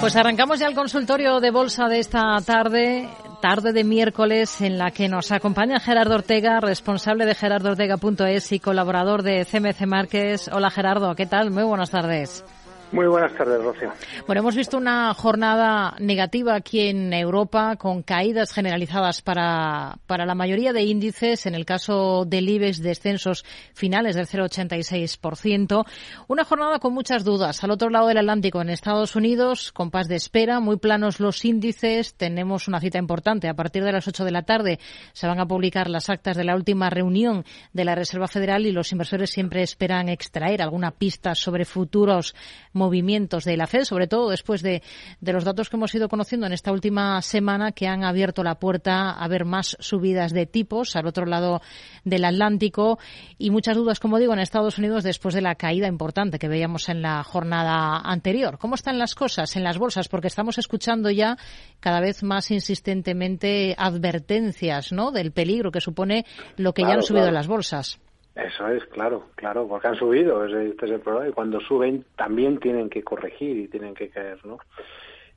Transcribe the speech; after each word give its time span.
Pues 0.00 0.16
arrancamos 0.16 0.58
ya 0.58 0.66
el 0.66 0.74
consultorio 0.74 1.38
de 1.38 1.52
bolsa 1.52 1.86
de 1.86 2.00
esta 2.00 2.36
tarde, 2.44 3.08
tarde 3.40 3.72
de 3.72 3.84
miércoles, 3.84 4.60
en 4.62 4.78
la 4.78 4.90
que 4.90 5.08
nos 5.08 5.30
acompaña 5.30 5.78
Gerardo 5.78 6.16
Ortega, 6.16 6.58
responsable 6.58 7.24
de 7.24 7.36
gerardoortega.es 7.36 8.50
y 8.50 8.58
colaborador 8.58 9.22
de 9.22 9.44
CMC 9.44 9.86
Márquez. 9.86 10.50
Hola 10.52 10.70
Gerardo, 10.70 11.14
¿qué 11.14 11.26
tal? 11.26 11.52
Muy 11.52 11.62
buenas 11.62 11.90
tardes. 11.90 12.44
Muy 12.92 13.06
buenas 13.06 13.34
tardes, 13.34 13.64
Rocío. 13.64 13.90
Bueno, 14.26 14.42
hemos 14.42 14.54
visto 14.54 14.76
una 14.76 15.14
jornada 15.14 15.96
negativa 15.98 16.54
aquí 16.54 16.88
en 16.88 17.14
Europa 17.14 17.76
con 17.76 18.02
caídas 18.02 18.52
generalizadas 18.52 19.22
para, 19.22 19.96
para 20.06 20.26
la 20.26 20.34
mayoría 20.34 20.74
de 20.74 20.82
índices. 20.82 21.46
En 21.46 21.54
el 21.54 21.64
caso 21.64 22.26
del 22.26 22.50
IBEX, 22.50 22.82
descensos 22.82 23.46
finales 23.72 24.14
del 24.14 24.26
0,86%. 24.26 25.86
Una 26.28 26.44
jornada 26.44 26.80
con 26.80 26.92
muchas 26.92 27.24
dudas. 27.24 27.64
Al 27.64 27.70
otro 27.70 27.88
lado 27.88 28.08
del 28.08 28.18
Atlántico, 28.18 28.60
en 28.60 28.68
Estados 28.68 29.16
Unidos, 29.16 29.72
compás 29.72 30.06
de 30.06 30.16
espera, 30.16 30.60
muy 30.60 30.76
planos 30.76 31.18
los 31.18 31.46
índices. 31.46 32.14
Tenemos 32.14 32.68
una 32.68 32.78
cita 32.78 32.98
importante. 32.98 33.48
A 33.48 33.54
partir 33.54 33.84
de 33.84 33.92
las 33.92 34.06
8 34.06 34.22
de 34.22 34.32
la 34.32 34.42
tarde 34.42 34.78
se 35.14 35.26
van 35.26 35.40
a 35.40 35.46
publicar 35.46 35.88
las 35.88 36.10
actas 36.10 36.36
de 36.36 36.44
la 36.44 36.54
última 36.54 36.90
reunión 36.90 37.46
de 37.72 37.86
la 37.86 37.94
Reserva 37.94 38.28
Federal 38.28 38.66
y 38.66 38.72
los 38.72 38.92
inversores 38.92 39.30
siempre 39.30 39.62
esperan 39.62 40.10
extraer 40.10 40.60
alguna 40.60 40.90
pista 40.90 41.34
sobre 41.34 41.64
futuros 41.64 42.34
movimientos 42.82 43.44
de 43.44 43.56
la 43.56 43.66
Fed, 43.66 43.84
sobre 43.84 44.08
todo 44.08 44.30
después 44.30 44.62
de, 44.62 44.82
de, 45.20 45.32
los 45.32 45.44
datos 45.44 45.70
que 45.70 45.76
hemos 45.76 45.94
ido 45.94 46.08
conociendo 46.08 46.46
en 46.46 46.52
esta 46.52 46.72
última 46.72 47.22
semana 47.22 47.70
que 47.72 47.86
han 47.86 48.02
abierto 48.02 48.42
la 48.42 48.56
puerta 48.56 49.10
a 49.12 49.28
ver 49.28 49.44
más 49.44 49.76
subidas 49.78 50.32
de 50.32 50.46
tipos 50.46 50.96
al 50.96 51.06
otro 51.06 51.24
lado 51.26 51.62
del 52.04 52.24
Atlántico 52.24 52.98
y 53.38 53.50
muchas 53.50 53.76
dudas, 53.76 54.00
como 54.00 54.18
digo, 54.18 54.32
en 54.32 54.40
Estados 54.40 54.78
Unidos 54.78 55.04
después 55.04 55.34
de 55.34 55.42
la 55.42 55.54
caída 55.54 55.86
importante 55.86 56.38
que 56.38 56.48
veíamos 56.48 56.88
en 56.88 57.02
la 57.02 57.22
jornada 57.22 57.98
anterior. 57.98 58.58
¿Cómo 58.58 58.74
están 58.74 58.98
las 58.98 59.14
cosas 59.14 59.54
en 59.56 59.62
las 59.62 59.78
bolsas? 59.78 60.08
Porque 60.08 60.26
estamos 60.26 60.58
escuchando 60.58 61.10
ya 61.10 61.36
cada 61.78 62.00
vez 62.00 62.22
más 62.22 62.50
insistentemente 62.50 63.74
advertencias 63.78 64.92
¿no? 64.92 65.12
del 65.12 65.30
peligro 65.30 65.70
que 65.70 65.80
supone 65.80 66.26
lo 66.56 66.72
que 66.72 66.82
claro, 66.82 66.94
ya 66.94 66.96
han 66.96 67.02
subido 67.02 67.24
claro. 67.24 67.36
las 67.36 67.46
bolsas. 67.46 68.00
Eso 68.34 68.68
es, 68.68 68.84
claro, 68.86 69.26
claro, 69.34 69.68
porque 69.68 69.88
han 69.88 69.96
subido, 69.96 70.44
este 70.46 70.86
es 70.86 70.92
el 70.92 71.00
problema, 71.00 71.28
y 71.28 71.32
cuando 71.32 71.60
suben 71.60 72.04
también 72.16 72.58
tienen 72.58 72.88
que 72.88 73.02
corregir 73.02 73.58
y 73.58 73.68
tienen 73.68 73.94
que 73.94 74.08
caer, 74.08 74.38
¿no? 74.46 74.58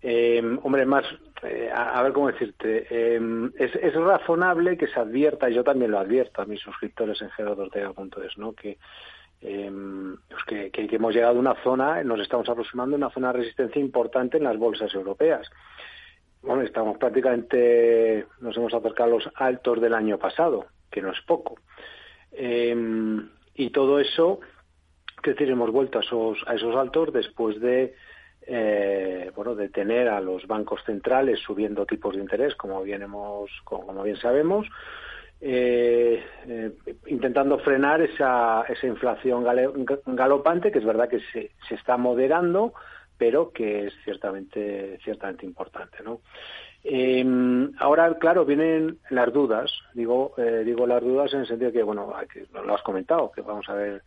Eh, 0.01 0.41
hombre, 0.61 0.85
más, 0.85 1.03
eh, 1.43 1.69
a, 1.73 2.01
ver 2.03 2.13
cómo 2.13 2.27
decirte, 2.27 2.85
eh, 2.89 3.49
es, 3.57 3.75
es, 3.75 3.93
razonable 3.95 4.77
que 4.77 4.87
se 4.87 4.99
advierta, 4.99 5.49
yo 5.49 5.63
también 5.63 5.91
lo 5.91 5.99
advierto 5.99 6.41
a 6.41 6.45
mis 6.45 6.61
suscriptores 6.61 7.21
en 7.21 7.31
gerardortega.es, 7.31 8.37
¿no? 8.37 8.53
Que, 8.53 8.77
pues 9.41 10.43
que, 10.47 10.71
que, 10.71 10.87
que, 10.87 10.95
hemos 10.95 11.13
llegado 11.13 11.37
a 11.37 11.39
una 11.39 11.55
zona, 11.63 12.03
nos 12.03 12.19
estamos 12.19 12.47
aproximando 12.47 12.95
a 12.95 12.97
una 12.97 13.09
zona 13.09 13.33
de 13.33 13.39
resistencia 13.39 13.81
importante 13.81 14.37
en 14.37 14.43
las 14.43 14.57
bolsas 14.57 14.93
europeas. 14.93 15.49
Bueno, 16.41 16.61
estamos 16.61 16.97
prácticamente, 16.97 18.25
nos 18.39 18.55
hemos 18.55 18.73
acercado 18.73 19.09
a 19.09 19.13
los 19.15 19.29
altos 19.35 19.81
del 19.81 19.95
año 19.95 20.19
pasado, 20.19 20.67
que 20.91 21.01
no 21.01 21.11
es 21.11 21.21
poco. 21.21 21.55
Eh, 22.37 22.75
y 23.55 23.69
todo 23.69 23.99
eso, 23.99 24.39
que 25.23 25.31
decir, 25.31 25.49
hemos 25.49 25.71
vuelto 25.71 25.99
a 25.99 26.01
esos, 26.01 26.37
a 26.45 26.55
esos 26.55 26.75
altos 26.75 27.13
después 27.13 27.59
de, 27.59 27.95
eh, 28.45 29.31
bueno, 29.35 29.55
de 29.55 29.69
tener 29.69 30.07
a 30.09 30.19
los 30.21 30.45
bancos 30.45 30.83
centrales 30.85 31.39
subiendo 31.39 31.85
tipos 31.85 32.15
de 32.15 32.21
interés, 32.21 32.55
como 32.55 32.83
bien, 32.83 33.01
hemos, 33.01 33.49
como 33.63 34.03
bien 34.03 34.17
sabemos, 34.17 34.67
eh, 35.41 36.23
eh, 36.47 36.71
intentando 37.07 37.59
frenar 37.59 38.01
esa, 38.01 38.63
esa 38.63 38.87
inflación 38.87 39.45
galopante, 40.05 40.71
que 40.71 40.79
es 40.79 40.85
verdad 40.85 41.09
que 41.09 41.19
se, 41.31 41.51
se 41.67 41.75
está 41.75 41.97
moderando, 41.97 42.73
pero 43.17 43.51
que 43.51 43.87
es 43.87 43.93
ciertamente, 44.03 44.99
ciertamente 45.03 45.45
importante, 45.45 46.03
¿no? 46.03 46.21
Eh, 46.87 47.25
ahora, 47.79 48.15
claro, 48.19 48.45
vienen 48.45 48.99
las 49.09 49.33
dudas. 49.33 49.71
Digo, 49.93 50.33
eh, 50.37 50.63
digo 50.63 50.85
las 50.85 51.01
dudas 51.01 51.33
en 51.33 51.41
el 51.41 51.47
sentido 51.47 51.71
que, 51.71 51.83
bueno, 51.83 52.13
que 52.31 52.45
lo 52.53 52.75
has 52.75 52.81
comentado, 52.83 53.31
que 53.31 53.41
vamos 53.41 53.67
a 53.69 53.73
ver 53.73 54.03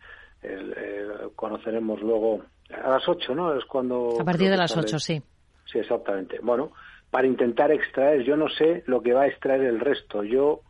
conoceremos 1.35 2.01
luego 2.01 2.43
a 2.71 2.91
las 2.91 3.09
8, 3.09 3.35
¿no? 3.35 3.55
Es 3.55 3.65
cuando... 3.65 4.17
A 4.21 4.25
partir 4.25 4.51
de 4.51 4.57
las 4.57 4.77
8, 4.77 4.99
sí. 4.99 5.21
Sí, 5.65 5.79
exactamente. 5.79 6.39
Bueno, 6.41 6.73
para 7.11 7.27
intentar 7.27 7.71
extraer, 7.73 8.23
yo 8.23 8.37
no 8.37 8.49
sé 8.49 8.83
lo 8.87 9.03
que 9.03 9.13
va 9.13 9.23
a 9.23 9.27
extraer 9.27 9.63
el 9.63 9.81
resto. 9.81 10.23
Yo, 10.23 10.61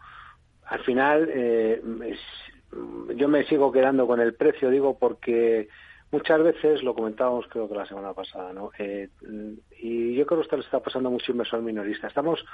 al 0.65 0.83
final, 0.85 1.29
eh, 1.33 1.83
yo 3.15 3.29
me 3.29 3.45
sigo 3.45 3.73
quedando 3.73 4.07
con 4.07 4.21
el 4.21 4.35
precio, 4.35 4.71
digo, 4.71 4.99
porque 4.99 5.69
muchas 6.11 6.43
veces, 6.43 6.83
lo 6.83 6.95
comentábamos 6.95 7.47
creo 7.49 7.69
que 7.69 7.75
la 7.75 7.87
semana 7.87 8.13
pasada, 8.13 8.53
¿no? 8.53 8.71
Eh, 8.79 9.09
y 9.81 10.15
yo 10.15 10.27
creo 10.27 10.39
que 10.41 10.45
esto 10.45 10.57
le 10.57 10.63
está 10.63 10.81
pasando 10.81 11.11
mucho 11.11 11.33
inversor 11.33 11.63
minorista. 11.63 12.09
Estamos 12.09 12.45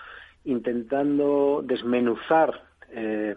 intentando 0.45 1.62
desmenuzar 1.65 2.62
eh, 2.91 3.37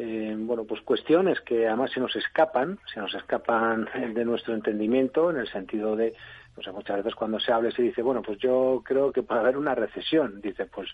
eh, 0.00 0.32
bueno, 0.38 0.64
pues 0.64 0.80
cuestiones 0.82 1.40
que 1.40 1.66
además 1.66 1.90
se 1.90 1.98
nos 1.98 2.14
escapan, 2.14 2.78
se 2.94 3.00
nos 3.00 3.12
escapan 3.16 3.88
de 4.14 4.24
nuestro 4.24 4.54
entendimiento 4.54 5.28
en 5.28 5.38
el 5.38 5.48
sentido 5.48 5.96
de, 5.96 6.14
pues 6.54 6.72
muchas 6.72 6.98
veces 6.98 7.16
cuando 7.16 7.40
se 7.40 7.50
habla 7.50 7.72
se 7.72 7.82
dice, 7.82 8.00
bueno, 8.00 8.22
pues 8.22 8.38
yo 8.38 8.80
creo 8.84 9.10
que 9.10 9.24
puede 9.24 9.40
haber 9.40 9.56
una 9.56 9.74
recesión. 9.74 10.40
Dice, 10.40 10.66
pues 10.66 10.88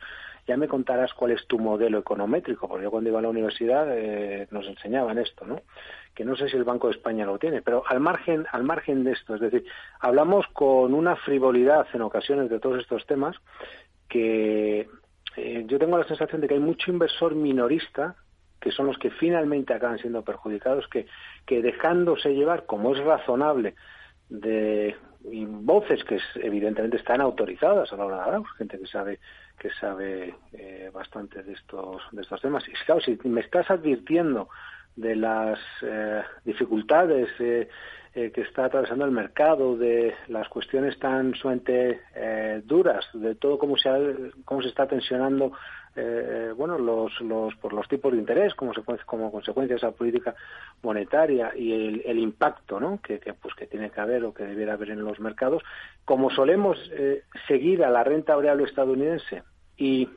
ya 0.47 0.57
me 0.57 0.69
contarás 0.69 1.13
cuál 1.13 1.33
es 1.33 1.47
tu 1.47 1.59
modelo 1.59 1.99
econométrico, 1.99 2.67
porque 2.67 2.85
yo 2.85 2.91
cuando 2.91 3.11
iba 3.11 3.19
a 3.19 3.23
la 3.23 3.29
universidad 3.29 3.87
eh, 3.91 4.49
nos 4.51 4.67
enseñaban 4.67 5.19
esto, 5.19 5.45
¿no? 5.45 5.61
Que 6.15 6.25
no 6.25 6.35
sé 6.35 6.49
si 6.49 6.57
el 6.57 6.65
Banco 6.65 6.87
de 6.87 6.95
España 6.95 7.27
lo 7.27 7.39
tiene, 7.39 7.61
pero 7.61 7.83
al 7.87 8.01
margen, 8.01 8.47
al 8.53 8.65
margen 8.65 9.05
de 9.05 9.13
esto, 9.13 9.35
es 9.35 9.43
decir, 9.43 9.67
hablamos 10.01 10.47
con 10.55 10.95
una 10.95 11.17
frivolidad 11.17 11.87
en 11.93 12.01
ocasiones 12.01 12.49
de 12.49 12.59
todos 12.59 12.79
estos 12.81 13.05
temas 13.05 13.37
que 14.09 14.89
eh, 15.37 15.65
yo 15.67 15.79
tengo 15.79 15.99
la 15.99 16.09
sensación 16.09 16.41
de 16.41 16.49
que 16.49 16.55
hay 16.55 16.61
mucho 16.61 16.91
inversor 16.91 17.35
minorista 17.35 18.17
que 18.65 18.73
son 18.73 18.87
los 18.87 18.97
que 18.97 19.11
finalmente 19.11 19.75
acaban 19.75 19.99
siendo 19.99 20.25
perjudicados, 20.25 20.89
que, 20.89 21.07
que 21.45 21.61
dejándose 21.61 22.35
llevar, 22.35 22.65
como 22.65 22.95
es 22.95 23.05
razonable, 23.05 23.75
de 24.31 24.97
voces 25.23 26.03
que 26.05 26.19
evidentemente 26.37 26.97
están 26.97 27.21
autorizadas 27.21 27.93
a 27.93 27.97
la 27.97 28.07
hora 28.07 28.17
de 28.17 28.23
hablar, 28.23 28.43
gente 28.57 28.79
que 28.79 28.87
sabe 28.87 29.21
que 29.59 29.71
sabe 29.81 30.35
eh, 30.55 30.91
bastante 30.93 31.43
de 31.43 31.53
estos 31.53 32.03
de 32.13 32.23
estos 32.23 32.41
temas. 32.41 32.67
Y 32.67 32.73
claro, 32.87 33.03
si 33.03 33.19
me 33.25 33.43
estás 33.43 33.71
advirtiendo 33.71 34.49
de 34.97 35.15
las 35.15 35.59
eh, 35.83 36.23
dificultades 36.45 37.29
eh, 37.39 37.69
eh, 38.17 38.31
que 38.31 38.43
está 38.43 38.67
atravesando 38.67 39.05
el 39.05 39.11
mercado, 39.11 39.77
de 39.77 40.15
las 40.29 40.49
cuestiones 40.49 40.97
tan 41.01 41.35
sumamente 41.35 42.01
eh, 42.15 42.63
duras, 42.65 43.05
de 43.13 43.35
todo 43.35 43.59
cómo 43.59 43.77
se, 43.77 43.91
cómo 44.45 44.63
se 44.63 44.69
está 44.69 44.87
tensionando 44.87 45.51
eh, 45.97 46.53
bueno, 46.57 46.79
los, 46.79 47.21
los, 47.21 47.55
por 47.57 47.73
los 47.73 47.89
tipos 47.89 48.13
de 48.13 48.19
interés 48.19 48.55
como, 48.55 48.73
como 49.07 49.31
consecuencia 49.33 49.75
de 49.75 49.79
esa 49.79 49.93
política 49.93 50.35
monetaria 50.83 51.53
y 51.57 51.73
el, 51.73 52.03
el 52.05 52.19
impacto 52.19 52.81
¿no? 52.81 53.01
que, 53.01 53.19
que, 53.21 53.35
pues, 53.35 53.55
que 53.55 53.67
tiene 53.67 53.91
que 53.91 54.01
haber 54.01 54.25
o 54.25 54.35
que 54.35 54.45
debiera 54.45 54.75
haber 54.75 54.91
en 54.91 55.05
los 55.05 55.21
mercados, 55.21 55.63
como 56.05 56.31
solemos 56.31 56.79
seguir 57.49 57.85
a 57.85 57.91
la 57.91 58.05
renta 58.05 58.35
variable 58.35 58.65
estadounidense 58.65 59.43
y 59.77 60.09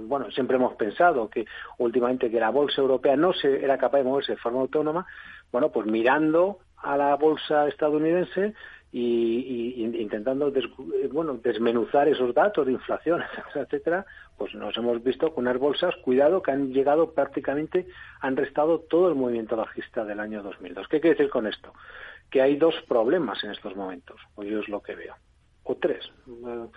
bueno, 0.00 0.30
siempre 0.30 0.56
hemos 0.56 0.74
pensado 0.74 1.28
que 1.28 1.44
últimamente 1.78 2.30
que 2.30 2.40
la 2.40 2.50
bolsa 2.50 2.80
europea 2.80 3.16
no 3.16 3.32
se 3.32 3.62
era 3.62 3.78
capaz 3.78 3.98
de 3.98 4.04
moverse 4.04 4.32
de 4.32 4.38
forma 4.38 4.60
autónoma, 4.60 5.06
bueno, 5.50 5.70
pues 5.70 5.86
mirando 5.86 6.58
a 6.76 6.96
la 6.96 7.14
bolsa 7.16 7.68
estadounidense 7.68 8.54
y, 8.94 9.82
intentando 9.84 10.52
bueno, 11.10 11.40
desmenuzar 11.42 12.08
esos 12.08 12.34
datos 12.34 12.66
de 12.66 12.72
inflación, 12.72 13.22
etcétera, 13.54 14.04
pues 14.36 14.54
nos 14.54 14.76
hemos 14.76 15.02
visto 15.02 15.32
con 15.32 15.44
unas 15.46 15.58
bolsas, 15.58 15.94
cuidado, 15.96 16.42
que 16.42 16.50
han 16.50 16.72
llegado 16.72 17.12
prácticamente, 17.12 17.86
han 18.20 18.36
restado 18.36 18.80
todo 18.80 19.08
el 19.08 19.14
movimiento 19.14 19.56
bajista 19.56 20.04
del 20.04 20.20
año 20.20 20.42
2002. 20.42 20.88
¿Qué 20.88 21.00
quiere 21.00 21.16
decir 21.16 21.30
con 21.30 21.46
esto? 21.46 21.72
Que 22.30 22.42
hay 22.42 22.56
dos 22.56 22.74
problemas 22.86 23.42
en 23.44 23.52
estos 23.52 23.74
momentos, 23.74 24.20
o 24.34 24.42
yo 24.42 24.60
es 24.60 24.68
lo 24.68 24.82
que 24.82 24.94
veo, 24.94 25.14
o 25.62 25.74
tres. 25.76 26.10
Bueno, 26.26 26.70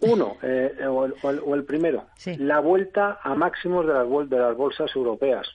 uno, 0.00 0.38
eh, 0.42 0.86
o, 0.86 1.54
el, 1.54 1.64
primero, 1.64 2.06
la 2.38 2.60
vuelta 2.60 3.20
a 3.22 3.34
máximos 3.34 3.86
de 3.86 3.92
las, 3.92 4.30
de 4.30 4.38
las 4.38 4.56
bolsas 4.56 4.94
europeas. 4.96 5.46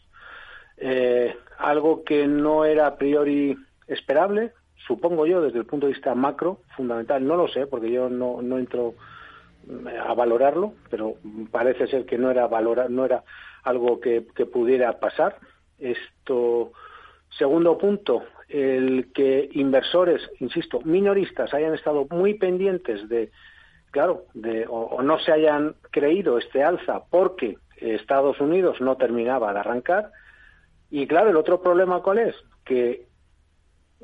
Eh, 0.78 1.36
algo 1.58 2.04
que 2.04 2.28
no 2.28 2.66
era 2.66 2.88
a 2.88 2.96
priori 2.98 3.56
esperable, 3.88 4.54
supongo 4.88 5.26
yo, 5.26 5.42
desde 5.42 5.60
el 5.60 5.66
punto 5.66 5.88
de 5.88 5.94
vista 5.94 6.16
macro, 6.16 6.60
fundamental, 6.76 7.26
no 7.26 7.36
lo 7.36 7.48
sé, 7.48 7.68
porque 7.68 7.92
yo 7.92 8.10
no, 8.10 8.42
no 8.42 8.58
entro 8.58 8.96
eh, 9.70 9.98
a 9.98 10.14
valorarlo, 10.14 10.74
pero 10.90 11.16
parece 11.52 11.88
ser 11.88 12.06
que 12.06 12.18
no 12.18 12.32
era 12.32 12.48
valorar, 12.48 12.90
no 12.90 13.06
era 13.06 13.24
algo 13.64 14.00
que, 14.00 14.22
pudiera 14.52 15.00
pasar. 15.00 15.38
Esto, 15.80 16.72
segundo 17.38 17.78
punto, 17.78 18.24
el 18.50 19.12
que 19.14 19.50
inversores, 19.54 20.22
insisto, 20.40 20.82
minoristas 20.82 21.54
hayan 21.54 21.74
estado 21.74 22.08
muy 22.10 22.36
pendientes 22.36 23.08
de 23.08 23.32
claro, 23.92 24.26
de, 24.34 24.66
o, 24.68 25.02
no 25.02 25.20
se 25.20 25.32
hayan 25.32 25.76
creído 25.92 26.38
este 26.38 26.64
alza 26.64 27.04
porque 27.10 27.58
Estados 27.78 28.40
Unidos 28.40 28.80
no 28.80 28.96
terminaba 28.96 29.54
de 29.54 29.60
arrancar. 29.60 30.12
Y 30.90 31.08
claro, 31.08 31.30
el 31.30 31.38
otro 31.38 31.62
problema 31.62 32.02
cuál 32.02 32.20
es? 32.20 32.36
Que 32.64 33.06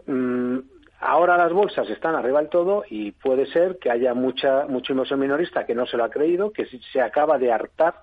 mm, 0.06 0.58
ahora 1.00 1.38
las 1.38 1.52
bolsas 1.52 1.90
están 1.90 2.16
arriba 2.16 2.40
del 2.40 2.50
todo 2.50 2.84
y 2.90 3.12
puede 3.12 3.46
ser 3.48 3.78
que 3.80 3.90
haya 3.90 4.14
mucha, 4.14 4.66
mucho 4.68 4.94
inversor 4.94 5.18
minorista 5.18 5.66
que 5.66 5.76
no 5.76 5.86
se 5.86 5.98
lo 5.98 6.04
ha 6.04 6.10
creído, 6.10 6.52
que 6.52 6.66
se 6.66 7.02
acaba 7.02 7.38
de 7.38 7.52
hartar 7.52 7.96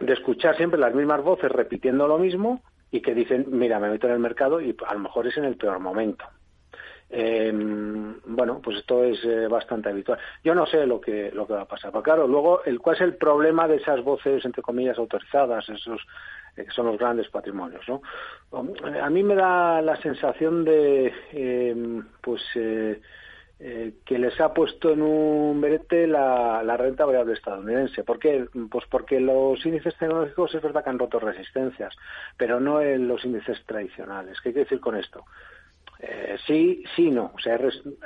de 0.00 0.12
escuchar 0.12 0.56
siempre 0.56 0.80
las 0.80 0.94
mismas 0.94 1.22
voces 1.22 1.50
repitiendo 1.50 2.08
lo 2.08 2.18
mismo 2.18 2.62
y 2.90 3.00
que 3.00 3.14
dicen, 3.14 3.46
mira, 3.48 3.78
me 3.78 3.88
meto 3.88 4.06
en 4.06 4.14
el 4.14 4.18
mercado 4.18 4.60
y 4.60 4.76
a 4.86 4.94
lo 4.94 5.00
mejor 5.00 5.26
es 5.26 5.36
en 5.36 5.44
el 5.44 5.56
peor 5.56 5.78
momento. 5.78 6.24
Eh, 7.14 7.52
bueno, 8.24 8.60
pues 8.64 8.78
esto 8.78 9.04
es 9.04 9.22
eh, 9.24 9.46
bastante 9.46 9.90
habitual. 9.90 10.18
Yo 10.42 10.54
no 10.54 10.64
sé 10.64 10.86
lo 10.86 10.98
que 10.98 11.30
lo 11.30 11.46
que 11.46 11.52
va 11.52 11.62
a 11.62 11.68
pasar. 11.68 11.90
Pero 11.90 12.02
claro, 12.02 12.26
luego, 12.26 12.64
el, 12.64 12.80
¿cuál 12.80 12.96
es 12.96 13.02
el 13.02 13.16
problema 13.16 13.68
de 13.68 13.76
esas 13.76 14.02
voces, 14.02 14.42
entre 14.46 14.62
comillas, 14.62 14.96
autorizadas, 14.98 15.68
esos 15.68 16.00
eh, 16.56 16.64
que 16.64 16.70
son 16.70 16.86
los 16.86 16.98
grandes 16.98 17.28
patrimonios? 17.28 17.86
¿no? 17.86 18.00
A 19.02 19.10
mí 19.10 19.22
me 19.22 19.34
da 19.34 19.82
la 19.82 19.96
sensación 19.96 20.64
de, 20.64 21.12
em, 21.32 22.02
pues, 22.22 22.42
eh, 22.56 23.00
que 24.04 24.18
les 24.18 24.40
ha 24.40 24.52
puesto 24.54 24.90
en 24.90 25.02
un 25.02 25.60
verete 25.60 26.06
la, 26.06 26.62
renta 26.78 27.04
variable 27.04 27.34
estadounidense. 27.34 28.04
¿Por 28.04 28.18
qué? 28.18 28.46
Pues 28.70 28.86
porque 28.90 29.20
los 29.20 29.64
índices 29.66 29.94
tecnológicos 29.98 30.54
es 30.54 30.62
verdad 30.62 30.82
que 30.82 30.90
han 30.90 30.98
roto 30.98 31.20
resistencias, 31.20 31.94
pero 32.38 32.58
no 32.58 32.80
en 32.80 33.06
los 33.06 33.22
índices 33.24 33.62
tradicionales. 33.66 34.40
¿Qué 34.40 34.52
quiere 34.52 34.64
decir 34.64 34.80
con 34.80 34.96
esto? 34.96 35.26
Eh, 36.02 36.36
sí, 36.46 36.82
sí, 36.96 37.10
no. 37.10 37.32
O 37.34 37.38
sea, 37.38 37.58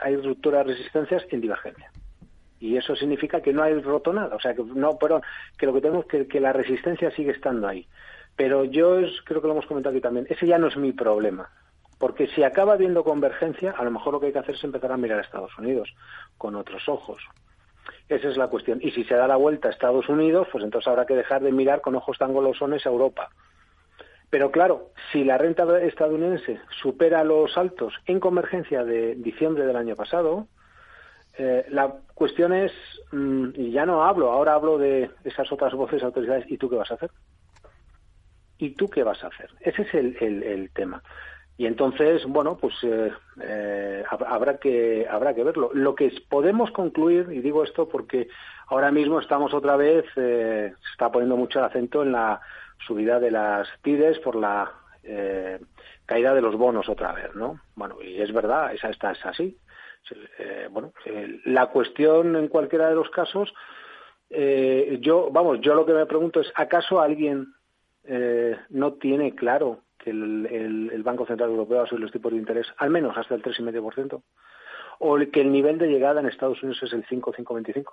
hay 0.02 0.16
ruptura 0.16 0.58
de 0.58 0.74
resistencias 0.74 1.24
en 1.30 1.40
divergencia. 1.40 1.90
Y 2.60 2.76
eso 2.76 2.94
significa 2.94 3.40
que 3.40 3.52
no 3.52 3.62
hay 3.62 3.74
roto 3.80 4.12
nada. 4.12 4.36
O 4.36 4.40
sea, 4.40 4.54
que 4.54 4.62
no, 4.62 4.98
perdón, 4.98 5.22
que 5.58 5.66
lo 5.66 5.72
que 5.72 5.80
tenemos 5.80 6.06
que 6.06 6.28
que 6.28 6.40
la 6.40 6.52
resistencia 6.52 7.10
sigue 7.10 7.32
estando 7.32 7.66
ahí. 7.66 7.86
Pero 8.36 8.64
yo 8.64 8.98
es, 8.98 9.10
creo 9.24 9.40
que 9.40 9.48
lo 9.48 9.54
hemos 9.54 9.66
comentado 9.66 9.94
aquí 9.94 10.02
también, 10.02 10.26
ese 10.28 10.46
ya 10.46 10.58
no 10.58 10.68
es 10.68 10.76
mi 10.76 10.92
problema. 10.92 11.48
Porque 11.98 12.26
si 12.28 12.42
acaba 12.42 12.74
habiendo 12.74 13.02
convergencia, 13.02 13.70
a 13.70 13.82
lo 13.82 13.90
mejor 13.90 14.12
lo 14.12 14.20
que 14.20 14.26
hay 14.26 14.32
que 14.32 14.38
hacer 14.38 14.54
es 14.54 14.64
empezar 14.64 14.92
a 14.92 14.98
mirar 14.98 15.18
a 15.18 15.22
Estados 15.22 15.56
Unidos 15.58 15.94
con 16.36 16.54
otros 16.54 16.86
ojos. 16.88 17.22
Esa 18.08 18.28
es 18.28 18.36
la 18.36 18.48
cuestión. 18.48 18.78
Y 18.82 18.90
si 18.90 19.04
se 19.04 19.14
da 19.14 19.26
la 19.26 19.36
vuelta 19.36 19.68
a 19.68 19.70
Estados 19.70 20.08
Unidos, 20.10 20.46
pues 20.52 20.62
entonces 20.62 20.86
habrá 20.86 21.06
que 21.06 21.16
dejar 21.16 21.42
de 21.42 21.52
mirar 21.52 21.80
con 21.80 21.94
ojos 21.94 22.18
tan 22.18 22.34
golosones 22.34 22.84
a 22.84 22.90
Europa. 22.90 23.30
Pero 24.30 24.50
claro, 24.50 24.90
si 25.12 25.24
la 25.24 25.38
renta 25.38 25.80
estadounidense 25.80 26.60
supera 26.82 27.22
los 27.24 27.56
altos 27.56 27.94
en 28.06 28.20
convergencia 28.20 28.84
de 28.84 29.14
diciembre 29.14 29.66
del 29.66 29.76
año 29.76 29.94
pasado, 29.94 30.48
eh, 31.38 31.66
la 31.68 31.94
cuestión 32.14 32.52
es, 32.52 32.72
mm, 33.12 33.48
y 33.54 33.70
ya 33.70 33.86
no 33.86 34.04
hablo, 34.04 34.32
ahora 34.32 34.54
hablo 34.54 34.78
de 34.78 35.10
esas 35.24 35.50
otras 35.52 35.74
voces 35.74 36.02
autoridades, 36.02 36.50
¿y 36.50 36.56
tú 36.56 36.68
qué 36.68 36.76
vas 36.76 36.90
a 36.90 36.94
hacer? 36.94 37.10
¿Y 38.58 38.70
tú 38.70 38.88
qué 38.88 39.02
vas 39.02 39.22
a 39.22 39.28
hacer? 39.28 39.50
Ese 39.60 39.82
es 39.82 39.94
el, 39.94 40.16
el, 40.22 40.70
tema. 40.70 41.02
Y 41.58 41.66
entonces, 41.66 42.24
bueno, 42.26 42.56
pues 42.56 42.74
eh, 42.82 43.12
eh, 43.42 44.04
habrá 44.08 44.56
que 44.58 45.06
habrá 45.08 45.34
que 45.34 45.44
verlo. 45.44 45.70
Lo 45.74 45.94
que 45.94 46.10
podemos 46.28 46.70
concluir, 46.70 47.28
y 47.30 47.40
digo 47.40 47.64
esto 47.64 47.86
porque 47.88 48.28
ahora 48.68 48.90
mismo 48.90 49.20
estamos 49.20 49.52
otra 49.52 49.76
vez, 49.76 50.06
se 50.14 50.74
está 50.92 51.12
poniendo 51.12 51.36
mucho 51.36 51.58
el 51.58 51.66
acento 51.66 52.02
en 52.02 52.12
la 52.12 52.40
subida 52.78 53.20
de 53.20 53.30
las 53.30 53.68
TIDES 53.82 54.18
por 54.20 54.36
la 54.36 54.72
eh, 55.02 55.60
caída 56.04 56.34
de 56.34 56.42
los 56.42 56.56
bonos 56.56 56.88
otra 56.88 57.12
vez, 57.12 57.34
¿no? 57.34 57.60
Bueno, 57.74 57.96
y 58.02 58.20
es 58.20 58.32
verdad, 58.32 58.74
esa 58.74 58.90
está 58.90 59.12
es 59.12 59.24
así. 59.24 59.56
Eh, 60.38 60.68
bueno, 60.70 60.92
eh, 61.04 61.40
la 61.44 61.66
cuestión 61.66 62.36
en 62.36 62.48
cualquiera 62.48 62.88
de 62.88 62.94
los 62.94 63.10
casos, 63.10 63.52
yo, 64.28 65.28
vamos, 65.30 65.60
yo 65.60 65.74
lo 65.74 65.86
que 65.86 65.92
me 65.92 66.04
pregunto 66.04 66.40
es, 66.40 66.52
¿acaso 66.56 67.00
alguien 67.00 67.54
no 68.70 68.94
tiene 68.94 69.36
claro 69.36 69.82
que 69.98 70.10
el, 70.10 70.90
el, 70.92 71.02
Banco 71.04 71.26
Central 71.26 71.50
Europeo 71.50 71.78
va 71.78 71.84
a 71.84 71.86
subir 71.86 72.02
los 72.02 72.10
tipos 72.10 72.32
de 72.32 72.38
interés 72.38 72.66
al 72.78 72.90
menos 72.90 73.16
hasta 73.16 73.36
el 73.36 73.42
3,5%? 73.42 74.22
¿O 74.98 75.16
que 75.30 75.40
el 75.40 75.52
nivel 75.52 75.78
de 75.78 75.86
llegada 75.86 76.20
en 76.20 76.26
Estados 76.26 76.60
Unidos 76.60 76.82
es 76.82 76.92
el 76.92 77.04
5, 77.08 77.34
5,25%? 77.34 77.84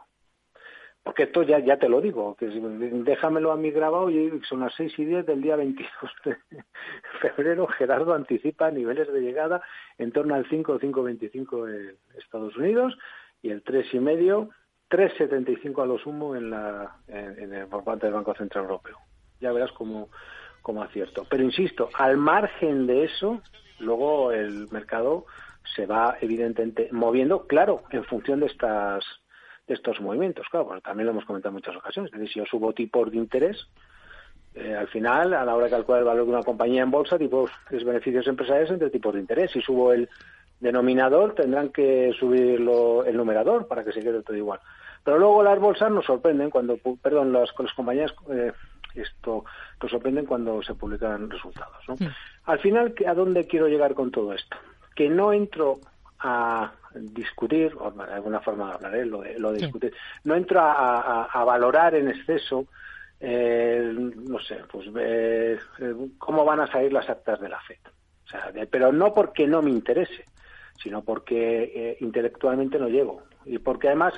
Porque 1.04 1.24
esto 1.24 1.44
ya, 1.44 1.60
ya 1.60 1.78
te 1.78 1.90
lo 1.90 2.00
digo, 2.00 2.36
que 2.36 2.48
déjamelo 2.48 3.52
a 3.52 3.58
mi 3.58 3.72
grabado 3.72 4.10
y 4.10 4.42
son 4.48 4.62
las 4.62 4.74
6 4.76 4.94
y 5.00 5.06
10 5.06 5.26
del 5.26 5.42
día 5.42 5.58
22 5.58 5.92
de 6.24 6.38
febrero. 7.22 7.68
Gerardo 7.68 8.14
anticipa 8.14 8.72
niveles 8.72 9.12
de 9.12 9.20
llegada 9.20 9.62
en 9.98 10.14
torno 10.14 10.34
al 10.34 10.48
5 10.50 10.72
o 10.72 10.80
5,25 10.80 11.70
en 11.70 11.98
Estados 12.18 12.56
Unidos 12.56 12.98
y 13.42 13.50
el 13.50 13.64
3,5, 13.66 14.50
3,75 14.90 15.84
a 15.84 15.86
lo 15.86 16.00
sumo 16.00 16.38
en 16.38 16.50
la, 16.50 16.96
en, 17.10 17.68
por 17.70 17.84
parte 17.84 18.06
del 18.06 18.16
Banco 18.16 18.34
Central 18.36 18.64
Europeo. 18.64 18.98
Ya 19.42 19.52
verás 19.52 19.74
como, 19.74 20.10
como 20.62 20.84
acierto. 20.84 21.26
Pero 21.30 21.44
insisto, 21.44 21.90
al 21.96 22.16
margen 22.16 22.88
de 22.88 23.04
eso, 23.04 23.42
luego 23.80 24.32
el 24.32 24.70
mercado 24.72 25.26
se 25.76 25.86
va 25.86 26.16
evidentemente 26.22 26.88
moviendo, 26.94 27.46
claro, 27.46 27.84
en 27.90 28.06
función 28.06 28.40
de 28.40 28.46
estas 28.46 29.04
de 29.68 29.74
estos 29.74 30.00
movimientos. 30.02 30.48
Claro, 30.50 30.68
porque 30.68 30.82
también 30.82 31.06
lo 31.08 31.12
hemos 31.12 31.26
comentado 31.26 31.50
en 31.50 31.56
muchas 31.56 31.76
ocasiones. 31.76 32.12
Es 32.14 32.20
decir, 32.20 32.34
si 32.34 32.40
yo 32.40 32.46
subo 32.46 32.74
tipos 32.74 33.12
de 33.12 33.18
interés, 33.18 33.68
eh, 34.56 34.76
al 34.76 34.88
final, 34.88 35.34
a 35.34 35.46
la 35.46 35.56
hora 35.56 35.66
de 35.66 35.72
calcular 35.72 36.00
el 36.00 36.08
valor 36.08 36.26
de 36.26 36.32
una 36.32 36.44
compañía 36.44 36.84
en 36.84 36.92
bolsa, 36.92 37.18
tipos 37.18 37.52
es 37.72 37.84
beneficios 37.84 38.28
empresariales 38.28 38.72
entre 38.72 38.90
tipos 38.90 39.14
de 39.14 39.22
interés. 39.22 39.52
Si 39.52 39.62
subo 39.62 39.94
el 39.94 40.10
denominador, 40.60 41.34
tendrán 41.34 41.70
que 41.70 42.14
subir 42.18 42.62
el 42.62 43.18
numerador 43.18 43.68
para 43.68 43.84
que 43.84 43.92
se 43.92 44.02
quede 44.02 44.22
todo 44.22 44.38
igual. 44.38 44.60
Pero 45.04 45.18
luego 45.18 45.44
las 45.44 45.60
bolsas 45.60 45.92
nos 45.92 46.06
sorprenden 46.06 46.50
cuando, 46.50 46.78
perdón, 47.02 47.34
las, 47.34 47.52
las 47.58 47.74
compañías 47.74 48.14
eh, 48.30 48.54
esto 48.96 49.44
nos 49.82 49.92
sorprenden 49.92 50.26
cuando 50.26 50.62
se 50.62 50.76
publican 50.76 51.30
resultados. 51.30 51.78
¿no? 51.88 51.96
Al 52.46 52.60
final, 52.60 52.94
¿a 53.06 53.14
dónde 53.14 53.46
quiero 53.48 53.68
llegar 53.68 53.94
con 53.96 54.12
todo 54.12 54.34
esto? 54.34 54.56
Que 54.96 55.10
no 55.10 55.34
entro 55.34 55.80
a 56.20 56.72
discutir, 56.96 57.76
o 57.80 57.92
de 57.92 58.14
alguna 58.14 58.40
forma 58.40 58.74
hablaré 58.74 59.06
lo 59.06 59.22
de, 59.22 59.40
lo 59.40 59.52
de 59.52 59.60
discutir, 59.60 59.94
no 60.24 60.36
entro 60.36 60.60
a, 60.62 61.44
valorar 61.46 61.96
en 61.96 62.10
exceso, 62.10 62.66
eh, 63.20 63.94
no 63.94 64.40
sé, 64.40 64.60
pues 64.72 64.88
eh, 64.98 65.58
cómo 66.18 66.46
van 66.46 66.62
a 66.62 66.68
salir 66.68 66.92
las 66.92 67.10
actas 67.10 67.40
de 67.40 67.50
la 67.50 67.60
FED. 67.62 67.80
O 68.26 68.28
sea, 68.28 68.52
pero 68.70 68.92
no 68.92 69.14
porque 69.14 69.48
no 69.48 69.62
me 69.62 69.70
interese, 69.70 70.26
sino 70.82 71.04
porque 71.04 71.72
eh, 71.76 71.98
intelectualmente 72.00 72.80
no 72.80 72.88
llego. 72.88 73.24
Y 73.46 73.60
porque 73.60 73.88
además 73.88 74.14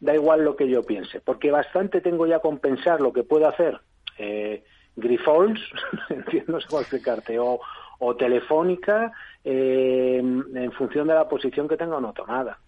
da 0.00 0.14
igual 0.14 0.44
lo 0.44 0.56
que 0.56 0.68
yo 0.68 0.82
piense, 0.82 1.20
porque 1.20 1.50
bastante 1.50 2.00
tengo 2.00 2.26
ya 2.26 2.38
con 2.38 2.58
pensar 2.58 3.00
lo 3.00 3.12
que 3.12 3.24
puedo 3.24 3.48
hacer 3.48 3.80
eh, 4.16 4.64
Grifols, 4.96 5.60
entiendo 6.08 6.58
cómo 6.68 6.80
explicarte, 6.80 7.38
o, 7.38 7.60
o 7.98 8.16
Telefónica 8.16 9.12
eh, 9.44 10.18
en 10.18 10.72
función 10.72 11.08
de 11.08 11.14
la 11.14 11.28
posición 11.28 11.68
que 11.68 11.76
tenga 11.76 11.96
o 11.96 12.00
no 12.00 12.12
tomada. 12.12 12.58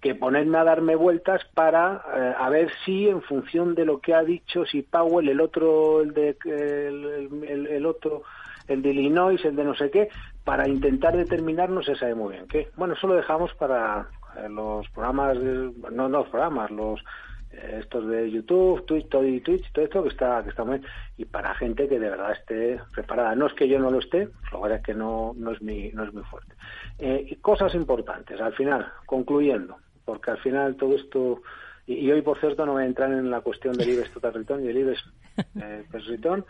Que 0.00 0.14
ponerme 0.14 0.58
a 0.58 0.64
darme 0.64 0.94
vueltas 0.94 1.42
para 1.54 2.02
eh, 2.14 2.34
a 2.38 2.48
ver 2.50 2.70
si 2.84 3.08
en 3.08 3.20
función 3.22 3.74
de 3.74 3.84
lo 3.84 4.00
que 4.00 4.14
ha 4.14 4.22
dicho, 4.22 4.64
si 4.64 4.82
Powell, 4.82 5.28
el 5.28 5.40
otro, 5.40 6.00
el 6.00 6.12
de 6.14 6.36
el, 6.44 7.66
el, 7.68 7.86
otro, 7.86 8.22
el 8.68 8.80
de 8.80 8.90
Illinois, 8.90 9.44
el 9.44 9.56
de 9.56 9.64
no 9.64 9.74
sé 9.74 9.90
qué, 9.90 10.08
para 10.44 10.68
intentar 10.68 11.16
determinar 11.16 11.68
no 11.70 11.82
se 11.82 11.96
sabe 11.96 12.14
muy 12.14 12.34
bien 12.34 12.46
qué. 12.46 12.68
Bueno, 12.76 12.94
eso 12.94 13.08
lo 13.08 13.14
dejamos 13.14 13.52
para 13.54 14.08
eh, 14.36 14.48
los 14.48 14.88
programas, 14.90 15.36
no 15.38 16.08
los 16.08 16.28
programas, 16.28 16.70
los 16.70 17.02
estos 17.50 18.06
de 18.08 18.30
YouTube, 18.30 18.84
Twitch, 18.86 19.08
todo, 19.08 19.24
y 19.24 19.40
Twitch, 19.40 19.72
todo 19.72 19.84
esto 19.84 20.02
que 20.02 20.08
está, 20.10 20.42
que 20.42 20.50
está 20.50 20.64
muy 20.64 20.80
y 21.16 21.24
para 21.24 21.54
gente 21.54 21.88
que 21.88 21.98
de 21.98 22.10
verdad 22.10 22.32
esté 22.32 22.80
preparada. 22.92 23.34
No 23.34 23.46
es 23.46 23.54
que 23.54 23.68
yo 23.68 23.78
no 23.78 23.90
lo 23.90 23.98
esté, 23.98 24.28
lo 24.52 24.60
verdad 24.60 24.78
es 24.78 24.84
que 24.84 24.94
no, 24.94 25.34
no 25.36 25.52
es 25.52 25.60
mi, 25.60 25.90
no 25.90 26.04
es 26.04 26.12
muy 26.12 26.22
fuerte. 26.24 26.54
Eh, 26.98 27.26
y 27.28 27.36
cosas 27.36 27.74
importantes, 27.74 28.40
al 28.40 28.54
final, 28.54 28.86
concluyendo, 29.06 29.76
porque 30.04 30.30
al 30.30 30.38
final 30.38 30.76
todo 30.76 30.94
esto, 30.94 31.42
y, 31.86 32.10
hoy 32.10 32.22
por 32.22 32.38
cierto 32.38 32.66
no 32.66 32.72
voy 32.72 32.84
a 32.84 32.86
entrar 32.86 33.10
en 33.12 33.30
la 33.30 33.40
cuestión 33.40 33.76
del 33.76 33.90
IBEX 33.90 34.12
Total 34.12 34.34
Return 34.34 34.64
y 34.64 34.68
el 34.68 34.78
IBEX 34.78 35.04
eh, 35.60 35.84
Return. 35.90 36.44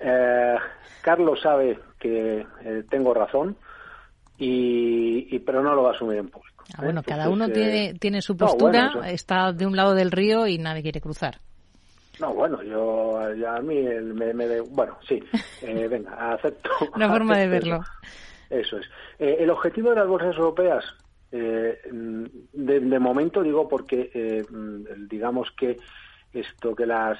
Eh, 0.00 0.56
Carlos 1.02 1.40
sabe 1.40 1.78
que 1.98 2.46
eh, 2.64 2.84
tengo 2.88 3.14
razón, 3.14 3.56
y, 4.38 5.38
pero 5.40 5.62
no 5.62 5.74
lo 5.74 5.82
va 5.82 5.90
a 5.90 5.94
asumir 5.94 6.18
en 6.18 6.28
público. 6.28 6.53
Ah, 6.76 6.82
bueno, 6.82 7.02
cada 7.02 7.28
uno 7.28 7.48
tiene, 7.48 7.90
eh, 7.90 7.94
tiene 7.94 8.22
su 8.22 8.36
postura, 8.36 8.92
está 9.06 9.52
de 9.52 9.66
un 9.66 9.76
lado 9.76 9.94
del 9.94 10.10
río 10.10 10.46
y 10.46 10.58
nadie 10.58 10.82
quiere 10.82 11.00
cruzar. 11.00 11.40
No, 12.20 12.32
bueno, 12.32 12.62
yo 12.62 13.34
ya 13.34 13.56
a 13.56 13.60
mí 13.60 13.82
me, 13.82 14.32
me 14.32 14.60
bueno, 14.60 14.96
sí, 15.06 15.22
eh, 15.62 15.88
venga, 15.88 16.32
acepto. 16.32 16.70
Una 16.94 17.10
forma 17.10 17.38
de 17.38 17.48
verlo. 17.48 17.80
Eso, 18.48 18.78
es. 18.78 18.86
Eh, 19.18 19.36
el 19.40 19.50
objetivo 19.50 19.90
de 19.90 19.96
las 19.96 20.06
bolsas 20.06 20.36
europeas, 20.36 20.84
de, 21.30 21.80
de, 22.52 22.98
momento 23.00 23.42
digo 23.42 23.68
porque 23.68 24.44
digamos 25.10 25.50
que 25.56 25.78
esto 26.32 26.76
que 26.76 26.86
las 26.86 27.18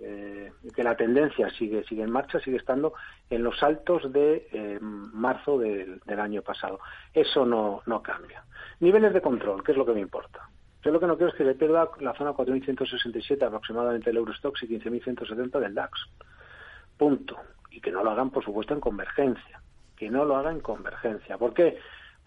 eh, 0.00 0.52
que 0.74 0.84
la 0.84 0.96
tendencia 0.96 1.50
sigue, 1.50 1.84
sigue 1.84 2.02
en 2.02 2.10
marcha, 2.10 2.40
sigue 2.40 2.56
estando 2.56 2.94
en 3.30 3.42
los 3.42 3.62
altos 3.62 4.12
de 4.12 4.48
eh, 4.52 4.78
marzo 4.80 5.58
del, 5.58 6.00
año 6.18 6.42
pasado. 6.42 6.80
Eso 7.12 7.44
no, 7.44 7.82
no 7.86 8.02
cambia. 8.02 8.44
Niveles 8.80 9.12
de 9.12 9.20
control, 9.20 9.62
¿qué 9.64 9.72
es 9.72 9.78
lo 9.78 9.86
que 9.86 9.94
me 9.94 10.00
importa? 10.00 10.48
Yo 10.82 10.92
lo 10.92 11.00
que 11.00 11.06
no 11.06 11.16
quiero 11.16 11.32
es 11.32 11.36
que 11.36 11.44
se 11.44 11.54
pierda 11.54 11.90
la 12.00 12.14
zona 12.14 12.32
4.167 12.32 13.42
aproximadamente 13.42 14.10
del 14.10 14.18
Eurostox 14.18 14.62
y 14.62 14.68
15.170 14.68 15.58
del 15.58 15.74
DAX. 15.74 16.06
Punto. 16.96 17.36
Y 17.70 17.80
que 17.80 17.90
no 17.90 18.04
lo 18.04 18.10
hagan, 18.10 18.30
por 18.30 18.44
supuesto, 18.44 18.74
en 18.74 18.80
convergencia. 18.80 19.60
Que 19.96 20.10
no 20.10 20.24
lo 20.24 20.36
hagan 20.36 20.56
en 20.56 20.60
convergencia. 20.60 21.36
¿Por 21.36 21.52
qué? 21.54 21.78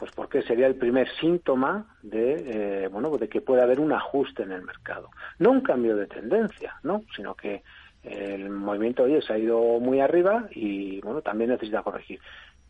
Pues 0.01 0.13
porque 0.13 0.41
sería 0.41 0.65
el 0.65 0.77
primer 0.77 1.07
síntoma 1.19 1.85
de, 2.01 2.85
eh, 2.85 2.87
bueno, 2.87 3.15
de 3.19 3.29
que 3.29 3.39
puede 3.39 3.61
haber 3.61 3.79
un 3.79 3.93
ajuste 3.93 4.41
en 4.41 4.51
el 4.51 4.63
mercado. 4.63 5.11
No 5.37 5.51
un 5.51 5.61
cambio 5.61 5.95
de 5.95 6.07
tendencia, 6.07 6.73
¿no? 6.81 7.03
Sino 7.15 7.35
que 7.35 7.61
el 8.01 8.49
movimiento, 8.49 9.03
oye, 9.03 9.21
se 9.21 9.31
ha 9.31 9.37
ido 9.37 9.61
muy 9.79 9.99
arriba 9.99 10.47
y, 10.55 10.99
bueno, 11.01 11.21
también 11.21 11.51
necesita 11.51 11.83
corregir. 11.83 12.19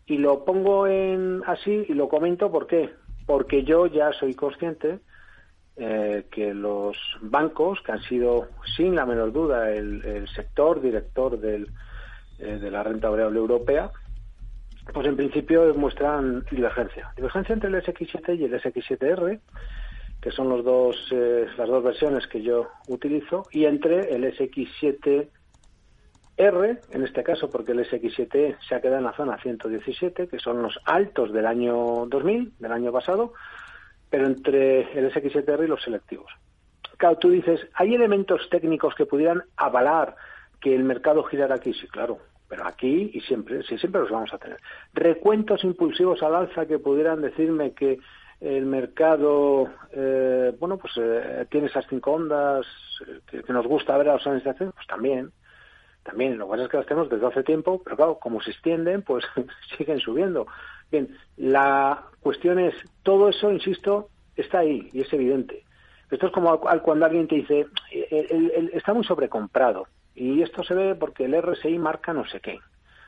Y 0.08 0.18
lo 0.18 0.44
pongo 0.44 0.88
en 0.88 1.42
así 1.48 1.86
y 1.88 1.94
lo 1.94 2.10
comento, 2.10 2.52
¿por 2.52 2.68
qué? 2.68 2.90
Porque 3.26 3.64
yo 3.64 3.88
ya 3.88 4.12
soy 4.12 4.34
consciente 4.34 5.00
eh, 5.78 6.26
que 6.30 6.54
los 6.54 6.98
bancos, 7.22 7.80
que 7.80 7.94
han 7.94 8.02
sido, 8.02 8.50
sin 8.76 8.94
la 8.94 9.06
menor 9.06 9.32
duda, 9.32 9.72
el, 9.72 10.28
sector 10.36 10.82
director 10.82 11.40
del, 11.40 11.70
eh, 12.40 12.60
de 12.60 12.70
la 12.70 12.84
renta 12.84 13.10
variable 13.10 13.40
europea, 13.40 13.90
pues 14.94 15.08
en 15.08 15.16
principio 15.16 15.74
muestran 15.76 16.44
divergencia. 16.52 17.12
Divergencia 17.16 17.54
entre 17.54 17.70
el 17.70 17.76
SX7 17.76 18.38
y 18.38 18.46
el 18.46 18.54
SX7R, 18.54 19.40
que 20.22 20.32
son 20.32 20.50
los 20.50 20.64
dos, 20.64 20.96
eh, 21.12 21.48
las 21.58 21.68
dos 21.68 21.84
versiones 21.84 22.28
que 22.28 22.42
yo 22.42 22.70
utilizo, 22.88 23.48
y 23.52 23.66
entre 23.66 24.14
el 24.14 24.24
SX7R, 24.36 25.30
en 26.38 27.04
este 27.04 27.24
caso 27.24 27.50
porque 27.52 27.72
el 27.74 27.80
SX7 27.80 28.58
se 28.68 28.76
ha 28.76 28.82
quedado 28.82 28.98
en 28.98 29.06
la 29.06 29.14
zona 29.14 29.38
117, 29.38 30.28
que 30.28 30.40
son 30.40 30.62
los 30.62 30.80
altos 30.86 31.32
del 31.32 31.46
año 31.46 32.06
2000, 32.08 32.54
del 32.60 32.72
año 32.72 32.92
pasado, 32.92 33.34
pero 34.10 34.26
entre 34.26 34.82
el 34.98 35.12
SX7R 35.12 35.64
y 35.64 35.68
los 35.68 35.82
selectivos. 35.82 36.32
Claro, 36.98 37.18
tú 37.18 37.30
dices, 37.30 37.62
¿hay 37.74 37.96
elementos 37.96 38.48
técnicos 38.50 38.94
que 38.94 39.06
pudieran 39.06 39.44
avalar 39.56 40.16
que 40.60 40.76
el 40.76 40.84
mercado 40.84 41.24
girara 41.24 41.56
aquí? 41.56 41.74
Sí, 41.74 41.88
claro, 41.88 42.20
pero 42.52 42.68
aquí 42.68 43.12
y 43.14 43.22
siempre, 43.22 43.64
sí, 43.64 43.78
siempre 43.78 44.02
los 44.02 44.12
vamos 44.12 44.34
a 44.34 44.38
tener. 44.38 44.60
Recuentos 44.94 45.64
impulsivos 45.64 46.22
al 46.22 46.36
alza 46.36 46.66
que 46.66 46.80
pudieran 46.80 47.22
decirme 47.22 47.72
que 47.72 47.98
el 48.42 48.66
mercado, 48.66 49.70
eh, 49.94 50.54
bueno, 50.60 50.76
pues 50.76 50.92
eh, 50.98 51.46
tiene 51.50 51.68
esas 51.68 51.86
cinco 51.90 52.12
ondas 52.12 52.66
que, 53.28 53.42
nos 53.54 53.66
gusta 53.66 53.98
ver 53.98 54.10
a 54.10 54.14
los 54.16 54.28
administraciones, 54.28 54.76
pues 54.76 54.86
también, 54.86 55.32
también. 56.04 56.38
Lo 56.38 56.48
que 56.48 56.52
pasa 56.52 56.64
es 56.64 56.70
que 56.70 56.78
las 56.78 56.86
tenemos 56.88 57.10
desde 57.10 57.26
hace 57.26 57.44
tiempo, 57.44 57.82
pero 57.82 57.96
claro, 57.96 58.20
como 58.20 58.42
se 58.42 58.52
extienden, 58.52 59.02
pues 59.02 59.24
siguen 59.78 60.02
subiendo. 60.02 60.46
Bien, 60.92 61.08
la 61.38 62.04
cuestión 62.20 62.60
es, 62.60 62.76
todo 63.04 63.30
eso, 63.30 63.50
insisto, 63.50 64.10
está 64.36 64.60
ahí 64.60 64.90
y 64.92 65.00
es 65.04 65.14
evidente. 65.14 65.64
Esto 66.10 66.28
es 66.28 66.34
como 66.34 66.60
cuando 66.60 67.06
alguien 67.06 67.30
te 67.30 67.36
dice, 67.36 67.66
está 68.74 68.94
muy 68.94 69.06
sobrecomprado. 69.06 69.88
Y 70.16 70.42
esto 70.42 70.64
se 70.64 70.74
ve 70.74 70.96
porque 70.96 71.26
el 71.26 71.42
RSI 71.42 71.78
marca 71.80 72.14
no 72.14 72.26
sé 72.26 72.40
qué, 72.40 72.60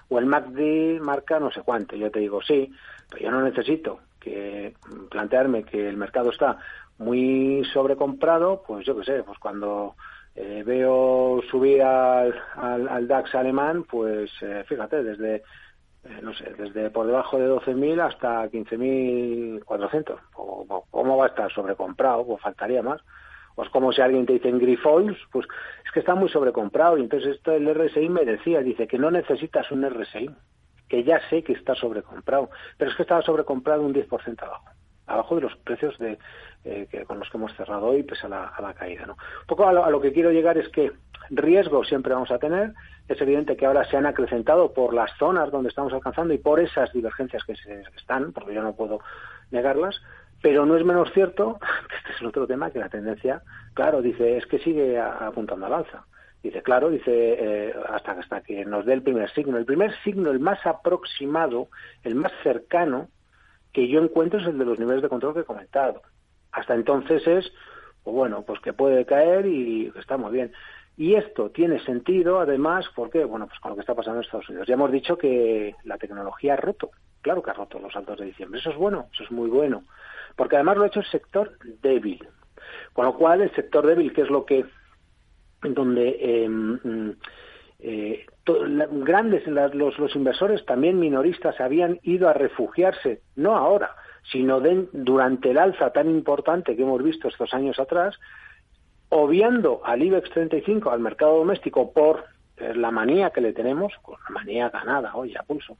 o 0.09 0.19
el 0.19 0.25
MACD 0.25 1.01
marca 1.01 1.39
no 1.39 1.51
sé 1.51 1.61
cuánto. 1.61 1.95
Yo 1.95 2.09
te 2.11 2.19
digo, 2.19 2.41
sí, 2.41 2.71
pero 3.09 3.23
yo 3.23 3.31
no 3.31 3.41
necesito 3.41 3.99
que 4.19 4.73
plantearme 5.09 5.63
que 5.63 5.87
el 5.87 5.97
mercado 5.97 6.31
está 6.31 6.57
muy 6.97 7.63
sobrecomprado, 7.73 8.63
pues 8.65 8.85
yo 8.85 8.97
qué 8.97 9.03
sé, 9.03 9.23
pues 9.23 9.37
cuando 9.39 9.95
eh, 10.35 10.63
veo 10.65 11.41
subir 11.49 11.81
al, 11.81 12.33
al, 12.55 13.07
DAX 13.07 13.35
alemán, 13.35 13.83
pues 13.83 14.31
eh, 14.41 14.63
fíjate, 14.67 15.03
desde 15.03 15.43
eh, 16.05 16.19
no 16.21 16.33
sé, 16.33 16.53
desde 16.57 16.89
por 16.89 17.05
debajo 17.07 17.37
de 17.37 17.49
12.000 17.49 18.01
hasta 18.01 18.49
15.400. 18.49 20.19
¿Cómo 20.91 21.17
va 21.17 21.25
a 21.25 21.29
estar 21.29 21.51
sobrecomprado? 21.51 22.25
Pues 22.25 22.41
faltaría 22.41 22.81
más. 22.81 23.01
Pues 23.55 23.69
como 23.69 23.91
si 23.91 24.01
alguien 24.01 24.25
te 24.25 24.33
dice 24.33 24.49
en 24.49 24.59
Grifols, 24.59 25.17
pues 25.31 25.47
es 25.85 25.91
que 25.91 25.99
está 25.99 26.15
muy 26.15 26.29
sobrecomprado. 26.29 26.97
Y 26.97 27.01
entonces 27.01 27.35
esto 27.35 27.51
el 27.51 27.73
RSI 27.73 28.09
me 28.09 28.25
decía, 28.25 28.61
dice 28.61 28.87
que 28.87 28.97
no 28.97 29.11
necesitas 29.11 29.71
un 29.71 29.87
RSI, 29.87 30.29
que 30.89 31.03
ya 31.03 31.19
sé 31.29 31.43
que 31.43 31.53
está 31.53 31.75
sobrecomprado, 31.75 32.49
pero 32.77 32.91
es 32.91 32.97
que 32.97 33.03
estaba 33.03 33.21
sobrecomprado 33.21 33.81
un 33.83 33.93
10% 33.93 34.43
abajo. 34.43 34.65
abajo 35.07 35.35
de 35.35 35.41
los 35.41 35.55
precios 35.57 35.97
de 35.97 36.17
eh, 36.65 36.87
que, 36.89 37.03
con 37.03 37.19
los 37.19 37.29
que 37.29 37.37
hemos 37.37 37.53
cerrado 37.55 37.87
hoy, 37.87 38.03
pese 38.03 38.25
a 38.25 38.29
la, 38.29 38.53
a 38.55 38.73
caída. 38.73 39.05
¿no? 39.05 39.13
Un 39.13 39.47
poco 39.47 39.67
a 39.67 39.89
lo, 39.89 40.01
que 40.01 40.13
quiero 40.13 40.31
llegar 40.31 40.57
es 40.57 40.69
que 40.69 40.91
riesgo 41.29 41.83
siempre 41.83 42.13
vamos 42.13 42.31
a 42.31 42.39
tener. 42.39 42.73
Es 43.07 43.19
evidente 43.19 43.57
que 43.57 43.65
ahora 43.65 43.83
se 43.85 43.97
han 43.97 44.05
acrecentado 44.05 44.71
por 44.71 44.93
las 44.93 45.11
zonas 45.17 45.51
donde 45.51 45.69
estamos 45.69 45.91
alcanzando 45.93 46.33
y 46.33 46.37
por 46.37 46.59
esas 46.59 46.93
divergencias 46.93 47.43
que 47.43 47.55
se 47.55 47.81
están, 47.97 48.31
porque 48.31 48.53
yo 48.53 48.61
no 48.61 48.75
puedo 48.75 48.99
negarlas, 49.51 50.01
pero 50.43 50.65
no 50.65 50.75
es 50.75 50.83
menos 50.83 51.09
cierto, 51.13 51.57
este 51.97 52.11
es 52.11 52.21
otro 52.21 52.45
tema, 52.45 52.69
que 52.69 52.77
la 52.77 52.89
tendencia, 52.89 53.41
claro, 53.73 54.01
dice, 54.01 54.37
es 54.37 54.45
que 54.45 54.59
sigue 54.59 54.99
apuntando 54.99 55.65
al 55.65 55.73
alza. 55.73 56.05
Dice, 56.43 56.61
claro, 56.61 56.89
dice, 56.89 57.11
eh, 57.11 57.73
hasta, 57.89 58.11
hasta 58.11 58.41
que 58.41 58.65
nos 58.65 58.85
dé 58.85 58.91
el 58.91 59.01
primer 59.01 59.31
signo. 59.31 59.57
El 59.57 59.63
primer 59.63 59.95
signo, 60.03 60.29
el 60.29 60.41
más 60.41 60.59
aproximado, 60.65 61.69
el 62.03 62.15
más 62.15 62.33
cercano 62.43 63.07
que 63.71 63.87
yo 63.87 64.03
encuentro 64.03 64.41
es 64.41 64.47
el 64.47 64.57
de 64.57 64.65
los 64.65 64.77
niveles 64.77 65.01
de 65.01 65.07
control 65.07 65.33
que 65.33 65.39
he 65.39 65.45
comentado. 65.45 66.01
Hasta 66.51 66.75
entonces 66.75 67.25
es, 67.25 67.49
pues 68.03 68.13
bueno, 68.13 68.43
pues 68.45 68.59
que 68.59 68.73
puede 68.73 69.05
caer 69.05 69.45
y 69.45 69.93
está 69.97 70.17
muy 70.17 70.33
bien. 70.33 70.51
Y 70.97 71.15
esto 71.15 71.51
tiene 71.51 71.79
sentido, 71.85 72.41
además, 72.41 72.85
porque, 72.93 73.23
bueno, 73.23 73.47
pues 73.47 73.59
con 73.61 73.69
lo 73.69 73.75
que 73.75 73.81
está 73.81 73.95
pasando 73.95 74.19
en 74.19 74.25
Estados 74.25 74.49
Unidos. 74.49 74.67
Ya 74.67 74.73
hemos 74.73 74.91
dicho 74.91 75.17
que 75.17 75.73
la 75.85 75.97
tecnología 75.97 76.55
ha 76.55 76.57
roto, 76.57 76.91
claro 77.21 77.41
que 77.41 77.51
ha 77.51 77.53
roto 77.53 77.79
los 77.79 77.93
saltos 77.93 78.19
de 78.19 78.25
diciembre. 78.25 78.59
Eso 78.59 78.71
es 78.71 78.75
bueno, 78.75 79.07
eso 79.13 79.23
es 79.23 79.31
muy 79.31 79.49
bueno. 79.49 79.83
Porque 80.35 80.55
además 80.55 80.77
lo 80.77 80.83
ha 80.83 80.87
hecho 80.87 81.01
el 81.01 81.07
sector 81.07 81.57
débil. 81.81 82.27
Con 82.93 83.05
lo 83.05 83.17
cual, 83.17 83.41
el 83.41 83.53
sector 83.55 83.85
débil, 83.85 84.13
que 84.13 84.21
es 84.21 84.29
lo 84.29 84.45
que 84.45 84.65
donde 85.61 86.17
eh, 86.19 87.15
eh, 87.79 88.25
grandes 88.45 89.45
los, 89.47 89.97
los, 89.99 90.15
inversores 90.15 90.65
también 90.65 90.99
minoristas 90.99 91.59
habían 91.59 91.99
ido 92.03 92.29
a 92.29 92.33
refugiarse 92.33 93.21
no 93.35 93.55
ahora 93.55 93.95
sino 94.31 94.61
durante 94.93 95.51
el 95.51 95.57
alza 95.57 95.91
tan 95.91 96.09
importante 96.09 96.75
que 96.75 96.81
hemos 96.81 97.03
visto 97.03 97.27
estos 97.27 97.53
años 97.53 97.79
atrás 97.79 98.15
obviando 99.09 99.81
al 99.83 100.01
IBEX 100.01 100.29
35 100.31 100.91
al 100.91 100.99
mercado 100.99 101.37
doméstico 101.37 101.91
por 101.91 102.25
eh, 102.57 102.73
la 102.73 102.91
manía 102.91 103.31
que 103.31 103.41
le 103.41 103.53
tenemos 103.53 103.93
con 104.01 104.15
la 104.27 104.29
manía 104.33 104.69
ganada 104.69 105.15
hoy 105.15 105.35
a 105.35 105.43
pulso 105.43 105.77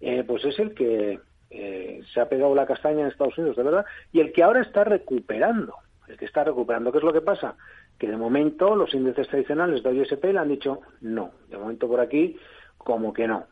eh, 0.00 0.24
pues 0.26 0.44
es 0.44 0.58
el 0.58 0.74
que 0.74 1.20
eh, 1.54 2.02
se 2.12 2.20
ha 2.20 2.28
pegado 2.28 2.54
la 2.54 2.66
castaña 2.66 3.00
en 3.00 3.06
Estados 3.06 3.38
Unidos 3.38 3.56
de 3.56 3.62
verdad 3.62 3.86
y 4.12 4.20
el 4.20 4.32
que 4.32 4.42
ahora 4.42 4.60
está 4.60 4.84
recuperando 4.84 5.76
el 6.08 6.18
que 6.18 6.26
está 6.26 6.44
recuperando 6.44 6.92
qué 6.92 6.98
es 6.98 7.04
lo 7.04 7.12
que 7.12 7.22
pasa 7.22 7.56
que 7.98 8.08
de 8.08 8.16
momento 8.16 8.74
los 8.74 8.92
índices 8.94 9.28
tradicionales 9.28 9.82
de 9.82 9.94
ISP 9.94 10.24
le 10.24 10.38
han 10.38 10.48
dicho 10.48 10.80
no. 11.00 11.30
De 11.48 11.56
momento 11.56 11.88
por 11.88 12.00
aquí, 12.00 12.36
como 12.76 13.12
que 13.12 13.28
no. 13.28 13.46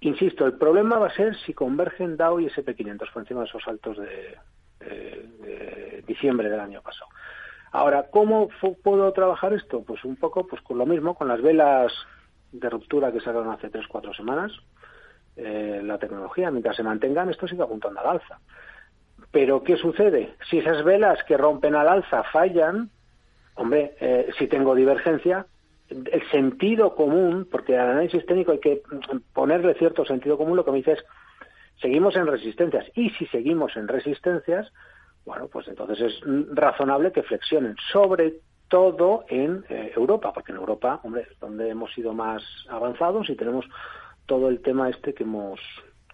Insisto, 0.00 0.46
el 0.46 0.54
problema 0.54 0.98
va 0.98 1.08
a 1.08 1.14
ser 1.14 1.36
si 1.44 1.52
convergen 1.52 2.16
Dow 2.16 2.40
y 2.40 2.46
SP500 2.46 3.12
por 3.12 3.22
encima 3.22 3.40
de 3.40 3.46
esos 3.46 3.62
saltos 3.62 3.98
de, 3.98 4.38
diciembre 6.06 6.48
del 6.48 6.60
año 6.60 6.80
pasado. 6.82 7.10
Ahora, 7.72 8.06
¿cómo 8.10 8.48
puedo 8.82 9.12
trabajar 9.12 9.52
esto? 9.52 9.82
Pues 9.82 10.04
un 10.04 10.16
poco 10.16 10.46
pues 10.46 10.60
con 10.62 10.78
lo 10.78 10.86
mismo, 10.86 11.14
con 11.14 11.28
las 11.28 11.40
velas 11.40 11.92
de 12.50 12.68
ruptura 12.68 13.12
que 13.12 13.20
sacaron 13.20 13.50
hace 13.50 13.70
tres, 13.70 13.86
cuatro 13.86 14.12
semanas. 14.14 14.52
Eh, 15.42 15.80
la 15.82 15.98
tecnología, 15.98 16.50
mientras 16.50 16.76
se 16.76 16.82
mantengan, 16.82 17.30
esto 17.30 17.48
sigue 17.48 17.62
apuntando 17.62 18.00
al 18.00 18.08
alza. 18.08 18.38
Pero, 19.30 19.62
¿qué 19.62 19.76
sucede? 19.76 20.34
Si 20.50 20.58
esas 20.58 20.84
velas 20.84 21.22
que 21.24 21.36
rompen 21.36 21.74
al 21.74 21.88
alza 21.88 22.22
fallan, 22.24 22.90
Hombre, 23.60 23.94
eh, 24.00 24.30
si 24.38 24.46
tengo 24.46 24.74
divergencia, 24.74 25.44
el 25.90 26.30
sentido 26.30 26.94
común, 26.94 27.46
porque 27.50 27.76
al 27.76 27.90
análisis 27.90 28.24
técnico 28.24 28.52
hay 28.52 28.58
que 28.58 28.80
ponerle 29.34 29.74
cierto 29.74 30.06
sentido 30.06 30.38
común, 30.38 30.56
lo 30.56 30.64
que 30.64 30.70
me 30.70 30.78
dice 30.78 30.92
es, 30.92 31.04
seguimos 31.78 32.16
en 32.16 32.26
resistencias. 32.26 32.86
Y 32.94 33.10
si 33.10 33.26
seguimos 33.26 33.76
en 33.76 33.86
resistencias, 33.86 34.72
bueno, 35.26 35.48
pues 35.48 35.68
entonces 35.68 36.00
es 36.00 36.22
razonable 36.54 37.12
que 37.12 37.22
flexionen, 37.22 37.76
sobre 37.92 38.36
todo 38.68 39.26
en 39.28 39.62
eh, 39.68 39.92
Europa, 39.94 40.32
porque 40.32 40.52
en 40.52 40.58
Europa, 40.58 41.00
hombre, 41.02 41.26
es 41.30 41.38
donde 41.38 41.68
hemos 41.68 41.92
sido 41.92 42.14
más 42.14 42.42
avanzados 42.70 43.28
y 43.28 43.36
tenemos 43.36 43.66
todo 44.26 44.48
el 44.48 44.60
tema 44.60 44.88
este 44.88 45.14
que 45.14 45.24
hemos 45.24 45.60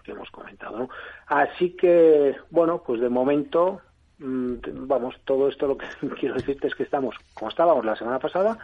que 0.05 0.13
hemos 0.13 0.31
comentado. 0.31 0.79
¿no? 0.79 0.89
Así 1.27 1.71
que, 1.71 2.37
bueno, 2.51 2.83
pues 2.87 3.01
de 3.01 3.09
momento 3.09 3.81
Mm, 4.19 4.55
vamos, 4.87 5.15
todo 5.25 5.49
esto 5.49 5.67
lo 5.67 5.77
que 5.77 5.87
quiero 6.21 6.37
decirte 6.37 6.69
es 6.69 6.75
que 6.75 6.85
estamos, 6.85 7.15
como 7.35 7.51
estábamos 7.51 7.85
la 7.85 7.97
semana 7.97 8.19
pasada, 8.19 8.59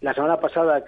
la 0.00 0.12
semana 0.12 0.38
pasada 0.38 0.84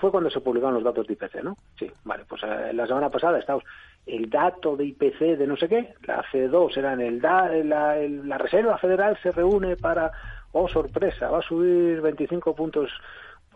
fue 0.00 0.10
cuando 0.10 0.30
se 0.30 0.40
publicaron 0.40 0.74
los 0.74 0.84
datos 0.84 1.06
de 1.06 1.12
IPC, 1.12 1.42
¿no? 1.42 1.58
Sí, 1.78 1.90
vale, 2.04 2.24
pues 2.26 2.42
eh, 2.44 2.72
la 2.72 2.86
semana 2.86 3.10
pasada 3.10 3.38
estamos 3.38 3.64
el 4.06 4.30
dato 4.30 4.76
de 4.76 4.86
IPC 4.86 5.36
de 5.36 5.46
no 5.46 5.56
sé 5.56 5.68
qué, 5.68 5.94
la 6.04 6.24
C2 6.32 6.76
era 6.76 6.94
en 6.94 7.00
el 7.00 7.20
da, 7.20 7.48
la, 7.48 7.96
la 7.96 8.38
Reserva 8.38 8.78
Federal 8.78 9.18
se 9.22 9.32
reúne 9.32 9.76
para, 9.76 10.10
oh 10.52 10.68
sorpresa, 10.68 11.28
va 11.28 11.40
a 11.40 11.42
subir 11.42 12.00
25 12.00 12.54
puntos, 12.54 12.90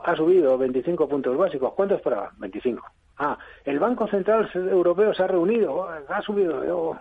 ha 0.04 0.14
subido 0.16 0.59
25 0.59 1.09
puntos 1.09 1.37
básicos, 1.37 1.72
¿cuánto 1.74 1.94
esperaba? 1.94 2.33
25. 2.37 2.85
Ah, 3.16 3.38
el 3.64 3.79
Banco 3.79 4.09
Central 4.09 4.50
Europeo 4.55 5.14
se 5.14 5.22
ha 5.22 5.27
reunido, 5.29 5.88
ha 5.88 6.22
subido 6.22 6.98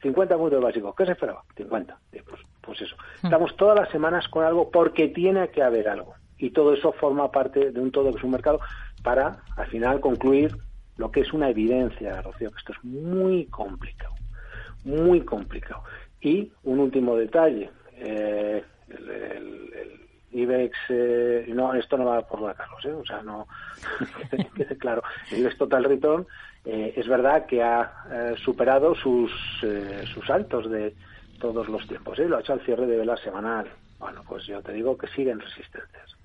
50 0.00 0.36
puntos 0.36 0.62
básicos. 0.62 0.94
¿Qué 0.94 1.06
se 1.06 1.12
esperaba? 1.12 1.42
50. 1.56 1.98
Pues, 2.10 2.40
pues 2.60 2.80
eso. 2.82 2.96
Hmm. 3.22 3.26
Estamos 3.26 3.56
todas 3.56 3.78
las 3.78 3.90
semanas 3.90 4.28
con 4.28 4.44
algo 4.44 4.70
porque 4.70 5.08
tiene 5.08 5.48
que 5.48 5.62
haber 5.62 5.88
algo. 5.88 6.14
Y 6.38 6.50
todo 6.50 6.74
eso 6.74 6.92
forma 6.92 7.30
parte 7.30 7.70
de 7.70 7.80
un 7.80 7.90
todo 7.90 8.10
que 8.10 8.18
es 8.18 8.24
un 8.24 8.32
mercado 8.32 8.60
para, 9.02 9.42
al 9.56 9.66
final, 9.66 10.00
concluir 10.00 10.56
lo 10.96 11.10
que 11.10 11.20
es 11.20 11.32
una 11.32 11.48
evidencia, 11.48 12.20
Rocío, 12.22 12.50
que 12.50 12.58
esto 12.58 12.72
es 12.72 12.84
muy 12.84 13.46
complicado. 13.46 14.14
Muy 14.84 15.22
complicado. 15.22 15.82
Y 16.20 16.52
un 16.64 16.78
último 16.80 17.16
detalle. 17.16 17.70
Eh, 17.96 18.64
el 18.88 20.02
IBEX, 20.32 20.76
eh, 20.88 21.46
no, 21.48 21.74
esto 21.74 21.96
no 21.96 22.06
va 22.06 22.26
por 22.26 22.40
la 22.40 22.54
Carlos, 22.54 22.84
¿eh? 22.84 22.92
o 22.92 23.04
sea, 23.04 23.22
no, 23.22 23.46
quede 24.56 24.76
claro, 24.78 25.02
el 25.30 25.40
IBEX 25.40 25.58
Total 25.58 25.84
Return 25.84 26.26
eh, 26.64 26.94
es 26.96 27.06
verdad 27.08 27.46
que 27.46 27.62
ha 27.62 27.92
eh, 28.10 28.34
superado 28.42 28.94
sus, 28.94 29.32
sus 30.12 30.30
altos 30.30 30.70
de 30.70 30.94
todos 31.40 31.68
los 31.68 31.86
tiempos, 31.86 32.18
lo 32.18 32.36
ha 32.36 32.40
hecho 32.40 32.52
al 32.52 32.60
cierre 32.60 32.86
de 32.86 32.96
vela 32.96 33.16
semanal. 33.16 33.68
Bueno, 33.98 34.22
pues 34.26 34.46
yo 34.46 34.60
te 34.62 34.72
digo 34.72 34.96
que 34.96 35.06
siguen 35.08 35.40
resistentes. 35.40 36.16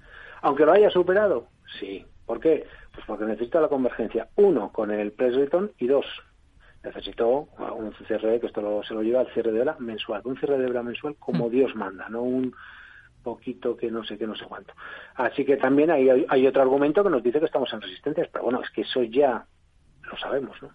Aunque 0.42 0.66
lo 0.66 0.72
haya 0.72 0.90
superado, 0.90 1.48
sí. 1.80 2.06
¿Por 2.26 2.40
qué? 2.40 2.68
Pues 2.94 3.06
porque 3.06 3.26
necesita 3.26 3.62
la 3.62 3.68
convergencia, 3.68 4.28
uno, 4.36 4.72
con 4.72 4.92
el 4.92 5.12
press 5.12 5.36
return 5.36 5.72
y 5.80 5.88
dos, 5.88 6.06
necesitó 6.84 7.48
un 7.76 7.94
cierre, 8.08 8.40
que 8.40 8.48
esto 8.48 8.84
se 8.84 8.94
lo 8.94 9.02
lleva 9.02 9.22
al 9.22 9.34
cierre 9.34 9.52
de 9.52 9.60
vela 9.60 9.76
mensual, 9.80 10.22
un 10.26 10.38
cierre 10.38 10.58
de 10.58 10.68
vela 10.68 10.84
mensual 10.84 11.16
como 11.20 11.48
mm. 11.48 11.52
Dios 11.52 11.76
manda, 11.76 12.10
no 12.10 12.22
un 12.22 12.54
poquito 13.28 13.76
que 13.76 13.92
no 13.92 14.06
sé 14.06 14.18
qué, 14.18 14.26
no 14.26 14.36
sé 14.36 14.46
cuánto. 14.46 14.74
Así 15.16 15.44
que 15.44 15.58
también 15.58 15.92
hay, 15.92 16.26
hay 16.30 16.48
otro 16.48 16.62
argumento 16.62 17.04
que 17.04 17.10
nos 17.10 17.22
dice 17.22 17.40
que 17.40 17.46
estamos 17.48 17.72
en 17.74 17.82
resistencias, 17.82 18.30
pero 18.32 18.46
bueno, 18.46 18.62
es 18.62 18.70
que 18.70 18.82
eso 18.82 19.04
ya 19.04 19.46
lo 20.10 20.18
sabemos, 20.18 20.56
¿no? 20.62 20.70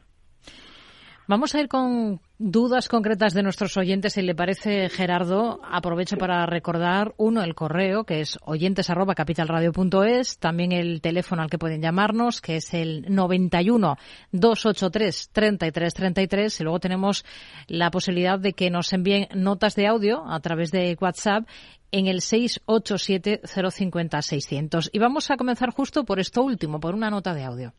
Vamos 1.28 1.54
a 1.54 1.60
ir 1.60 1.68
con 1.68 2.20
dudas 2.36 2.88
concretas 2.88 3.32
de 3.32 3.44
nuestros 3.44 3.76
oyentes. 3.76 4.14
Si 4.14 4.22
le 4.22 4.34
parece, 4.34 4.88
Gerardo, 4.88 5.60
aprovecho 5.62 6.16
para 6.16 6.44
recordar, 6.46 7.14
uno, 7.16 7.44
el 7.44 7.54
correo, 7.54 8.02
que 8.02 8.20
es 8.20 8.38
oyentes 8.42 8.90
arroba 8.90 9.14
capitalradio.es, 9.14 10.38
también 10.38 10.72
el 10.72 11.00
teléfono 11.00 11.42
al 11.42 11.48
que 11.48 11.58
pueden 11.58 11.80
llamarnos, 11.80 12.40
que 12.40 12.56
es 12.56 12.74
el 12.74 13.06
91 13.08 13.96
283 14.32 15.30
3333, 15.32 16.60
y 16.60 16.64
luego 16.64 16.80
tenemos 16.80 17.24
la 17.68 17.92
posibilidad 17.92 18.40
de 18.40 18.54
que 18.54 18.70
nos 18.70 18.92
envíen 18.92 19.28
notas 19.32 19.76
de 19.76 19.86
audio 19.86 20.24
a 20.28 20.40
través 20.40 20.72
de 20.72 20.96
WhatsApp 21.00 21.46
en 21.92 22.08
el 22.08 22.20
687 22.20 23.42
050 23.44 24.22
600. 24.22 24.90
Y 24.92 24.98
vamos 24.98 25.30
a 25.30 25.36
comenzar 25.36 25.70
justo 25.70 26.04
por 26.04 26.18
esto 26.18 26.42
último, 26.42 26.80
por 26.80 26.96
una 26.96 27.10
nota 27.10 27.32
de 27.32 27.44
audio. 27.44 27.74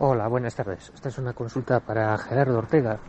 Hola, 0.00 0.28
buenas 0.28 0.54
tardes. 0.54 0.92
Esta 0.94 1.08
es 1.08 1.18
una 1.18 1.32
consulta 1.32 1.80
para 1.80 2.16
Gerardo 2.18 2.58
Ortega. 2.58 3.00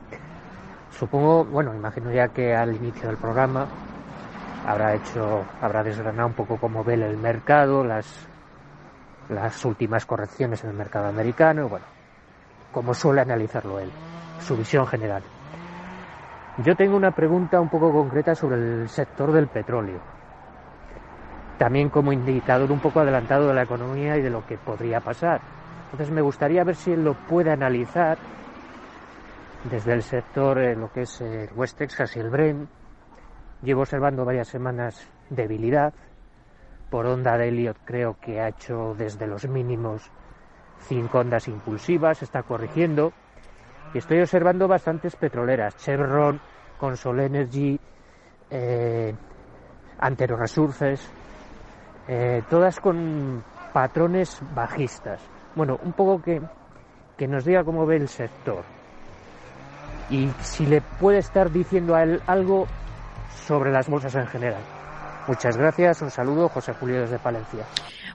Supongo, 0.90 1.46
bueno, 1.46 1.76
imagino 1.76 2.12
ya 2.12 2.30
que 2.30 2.56
al 2.56 2.76
inicio 2.76 3.10
del 3.10 3.18
programa 3.18 3.68
habrá 4.66 4.96
hecho, 4.96 5.46
habrá 5.62 5.84
desgranado 5.84 6.30
un 6.30 6.34
poco 6.34 6.58
cómo 6.58 6.84
ve 6.84 6.96
el 6.96 7.16
mercado, 7.18 7.84
las, 7.84 8.28
las 9.30 9.64
últimas 9.66 10.08
correcciones 10.08 10.64
en 10.64 10.72
el 10.72 10.78
mercado 10.78 11.10
americano, 11.10 11.70
bueno, 11.70 11.86
como 12.74 12.96
suele 12.96 13.22
analizarlo 13.22 13.78
él, 13.78 13.92
su 14.40 14.58
visión 14.58 14.88
general. 14.88 15.22
Yo 16.66 16.76
tengo 16.76 16.98
una 16.98 17.12
pregunta 17.12 17.62
un 17.62 17.70
poco 17.70 17.92
concreta 17.92 18.34
sobre 18.34 18.56
el 18.56 18.90
sector 18.90 19.32
del 19.32 19.46
petróleo. 19.46 20.00
También 21.60 21.90
como 21.90 22.12
indicador 22.12 22.72
un 22.72 22.80
poco 22.80 23.02
adelantado 23.02 23.50
de 23.50 23.54
la 23.54 23.62
economía 23.62 24.18
y 24.18 24.24
de 24.24 24.32
lo 24.32 24.44
que 24.48 24.58
podría 24.58 25.02
pasar 25.02 25.59
entonces 25.92 26.12
me 26.12 26.22
gustaría 26.22 26.64
ver 26.64 26.76
si 26.76 26.92
él 26.92 27.04
lo 27.04 27.16
puede 27.16 27.52
analizar 27.52 28.18
desde 29.64 29.94
el 29.94 30.04
sector, 30.04 30.60
eh, 30.60 30.76
lo 30.76 30.92
que 30.92 31.02
es 31.02 31.20
el 31.22 31.50
West 31.56 31.78
Texas 31.78 32.16
y 32.16 32.20
el 32.20 32.30
Brent. 32.30 32.70
Llevo 33.64 33.82
observando 33.82 34.24
varias 34.24 34.48
semanas 34.48 35.08
debilidad. 35.30 35.94
Por 36.90 37.06
onda 37.08 37.38
de 37.38 37.50
Elliot 37.50 37.78
creo 37.86 38.18
que 38.20 38.40
ha 38.40 38.50
hecho 38.50 38.96
desde 38.98 39.28
los 39.28 39.48
mínimos 39.48 40.10
cinco 40.82 41.20
ondas 41.20 41.48
impulsivas, 41.48 42.22
está 42.22 42.44
corrigiendo. 42.44 43.12
Y 43.94 43.98
estoy 43.98 44.22
observando 44.22 44.68
bastantes 44.68 45.16
petroleras. 45.16 45.76
Chevron 45.78 46.40
Consol 46.78 47.20
Energy, 47.20 47.80
eh, 48.50 49.14
Antero 50.00 50.38
Resources, 50.38 51.12
eh, 52.08 52.44
todas 52.50 52.80
con 52.80 53.44
patrones 53.74 54.40
bajistas. 54.54 55.20
Bueno, 55.60 55.78
un 55.84 55.92
poco 55.92 56.22
que, 56.22 56.42
que 57.18 57.28
nos 57.28 57.44
diga 57.44 57.66
cómo 57.66 57.86
ve 57.86 57.98
el 57.98 58.08
sector 58.08 58.64
y 60.10 60.30
si 60.42 60.66
le 60.66 60.80
puede 60.80 61.18
estar 61.18 61.52
diciendo 61.52 61.96
a 61.96 62.04
él 62.04 62.22
algo 62.28 62.66
sobre 63.46 63.70
las 63.70 63.90
bolsas 63.90 64.16
en 64.16 64.26
general. 64.28 64.62
Muchas 65.28 65.58
gracias, 65.58 66.02
un 66.02 66.12
saludo, 66.12 66.48
José 66.48 66.72
Julio 66.76 67.02
desde 67.02 67.20
Palencia. 67.20 67.66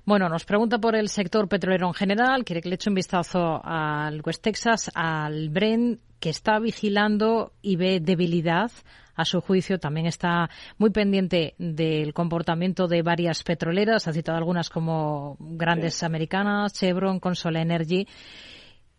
Bueno, 0.07 0.31
nos 0.31 0.47
pregunta 0.47 0.79
por 0.79 0.97
el 0.97 1.11
sector 1.11 1.47
petrolero 1.47 1.89
en 1.89 1.93
general, 1.93 2.47
quiere 2.47 2.63
que 2.63 2.71
le 2.71 2.77
eche 2.77 2.89
un 2.89 2.95
vistazo 2.95 3.61
al 3.63 4.23
West 4.25 4.43
Texas, 4.43 4.91
al 4.95 5.51
Brent, 5.51 6.01
que 6.21 6.31
está 6.31 6.59
vigilando 6.61 7.53
y 7.61 7.77
ve 7.77 8.01
debilidad. 8.01 8.71
A 9.17 9.25
su 9.25 9.41
juicio, 9.41 9.79
también 9.79 10.07
está 10.07 10.51
muy 10.79 10.91
pendiente 10.91 11.55
del 11.59 12.13
comportamiento 12.13 12.89
de 12.89 13.03
varias 13.03 13.43
petroleras. 13.43 14.09
Ha 14.09 14.13
citado 14.13 14.39
algunas 14.39 14.71
como 14.71 15.37
grandes 15.39 16.03
americanas, 16.03 16.73
Chevron, 16.73 17.21
Consol 17.21 17.57
Energy. 17.57 18.07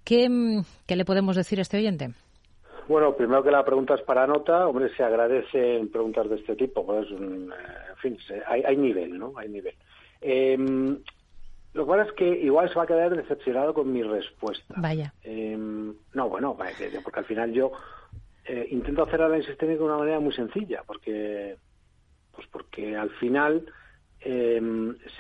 ¿Qué, 0.04 0.62
¿Qué 0.86 0.96
le 0.96 1.06
podemos 1.06 1.36
decir 1.36 1.60
a 1.60 1.64
este 1.64 1.78
oyente? 1.78 2.14
Bueno, 2.88 3.16
primero 3.16 3.44
que 3.44 3.52
la 3.52 3.66
pregunta 3.66 3.96
es 3.96 4.02
para 4.02 4.28
nota, 4.28 4.68
hombre, 4.68 4.96
se 4.96 5.04
agradecen 5.04 5.90
preguntas 5.90 6.30
de 6.30 6.36
este 6.36 6.56
tipo, 6.56 6.86
pues, 6.86 7.10
en 7.10 7.52
fin, 7.98 8.18
hay, 8.48 8.62
hay 8.64 8.78
nivel, 8.78 9.18
¿no? 9.18 9.34
Hay 9.36 9.50
nivel. 9.50 9.74
Eh, 10.22 10.56
lo 11.76 11.86
pasa 11.86 12.04
es 12.04 12.14
que 12.14 12.26
igual 12.26 12.70
se 12.70 12.76
va 12.76 12.84
a 12.84 12.88
quedar 12.88 13.14
decepcionado 13.14 13.74
con 13.74 13.92
mi 13.92 14.02
respuesta. 14.02 14.76
Vaya. 14.78 15.14
Eh, 15.24 15.58
no, 15.58 16.30
bueno, 16.30 16.56
porque 17.04 17.20
al 17.20 17.26
final 17.26 17.52
yo 17.52 17.74
eh, 18.46 18.68
intento 18.72 19.04
hacer 19.04 19.22
análisis 19.22 19.58
técnico 19.58 19.84
de 19.84 19.90
una 19.90 19.98
manera 19.98 20.20
muy 20.20 20.34
sencilla, 20.34 20.84
porque, 20.86 21.58
pues 22.32 22.48
porque 22.52 22.96
al 22.96 23.10
final 23.12 23.66
eh, 24.20 24.62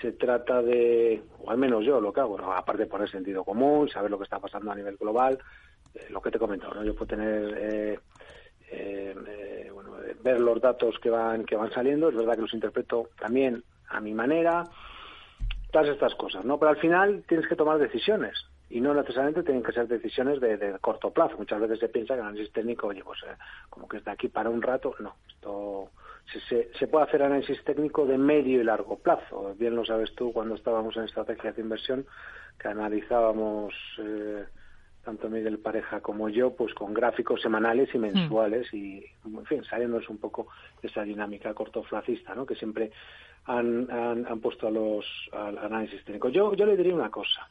se 0.01 0.13
trata 0.13 0.61
de, 0.61 1.21
o 1.39 1.51
al 1.51 1.57
menos 1.57 1.83
yo 1.85 1.99
lo 1.99 2.13
que 2.13 2.21
hago, 2.21 2.39
aparte 2.51 2.83
de 2.83 2.89
poner 2.89 3.09
sentido 3.09 3.43
común, 3.43 3.89
saber 3.89 4.11
lo 4.11 4.17
que 4.17 4.23
está 4.23 4.39
pasando 4.39 4.71
a 4.71 4.75
nivel 4.75 4.97
global, 4.97 5.39
eh, 5.93 6.07
lo 6.09 6.21
que 6.21 6.31
te 6.31 6.37
he 6.37 6.39
comentado, 6.39 6.75
¿no? 6.75 6.83
Yo 6.83 6.95
puedo 6.95 7.07
tener, 7.07 7.55
eh, 7.57 7.99
eh, 8.71 9.69
bueno, 9.73 9.95
ver 10.21 10.39
los 10.39 10.61
datos 10.61 10.97
que 10.99 11.09
van, 11.09 11.45
que 11.45 11.55
van 11.55 11.71
saliendo, 11.71 12.09
es 12.09 12.15
verdad 12.15 12.35
que 12.35 12.41
los 12.41 12.53
interpreto 12.53 13.09
también 13.19 13.63
a 13.89 13.99
mi 13.99 14.13
manera, 14.13 14.63
todas 15.71 15.89
estas 15.89 16.15
cosas, 16.15 16.45
¿no? 16.45 16.57
Pero 16.57 16.71
al 16.71 16.77
final 16.77 17.23
tienes 17.27 17.47
que 17.47 17.55
tomar 17.55 17.77
decisiones 17.77 18.47
y 18.69 18.81
no 18.81 18.93
necesariamente 18.93 19.43
tienen 19.43 19.63
que 19.63 19.71
ser 19.71 19.87
decisiones 19.87 20.39
de, 20.41 20.77
corto 20.81 21.11
plazo. 21.11 21.37
Muchas 21.37 21.61
veces 21.61 21.79
se 21.79 21.89
piensa 21.89 22.15
que 22.15 22.21
el 22.21 22.27
análisis 22.27 22.51
técnico, 22.51 22.87
oye, 22.87 23.03
pues 23.03 23.19
como 23.69 23.87
que 23.87 23.97
es 23.97 24.05
de 24.05 24.11
aquí 24.11 24.27
para 24.27 24.49
un 24.49 24.61
rato, 24.61 24.95
no, 24.99 25.15
esto 25.27 25.89
se, 26.49 26.71
se, 26.73 26.87
puede 26.87 27.05
hacer 27.05 27.23
análisis 27.23 27.63
técnico 27.63 28.05
de 28.05 28.17
medio 28.17 28.61
y 28.61 28.63
largo 28.63 28.97
plazo. 28.97 29.53
Bien 29.57 29.75
lo 29.75 29.85
sabes 29.85 30.13
tú 30.15 30.33
cuando 30.33 30.55
estábamos 30.55 30.97
en 30.97 31.03
estrategias 31.03 31.55
de 31.55 31.61
inversión 31.61 32.05
que 32.59 32.67
analizábamos 32.67 33.73
eh, 33.99 34.45
tanto 35.03 35.29
Miguel 35.29 35.59
Pareja 35.59 36.01
como 36.01 36.29
yo, 36.29 36.55
pues 36.55 36.73
con 36.73 36.93
gráficos 36.93 37.41
semanales 37.41 37.93
y 37.93 37.99
mensuales 37.99 38.73
y, 38.73 39.05
en 39.23 39.45
fin, 39.45 39.63
saliéndonos 39.63 40.09
un 40.09 40.17
poco 40.17 40.47
de 40.81 40.87
esa 40.87 41.03
dinámica 41.03 41.53
cortoplacista, 41.53 42.33
¿no? 42.33 42.45
Que 42.45 42.55
siempre 42.55 42.91
han, 43.45 43.89
han, 43.91 44.39
puesto 44.39 44.67
a 44.67 44.71
los 44.71 45.05
al 45.31 45.57
análisis 45.57 46.03
técnico. 46.03 46.29
Yo, 46.29 46.53
yo 46.55 46.65
le 46.65 46.77
diría 46.77 46.95
una 46.95 47.11
cosa, 47.11 47.47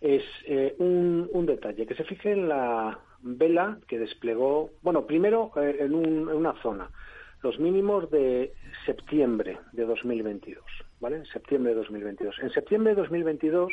es 0.00 0.22
eh, 0.46 0.74
un, 0.78 1.28
un 1.32 1.46
detalle, 1.46 1.86
que 1.86 1.94
se 1.94 2.04
fije 2.04 2.32
en 2.32 2.48
la 2.48 2.98
vela 3.20 3.78
que 3.88 3.98
desplegó, 3.98 4.70
bueno, 4.82 5.06
primero 5.06 5.52
eh, 5.56 5.78
en, 5.80 5.94
un, 5.94 6.30
en 6.30 6.36
una 6.36 6.54
zona, 6.62 6.90
los 7.42 7.58
mínimos 7.58 8.10
de 8.10 8.52
septiembre 8.86 9.58
de 9.72 9.84
2022, 9.84 10.64
¿vale? 11.00 11.24
Septiembre 11.26 11.72
de 11.72 11.78
2022. 11.78 12.38
En 12.40 12.50
septiembre 12.50 12.94
de 12.94 13.00
2022 13.02 13.72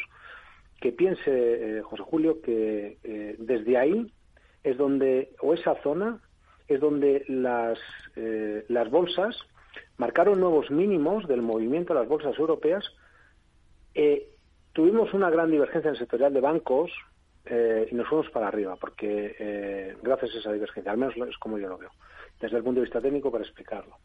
que 0.80 0.92
piense 0.92 1.30
eh, 1.78 1.82
José 1.82 2.04
Julio 2.04 2.42
que 2.42 2.98
eh, 3.04 3.36
desde 3.38 3.78
ahí 3.78 4.12
es 4.64 4.78
donde, 4.78 5.32
o 5.42 5.54
esa 5.54 5.76
zona, 5.84 6.20
es 6.68 6.80
donde 6.80 7.26
las, 7.28 7.80
eh, 8.16 8.66
las 8.68 8.90
bolsas 8.90 9.36
marcaron 9.98 10.40
nuevos 10.40 10.72
mínimos 10.72 11.28
del 11.28 11.42
movimiento 11.42 11.94
de 11.94 12.00
las 12.00 12.10
bolsas 12.10 12.38
europeas. 12.38 12.86
tuvimos 14.74 15.14
una 15.14 15.30
gran 15.30 15.52
divergencia 15.52 15.90
en 15.90 15.98
sectorial 15.98 16.34
de 16.34 16.42
bancos 16.42 16.92
y 17.46 17.96
nos 17.96 18.08
fuimos 18.08 18.30
para 18.30 18.48
arriba, 18.48 18.76
porque 18.76 19.96
gracias 20.02 20.36
a 20.36 20.40
esa 20.40 20.54
divergencia, 20.54 20.92
al 20.92 20.98
menos 20.98 21.16
es 21.28 21.38
como 21.38 21.58
yo 21.58 21.68
lo 21.68 21.78
veo, 21.78 21.92
desde 22.40 22.58
el 22.58 22.64
punto 22.64 22.80
de 22.80 22.86
vista 22.86 23.02
técnico 23.02 23.32
para 23.32 23.44
explicarlo. 23.44 23.98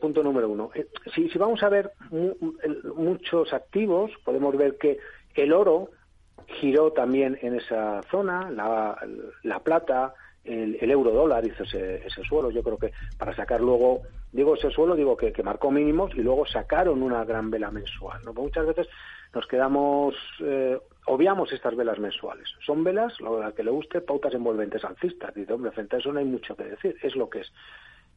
punto 0.00 0.22
número 0.22 0.48
uno. 0.48 0.70
si, 1.14 1.28
si, 1.28 1.38
vamos 1.38 1.62
a 1.62 1.68
ver 1.68 1.92
muchos 2.94 3.52
activos, 3.52 4.10
podemos 4.24 4.56
ver 4.56 4.76
que 4.76 4.98
el 5.34 5.52
oro 5.52 5.90
giró 6.46 6.92
también 6.92 7.38
en 7.42 7.56
esa 7.56 8.02
zona, 8.10 8.50
la, 8.50 8.98
la 9.42 9.60
plata, 9.60 10.14
el, 10.46 10.90
euro 10.90 11.10
dólar 11.10 11.46
hizo 11.46 11.64
ese, 11.64 12.22
suelo. 12.28 12.50
Yo 12.50 12.62
creo 12.62 12.78
que 12.78 12.92
para 13.18 13.34
sacar 13.34 13.60
luego, 13.60 14.02
digo 14.32 14.54
ese 14.54 14.70
suelo, 14.70 14.94
digo 14.94 15.16
que, 15.16 15.32
marcó 15.42 15.70
mínimos 15.70 16.12
y 16.14 16.22
luego 16.22 16.46
sacaron 16.46 17.02
una 17.02 17.24
gran 17.24 17.50
vela 17.50 17.70
mensual. 17.70 18.20
¿no? 18.24 18.32
muchas 18.32 18.66
veces 18.66 18.88
nos 19.34 19.46
quedamos, 19.46 20.14
eh, 20.40 20.78
obviamos 21.06 21.52
estas 21.52 21.76
velas 21.76 21.98
mensuales. 21.98 22.48
Son 22.64 22.84
velas, 22.84 23.20
lo 23.20 23.54
que 23.54 23.64
le 23.64 23.70
guste, 23.70 24.00
pautas 24.00 24.34
envolventes 24.34 24.84
alcistas. 24.84 25.34
Dice, 25.34 25.52
hombre, 25.52 25.72
frente 25.72 25.96
a 25.96 25.98
eso 25.98 26.12
no 26.12 26.18
hay 26.18 26.24
mucho 26.24 26.56
que 26.56 26.64
decir, 26.64 26.96
es 27.02 27.16
lo 27.16 27.28
que 27.28 27.40
es. 27.40 27.52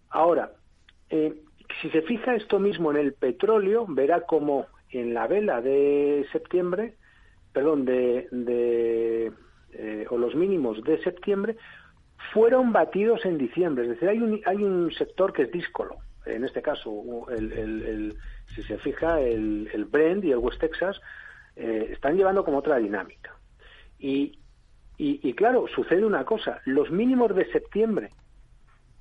Ahora, 0.09 0.51
eh, 1.09 1.41
si 1.81 1.89
se 1.89 2.01
fija 2.03 2.35
esto 2.35 2.59
mismo 2.59 2.91
en 2.91 2.97
el 2.97 3.13
petróleo, 3.13 3.85
verá 3.87 4.21
como 4.21 4.67
en 4.91 5.13
la 5.13 5.27
vela 5.27 5.61
de 5.61 6.25
septiembre 6.31 6.95
perdón, 7.53 7.85
de, 7.85 9.31
eh, 9.73 10.05
o 10.09 10.17
los 10.17 10.35
mínimos 10.35 10.83
de 10.83 11.01
septiembre 11.03 11.57
fueron 12.33 12.71
batidos 12.71 13.25
en 13.25 13.37
diciembre. 13.37 13.83
Es 13.83 13.89
decir, 13.91 14.09
hay 14.09 14.19
un, 14.19 14.41
hay 14.45 14.57
un 14.57 14.91
sector 14.91 15.33
que 15.33 15.43
es 15.43 15.51
díscolo. 15.51 15.97
En 16.25 16.43
este 16.43 16.61
caso, 16.61 17.25
el, 17.29 18.15
si 18.53 18.61
se 18.63 18.77
fija, 18.77 19.19
el, 19.19 19.69
el 19.73 19.85
Brent 19.85 20.23
y 20.23 20.31
el 20.31 20.37
West 20.37 20.59
Texas 20.59 21.01
eh, 21.55 21.89
están 21.91 22.17
llevando 22.17 22.43
como 22.43 22.59
otra 22.59 22.77
dinámica. 22.77 23.35
Y, 23.97 24.39
y, 24.97 25.33
claro, 25.33 25.65
sucede 25.73 26.05
una 26.05 26.25
cosa. 26.25 26.61
Los 26.65 26.91
mínimos 26.91 27.33
de 27.33 27.49
septiembre, 27.51 28.09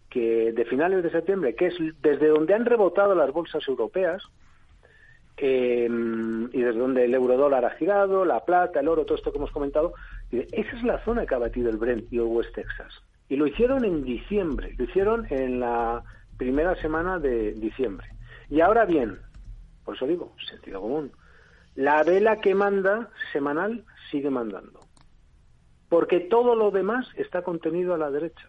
que 0.08 0.52
de 0.52 0.64
finales 0.64 1.02
de 1.02 1.10
septiembre, 1.10 1.56
que 1.56 1.66
es 1.66 1.74
desde 2.00 2.28
donde 2.28 2.54
han 2.54 2.64
rebotado 2.64 3.16
las 3.16 3.32
bolsas 3.32 3.66
europeas, 3.66 4.22
eh, 5.36 5.88
y 5.88 6.60
desde 6.60 6.78
donde 6.78 7.04
el 7.04 7.14
euro 7.14 7.36
dólar 7.36 7.64
ha 7.64 7.70
girado, 7.70 8.24
la 8.24 8.44
plata, 8.44 8.80
el 8.80 8.88
oro, 8.88 9.04
todo 9.04 9.18
esto 9.18 9.32
que 9.32 9.38
hemos 9.38 9.50
comentado, 9.50 9.92
esa 10.30 10.76
es 10.76 10.82
la 10.84 11.04
zona 11.04 11.26
que 11.26 11.34
ha 11.34 11.38
batido 11.38 11.68
el 11.68 11.78
Brent 11.78 12.12
y 12.12 12.16
el 12.16 12.22
West 12.22 12.54
Texas. 12.54 13.02
Y 13.28 13.36
lo 13.36 13.46
hicieron 13.46 13.84
en 13.84 14.04
diciembre, 14.04 14.74
lo 14.78 14.84
hicieron 14.84 15.26
en 15.30 15.60
la 15.60 16.02
primera 16.36 16.74
semana 16.80 17.18
de 17.18 17.52
diciembre. 17.52 18.08
Y 18.48 18.60
ahora 18.60 18.84
bien, 18.84 19.18
por 19.84 19.96
eso 19.96 20.06
digo, 20.06 20.34
sentido 20.48 20.80
común, 20.80 21.12
la 21.74 22.02
vela 22.02 22.40
que 22.40 22.54
manda 22.54 23.10
semanal 23.32 23.84
sigue 24.10 24.30
mandando. 24.30 24.80
Porque 25.88 26.20
todo 26.20 26.54
lo 26.54 26.70
demás 26.70 27.06
está 27.16 27.42
contenido 27.42 27.94
a 27.94 27.98
la 27.98 28.10
derecha. 28.10 28.48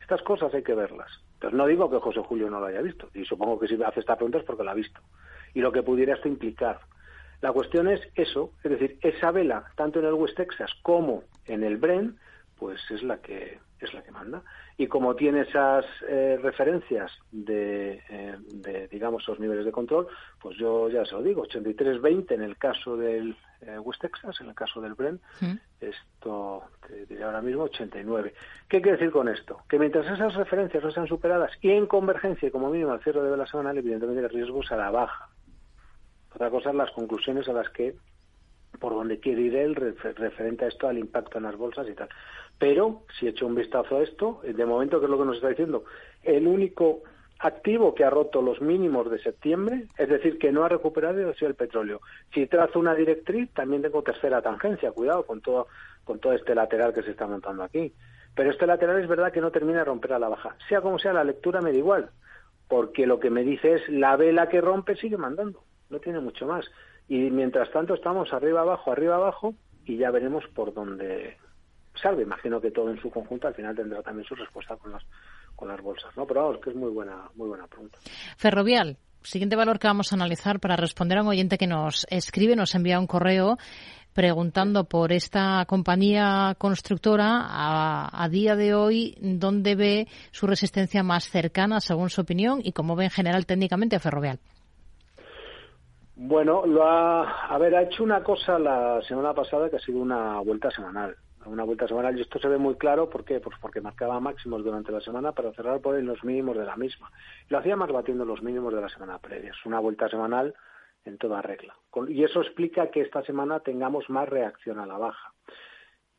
Estas 0.00 0.22
cosas 0.22 0.52
hay 0.54 0.62
que 0.62 0.74
verlas. 0.74 1.10
Pero 1.40 1.56
no 1.56 1.66
digo 1.66 1.90
que 1.90 1.98
José 1.98 2.20
Julio 2.20 2.48
no 2.50 2.60
lo 2.60 2.66
haya 2.66 2.80
visto, 2.82 3.08
y 3.14 3.24
supongo 3.24 3.58
que 3.58 3.66
si 3.66 3.82
hace 3.82 3.98
esta 3.98 4.14
pregunta 4.14 4.38
es 4.38 4.44
porque 4.44 4.62
lo 4.62 4.70
ha 4.70 4.74
visto 4.74 5.00
y 5.54 5.60
lo 5.60 5.72
que 5.72 5.82
pudiera 5.82 6.14
esto 6.14 6.28
implicar. 6.28 6.78
La 7.40 7.52
cuestión 7.52 7.88
es 7.88 8.00
eso, 8.14 8.52
es 8.62 8.70
decir, 8.70 8.98
esa 9.00 9.32
vela, 9.32 9.64
tanto 9.74 9.98
en 9.98 10.04
el 10.04 10.14
West 10.14 10.36
Texas 10.36 10.70
como 10.82 11.24
en 11.46 11.64
el 11.64 11.76
Bren, 11.76 12.16
pues 12.56 12.80
es 12.90 13.02
la 13.02 13.18
que 13.18 13.58
es 13.86 13.94
la 13.94 14.02
que 14.02 14.10
manda. 14.10 14.42
Y 14.76 14.86
como 14.86 15.14
tiene 15.14 15.42
esas 15.42 15.84
eh, 16.08 16.38
referencias 16.42 17.12
de, 17.30 18.02
eh, 18.08 18.36
de, 18.54 18.88
digamos, 18.88 19.22
esos 19.22 19.40
niveles 19.40 19.64
de 19.64 19.72
control, 19.72 20.08
pues 20.40 20.56
yo 20.56 20.88
ya 20.88 21.04
se 21.04 21.12
lo 21.12 21.22
digo, 21.22 21.46
83-20 21.46 22.32
en 22.32 22.42
el 22.42 22.56
caso 22.56 22.96
del 22.96 23.36
eh, 23.60 23.78
West 23.78 24.00
Texas, 24.00 24.40
en 24.40 24.48
el 24.48 24.54
caso 24.54 24.80
del 24.80 24.94
Bren, 24.94 25.20
esto 25.80 26.64
te 26.86 27.06
diría 27.06 27.26
ahora 27.26 27.42
mismo 27.42 27.64
89. 27.64 28.34
¿Qué 28.68 28.80
quiere 28.80 28.98
decir 28.98 29.12
con 29.12 29.28
esto? 29.28 29.58
Que 29.68 29.78
mientras 29.78 30.06
esas 30.06 30.34
referencias 30.34 30.82
no 30.82 30.90
sean 30.90 31.06
superadas 31.06 31.52
y 31.60 31.70
en 31.70 31.86
convergencia, 31.86 32.50
como 32.50 32.70
mínimo 32.70 32.92
al 32.92 33.02
cierre 33.02 33.22
de 33.22 33.36
la 33.36 33.46
semanal, 33.46 33.78
evidentemente 33.78 34.22
el 34.22 34.30
riesgo 34.30 34.60
a 34.68 34.76
la 34.76 34.90
baja. 34.90 35.28
Otra 36.34 36.50
cosa 36.50 36.70
es 36.70 36.76
las 36.76 36.90
conclusiones 36.92 37.48
a 37.48 37.52
las 37.52 37.68
que, 37.70 37.94
por 38.80 38.94
donde 38.94 39.20
quiere 39.20 39.42
ir 39.42 39.56
él 39.56 39.74
referente 39.74 40.64
a 40.64 40.68
esto, 40.68 40.88
al 40.88 40.98
impacto 40.98 41.38
en 41.38 41.44
las 41.44 41.56
bolsas 41.56 41.86
y 41.88 41.94
tal. 41.94 42.08
Pero, 42.62 43.02
si 43.18 43.26
echo 43.26 43.48
un 43.48 43.56
vistazo 43.56 43.96
a 43.96 44.04
esto, 44.04 44.40
de 44.44 44.64
momento, 44.64 45.00
¿qué 45.00 45.06
es 45.06 45.10
lo 45.10 45.18
que 45.18 45.24
nos 45.24 45.34
está 45.34 45.48
diciendo? 45.48 45.82
El 46.22 46.46
único 46.46 47.02
activo 47.40 47.92
que 47.92 48.04
ha 48.04 48.10
roto 48.10 48.40
los 48.40 48.60
mínimos 48.60 49.10
de 49.10 49.18
septiembre, 49.18 49.86
es 49.98 50.08
decir, 50.08 50.38
que 50.38 50.52
no 50.52 50.62
ha 50.62 50.68
recuperado, 50.68 51.28
ha 51.28 51.34
sido 51.34 51.48
el 51.48 51.56
petróleo. 51.56 52.00
Si 52.32 52.46
trazo 52.46 52.78
una 52.78 52.94
directriz, 52.94 53.50
también 53.52 53.82
tengo 53.82 54.04
tercera 54.04 54.40
tangencia, 54.42 54.92
cuidado 54.92 55.26
con 55.26 55.40
todo, 55.40 55.66
con 56.04 56.20
todo 56.20 56.34
este 56.34 56.54
lateral 56.54 56.94
que 56.94 57.02
se 57.02 57.10
está 57.10 57.26
montando 57.26 57.64
aquí. 57.64 57.92
Pero 58.32 58.52
este 58.52 58.68
lateral 58.68 59.02
es 59.02 59.08
verdad 59.08 59.32
que 59.32 59.40
no 59.40 59.50
termina 59.50 59.80
de 59.80 59.86
romper 59.86 60.12
a 60.12 60.20
la 60.20 60.28
baja. 60.28 60.54
Sea 60.68 60.80
como 60.82 61.00
sea, 61.00 61.12
la 61.12 61.24
lectura 61.24 61.60
me 61.60 61.72
da 61.72 61.78
igual, 61.78 62.10
porque 62.68 63.08
lo 63.08 63.18
que 63.18 63.30
me 63.30 63.42
dice 63.42 63.74
es 63.74 63.88
la 63.88 64.14
vela 64.14 64.48
que 64.48 64.60
rompe 64.60 64.94
sigue 64.94 65.16
mandando, 65.16 65.64
no 65.90 65.98
tiene 65.98 66.20
mucho 66.20 66.46
más. 66.46 66.64
Y 67.08 67.28
mientras 67.32 67.72
tanto 67.72 67.94
estamos 67.94 68.32
arriba 68.32 68.60
abajo, 68.60 68.92
arriba 68.92 69.16
abajo, 69.16 69.52
y 69.84 69.96
ya 69.96 70.12
veremos 70.12 70.46
por 70.54 70.72
dónde 70.72 71.38
salve. 72.00 72.22
Imagino 72.22 72.60
que 72.60 72.70
todo 72.70 72.90
en 72.90 73.00
su 73.00 73.10
conjunto 73.10 73.48
al 73.48 73.54
final 73.54 73.74
tendrá 73.74 74.02
también 74.02 74.26
su 74.26 74.34
respuesta 74.34 74.76
con 74.76 74.92
las 74.92 75.02
con 75.56 75.68
las 75.68 75.80
bolsas, 75.80 76.16
¿no? 76.16 76.26
Pero 76.26 76.44
vamos, 76.44 76.60
que 76.60 76.70
es 76.70 76.76
muy 76.76 76.90
buena 76.90 77.28
muy 77.34 77.48
buena 77.48 77.66
pregunta. 77.66 77.98
Ferrovial, 78.36 78.96
siguiente 79.22 79.56
valor 79.56 79.78
que 79.78 79.86
vamos 79.86 80.12
a 80.12 80.16
analizar 80.16 80.60
para 80.60 80.76
responder 80.76 81.18
a 81.18 81.22
un 81.22 81.28
oyente 81.28 81.58
que 81.58 81.66
nos 81.66 82.06
escribe, 82.10 82.56
nos 82.56 82.74
envía 82.74 82.98
un 82.98 83.06
correo 83.06 83.58
preguntando 84.12 84.84
por 84.84 85.10
esta 85.12 85.64
compañía 85.66 86.54
constructora 86.58 87.40
a, 87.48 88.24
a, 88.24 88.28
día 88.28 88.56
de 88.56 88.74
hoy 88.74 89.16
dónde 89.20 89.74
ve 89.74 90.06
su 90.32 90.46
resistencia 90.46 91.02
más 91.02 91.30
cercana 91.30 91.80
según 91.80 92.10
su 92.10 92.20
opinión 92.20 92.60
y 92.62 92.72
cómo 92.72 92.94
ve 92.94 93.04
en 93.04 93.10
general 93.10 93.46
técnicamente 93.46 93.96
a 93.96 94.00
Ferrovial. 94.00 94.38
Bueno, 96.14 96.66
lo 96.66 96.86
ha, 96.86 97.46
a 97.46 97.58
ver, 97.58 97.74
ha 97.74 97.82
hecho 97.82 98.04
una 98.04 98.22
cosa 98.22 98.58
la 98.58 99.00
semana 99.08 99.32
pasada 99.32 99.70
que 99.70 99.76
ha 99.76 99.80
sido 99.80 99.98
una 99.98 100.40
vuelta 100.40 100.70
semanal. 100.70 101.16
Una 101.46 101.64
vuelta 101.64 101.88
semanal, 101.88 102.16
y 102.16 102.22
esto 102.22 102.38
se 102.38 102.48
ve 102.48 102.58
muy 102.58 102.76
claro, 102.76 103.10
¿por 103.10 103.24
qué? 103.24 103.40
Pues 103.40 103.56
porque 103.60 103.80
marcaba 103.80 104.20
máximos 104.20 104.64
durante 104.64 104.92
la 104.92 105.00
semana 105.00 105.32
para 105.32 105.52
cerrar 105.52 105.80
por 105.80 105.94
ahí 105.94 106.02
los 106.02 106.22
mínimos 106.24 106.56
de 106.56 106.64
la 106.64 106.76
misma. 106.76 107.10
Lo 107.48 107.58
hacía 107.58 107.76
más 107.76 107.90
batiendo 107.90 108.24
los 108.24 108.42
mínimos 108.42 108.72
de 108.74 108.80
la 108.80 108.88
semana 108.88 109.18
previa. 109.18 109.50
Es 109.50 109.66
una 109.66 109.80
vuelta 109.80 110.08
semanal 110.08 110.54
en 111.04 111.18
toda 111.18 111.42
regla. 111.42 111.74
Y 112.08 112.24
eso 112.24 112.40
explica 112.40 112.90
que 112.90 113.00
esta 113.00 113.22
semana 113.22 113.60
tengamos 113.60 114.08
más 114.08 114.28
reacción 114.28 114.78
a 114.78 114.86
la 114.86 114.98
baja. 114.98 115.32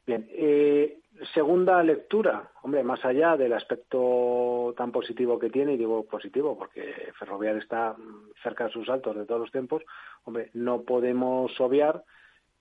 Bien, 0.05 0.27
eh, 0.31 0.99
segunda 1.33 1.81
lectura, 1.81 2.51
hombre, 2.61 2.83
más 2.83 3.03
allá 3.05 3.37
del 3.37 3.53
aspecto 3.53 4.73
tan 4.75 4.91
positivo 4.91 5.39
que 5.39 5.49
tiene, 5.49 5.73
y 5.73 5.77
digo 5.77 6.05
positivo 6.05 6.57
porque 6.57 7.11
Ferrovial 7.17 7.57
está 7.57 7.95
cerca 8.41 8.65
de 8.65 8.71
sus 8.71 8.89
altos 8.89 9.15
de 9.15 9.25
todos 9.25 9.39
los 9.39 9.51
tiempos, 9.51 9.83
hombre, 10.25 10.49
no 10.53 10.81
podemos 10.81 11.57
obviar 11.61 12.03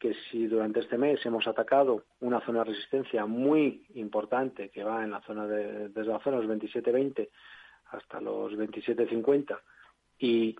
que 0.02 0.14
si 0.32 0.48
durante 0.48 0.80
este 0.80 0.98
mes 0.98 1.24
hemos 1.24 1.46
atacado 1.46 2.02
una 2.18 2.40
zona 2.40 2.64
de 2.64 2.72
resistencia 2.72 3.24
muy 3.24 3.86
importante 3.94 4.68
que 4.68 4.82
va 4.82 5.04
en 5.04 5.12
la 5.12 5.20
zona 5.20 5.46
de, 5.46 5.90
desde 5.90 6.10
la 6.10 6.18
zona 6.18 6.40
de 6.40 6.42
los 6.44 6.58
27.20 6.58 7.28
hasta 7.92 8.20
los 8.20 8.52
27.50 8.54 9.56
y 10.18 10.56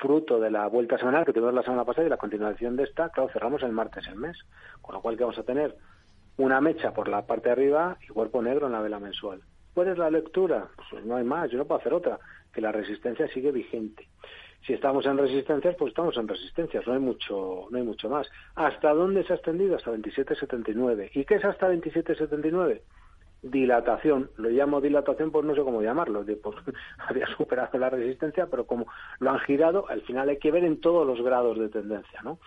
fruto 0.00 0.40
de 0.40 0.50
la 0.50 0.66
vuelta 0.68 0.96
semanal 0.96 1.26
que 1.26 1.34
tuvimos 1.34 1.52
la 1.52 1.62
semana 1.62 1.84
pasada 1.84 2.06
y 2.06 2.10
la 2.10 2.16
continuación 2.16 2.74
de 2.74 2.84
esta, 2.84 3.10
claro, 3.10 3.28
cerramos 3.30 3.62
el 3.64 3.72
martes 3.72 4.08
el 4.08 4.16
mes, 4.16 4.38
con 4.80 4.94
lo 4.94 5.02
cual 5.02 5.18
que 5.18 5.24
vamos 5.24 5.38
a 5.38 5.44
tener 5.44 5.76
una 6.38 6.62
mecha 6.62 6.94
por 6.94 7.08
la 7.08 7.26
parte 7.26 7.50
de 7.50 7.52
arriba 7.52 7.98
y 8.02 8.06
cuerpo 8.06 8.40
negro 8.40 8.64
en 8.64 8.72
la 8.72 8.80
vela 8.80 8.98
mensual. 8.98 9.42
¿Cuál 9.74 9.88
es 9.88 9.98
la 9.98 10.08
lectura? 10.08 10.68
Pues 10.90 11.04
no 11.04 11.16
hay 11.16 11.24
más, 11.24 11.50
yo 11.50 11.58
no 11.58 11.66
puedo 11.66 11.80
hacer 11.80 11.92
otra, 11.92 12.18
que 12.50 12.62
la 12.62 12.72
resistencia 12.72 13.28
sigue 13.28 13.52
vigente. 13.52 14.08
Si 14.66 14.72
estamos 14.72 15.06
en 15.06 15.16
resistencias, 15.16 15.76
pues 15.76 15.90
estamos 15.90 16.16
en 16.16 16.26
resistencias, 16.26 16.84
no 16.86 16.94
hay 16.94 16.98
mucho, 16.98 17.68
no 17.70 17.78
hay 17.78 17.84
mucho 17.84 18.08
más. 18.08 18.28
¿Hasta 18.56 18.92
dónde 18.92 19.22
se 19.24 19.32
ha 19.32 19.36
extendido? 19.36 19.76
Hasta 19.76 19.92
27.79. 19.92 21.10
¿Y 21.14 21.24
qué 21.24 21.36
es 21.36 21.44
hasta 21.44 21.70
27.79? 21.70 22.80
dilatación, 23.42 24.30
lo 24.36 24.48
llamo 24.48 24.80
dilatación, 24.80 25.30
pues 25.30 25.44
no 25.44 25.54
sé 25.54 25.62
cómo 25.62 25.82
llamarlo, 25.82 26.24
había 26.98 27.26
superado 27.36 27.78
la 27.78 27.90
resistencia, 27.90 28.46
pero 28.50 28.66
como 28.66 28.86
lo 29.20 29.30
han 29.30 29.38
girado, 29.40 29.88
al 29.88 30.02
final 30.02 30.28
hay 30.28 30.38
que 30.38 30.50
ver 30.50 30.64
en 30.64 30.80
todos 30.80 31.06
los 31.06 31.22
grados 31.22 31.58
de 31.58 31.68
tendencia, 31.68 32.22
¿no? 32.22 32.38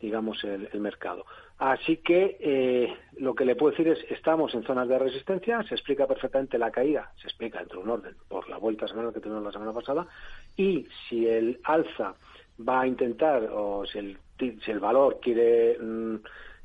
Digamos, 0.00 0.42
el, 0.44 0.68
mercado. 0.80 1.24
Así 1.58 1.98
que 1.98 2.36
eh, 2.38 2.94
lo 3.18 3.34
que 3.34 3.44
le 3.44 3.56
puedo 3.56 3.70
decir 3.70 3.88
es, 3.88 3.98
estamos 4.10 4.54
en 4.54 4.62
zonas 4.64 4.88
de 4.88 4.98
resistencia, 4.98 5.62
se 5.62 5.74
explica 5.74 6.06
perfectamente 6.06 6.58
la 6.58 6.70
caída, 6.70 7.12
se 7.16 7.28
explica 7.28 7.60
dentro 7.60 7.78
de 7.78 7.84
un 7.84 7.90
orden 7.90 8.14
por 8.28 8.48
la 8.48 8.58
vuelta 8.58 8.86
semanal 8.86 9.12
que 9.12 9.20
tuvimos 9.20 9.42
la 9.42 9.52
semana 9.52 9.72
pasada, 9.72 10.06
y 10.56 10.86
si 11.08 11.26
el 11.26 11.60
alza 11.64 12.14
va 12.68 12.82
a 12.82 12.86
intentar, 12.86 13.48
o 13.52 13.86
si 13.86 13.98
el, 13.98 14.18
si 14.38 14.70
el 14.70 14.80
valor 14.80 15.18
quiere 15.20 15.78
mm, 15.78 16.16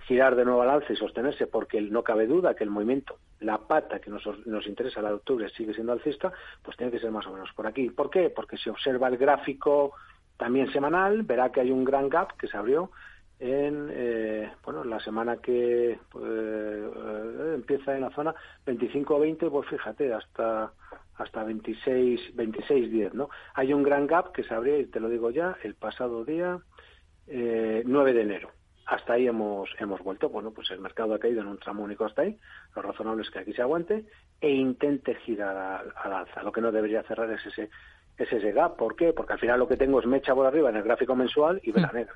girar 0.07 0.35
de 0.35 0.45
nuevo 0.45 0.61
al 0.61 0.69
alza 0.69 0.91
y 0.91 0.97
sostenerse, 0.97 1.47
porque 1.47 1.79
no 1.81 2.03
cabe 2.03 2.27
duda 2.27 2.55
que 2.55 2.65
el 2.65 2.69
movimiento 2.69 3.17
la 3.41 3.57
pata 3.57 3.99
que 3.99 4.09
nos, 4.09 4.23
nos 4.45 4.67
interesa 4.67 5.01
la 5.01 5.09
de 5.09 5.15
octubre 5.15 5.49
sigue 5.49 5.73
siendo 5.73 5.91
alcista, 5.91 6.31
pues 6.63 6.77
tiene 6.77 6.91
que 6.91 6.99
ser 6.99 7.11
más 7.11 7.25
o 7.27 7.33
menos 7.33 7.51
por 7.53 7.67
aquí. 7.67 7.89
¿Por 7.89 8.09
qué? 8.09 8.29
Porque 8.29 8.57
si 8.57 8.69
observa 8.69 9.07
el 9.07 9.17
gráfico 9.17 9.93
también 10.37 10.71
semanal, 10.71 11.23
verá 11.23 11.51
que 11.51 11.61
hay 11.61 11.71
un 11.71 11.83
gran 11.83 12.09
gap 12.09 12.37
que 12.37 12.47
se 12.47 12.57
abrió 12.57 12.91
en 13.41 13.89
eh, 13.91 14.51
bueno 14.63 14.83
la 14.83 14.99
semana 14.99 15.37
que 15.37 15.99
pues, 16.09 16.23
eh, 16.27 17.53
empieza 17.55 17.95
en 17.95 18.01
la 18.01 18.11
zona 18.11 18.35
25-20, 18.65 19.49
pues 19.49 19.67
fíjate, 19.67 20.13
hasta 20.13 20.71
hasta 21.15 21.43
26 21.43 22.35
26 22.35 22.91
10, 22.91 23.13
¿no? 23.15 23.29
Hay 23.55 23.73
un 23.73 23.83
gran 23.83 24.05
gap 24.05 24.31
que 24.31 24.43
se 24.43 24.53
abrió 24.53 24.79
y 24.79 24.85
te 24.85 24.99
lo 24.99 25.09
digo 25.09 25.31
ya, 25.31 25.57
el 25.63 25.73
pasado 25.73 26.23
día 26.23 26.59
eh, 27.27 27.81
9 27.85 28.13
de 28.13 28.21
enero 28.21 28.51
hasta 28.91 29.13
ahí 29.13 29.25
hemos, 29.25 29.69
hemos 29.79 30.01
vuelto. 30.01 30.27
Bueno, 30.27 30.51
pues 30.51 30.69
el 30.71 30.81
mercado 30.81 31.13
ha 31.13 31.19
caído 31.19 31.39
en 31.39 31.47
un 31.47 31.57
tramo 31.57 31.83
único 31.83 32.03
hasta 32.03 32.23
ahí. 32.23 32.37
Lo 32.75 32.81
razonable 32.81 33.21
es 33.21 33.29
que 33.29 33.39
aquí 33.39 33.53
se 33.53 33.61
aguante 33.61 34.03
e 34.41 34.49
intente 34.49 35.15
girar 35.15 35.55
al, 35.95 36.13
alza. 36.13 36.43
Lo 36.43 36.51
que 36.51 36.59
no 36.59 36.73
debería 36.73 37.01
cerrar 37.03 37.31
es 37.31 37.45
ese, 37.45 37.69
ese 38.29 38.51
gap. 38.51 38.75
¿Por 38.75 38.95
qué? 38.95 39.13
Porque 39.13 39.33
al 39.33 39.39
final 39.39 39.59
lo 39.59 39.67
que 39.67 39.77
tengo 39.77 39.99
es 39.99 40.05
mecha 40.05 40.33
por 40.33 40.45
arriba 40.45 40.69
en 40.69 40.77
el 40.77 40.83
gráfico 40.83 41.15
mensual 41.15 41.61
y 41.63 41.71
vela 41.71 41.89
hmm. 41.91 41.95
negra. 41.95 42.13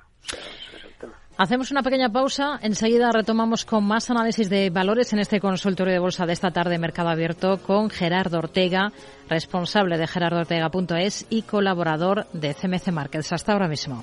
Hacemos 1.38 1.70
una 1.70 1.82
pequeña 1.82 2.08
pausa. 2.08 2.58
Enseguida 2.62 3.12
retomamos 3.12 3.66
con 3.66 3.84
más 3.84 4.10
análisis 4.10 4.48
de 4.48 4.70
valores 4.70 5.12
en 5.12 5.18
este 5.18 5.38
consultorio 5.38 5.92
de 5.92 5.98
bolsa 5.98 6.24
de 6.24 6.32
esta 6.32 6.50
tarde, 6.50 6.78
Mercado 6.78 7.10
Abierto, 7.10 7.58
con 7.58 7.90
Gerardo 7.90 8.38
Ortega, 8.38 8.92
responsable 9.28 9.98
de 9.98 10.06
gerardoortega.es 10.06 11.26
y 11.28 11.42
colaborador 11.42 12.26
de 12.32 12.54
CMC 12.54 12.88
Markets. 12.90 13.32
Hasta 13.32 13.52
ahora 13.52 13.68
mismo. 13.68 14.02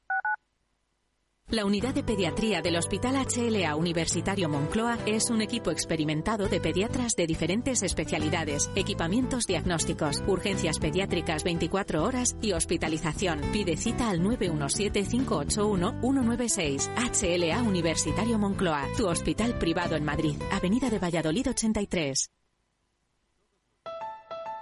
La 1.51 1.65
unidad 1.65 1.93
de 1.93 2.01
pediatría 2.01 2.61
del 2.61 2.77
Hospital 2.77 3.17
HLA 3.17 3.75
Universitario 3.75 4.47
Moncloa 4.47 4.97
es 5.05 5.29
un 5.29 5.41
equipo 5.41 5.69
experimentado 5.69 6.47
de 6.47 6.61
pediatras 6.61 7.17
de 7.17 7.27
diferentes 7.27 7.83
especialidades, 7.83 8.71
equipamientos 8.73 9.47
diagnósticos, 9.47 10.23
urgencias 10.27 10.79
pediátricas 10.79 11.43
24 11.43 12.05
horas 12.05 12.37
y 12.41 12.53
hospitalización. 12.53 13.41
Pide 13.51 13.75
cita 13.75 14.09
al 14.09 14.21
917-581-196. 14.21 16.89
HLA 16.95 17.63
Universitario 17.63 18.39
Moncloa, 18.39 18.87
tu 18.95 19.09
hospital 19.09 19.59
privado 19.59 19.97
en 19.97 20.05
Madrid, 20.05 20.37
Avenida 20.53 20.89
de 20.89 20.99
Valladolid 20.99 21.49
83. 21.49 22.29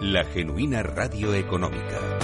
la 0.00 0.24
genuina 0.24 0.82
radio 0.82 1.34
económica. 1.34 2.18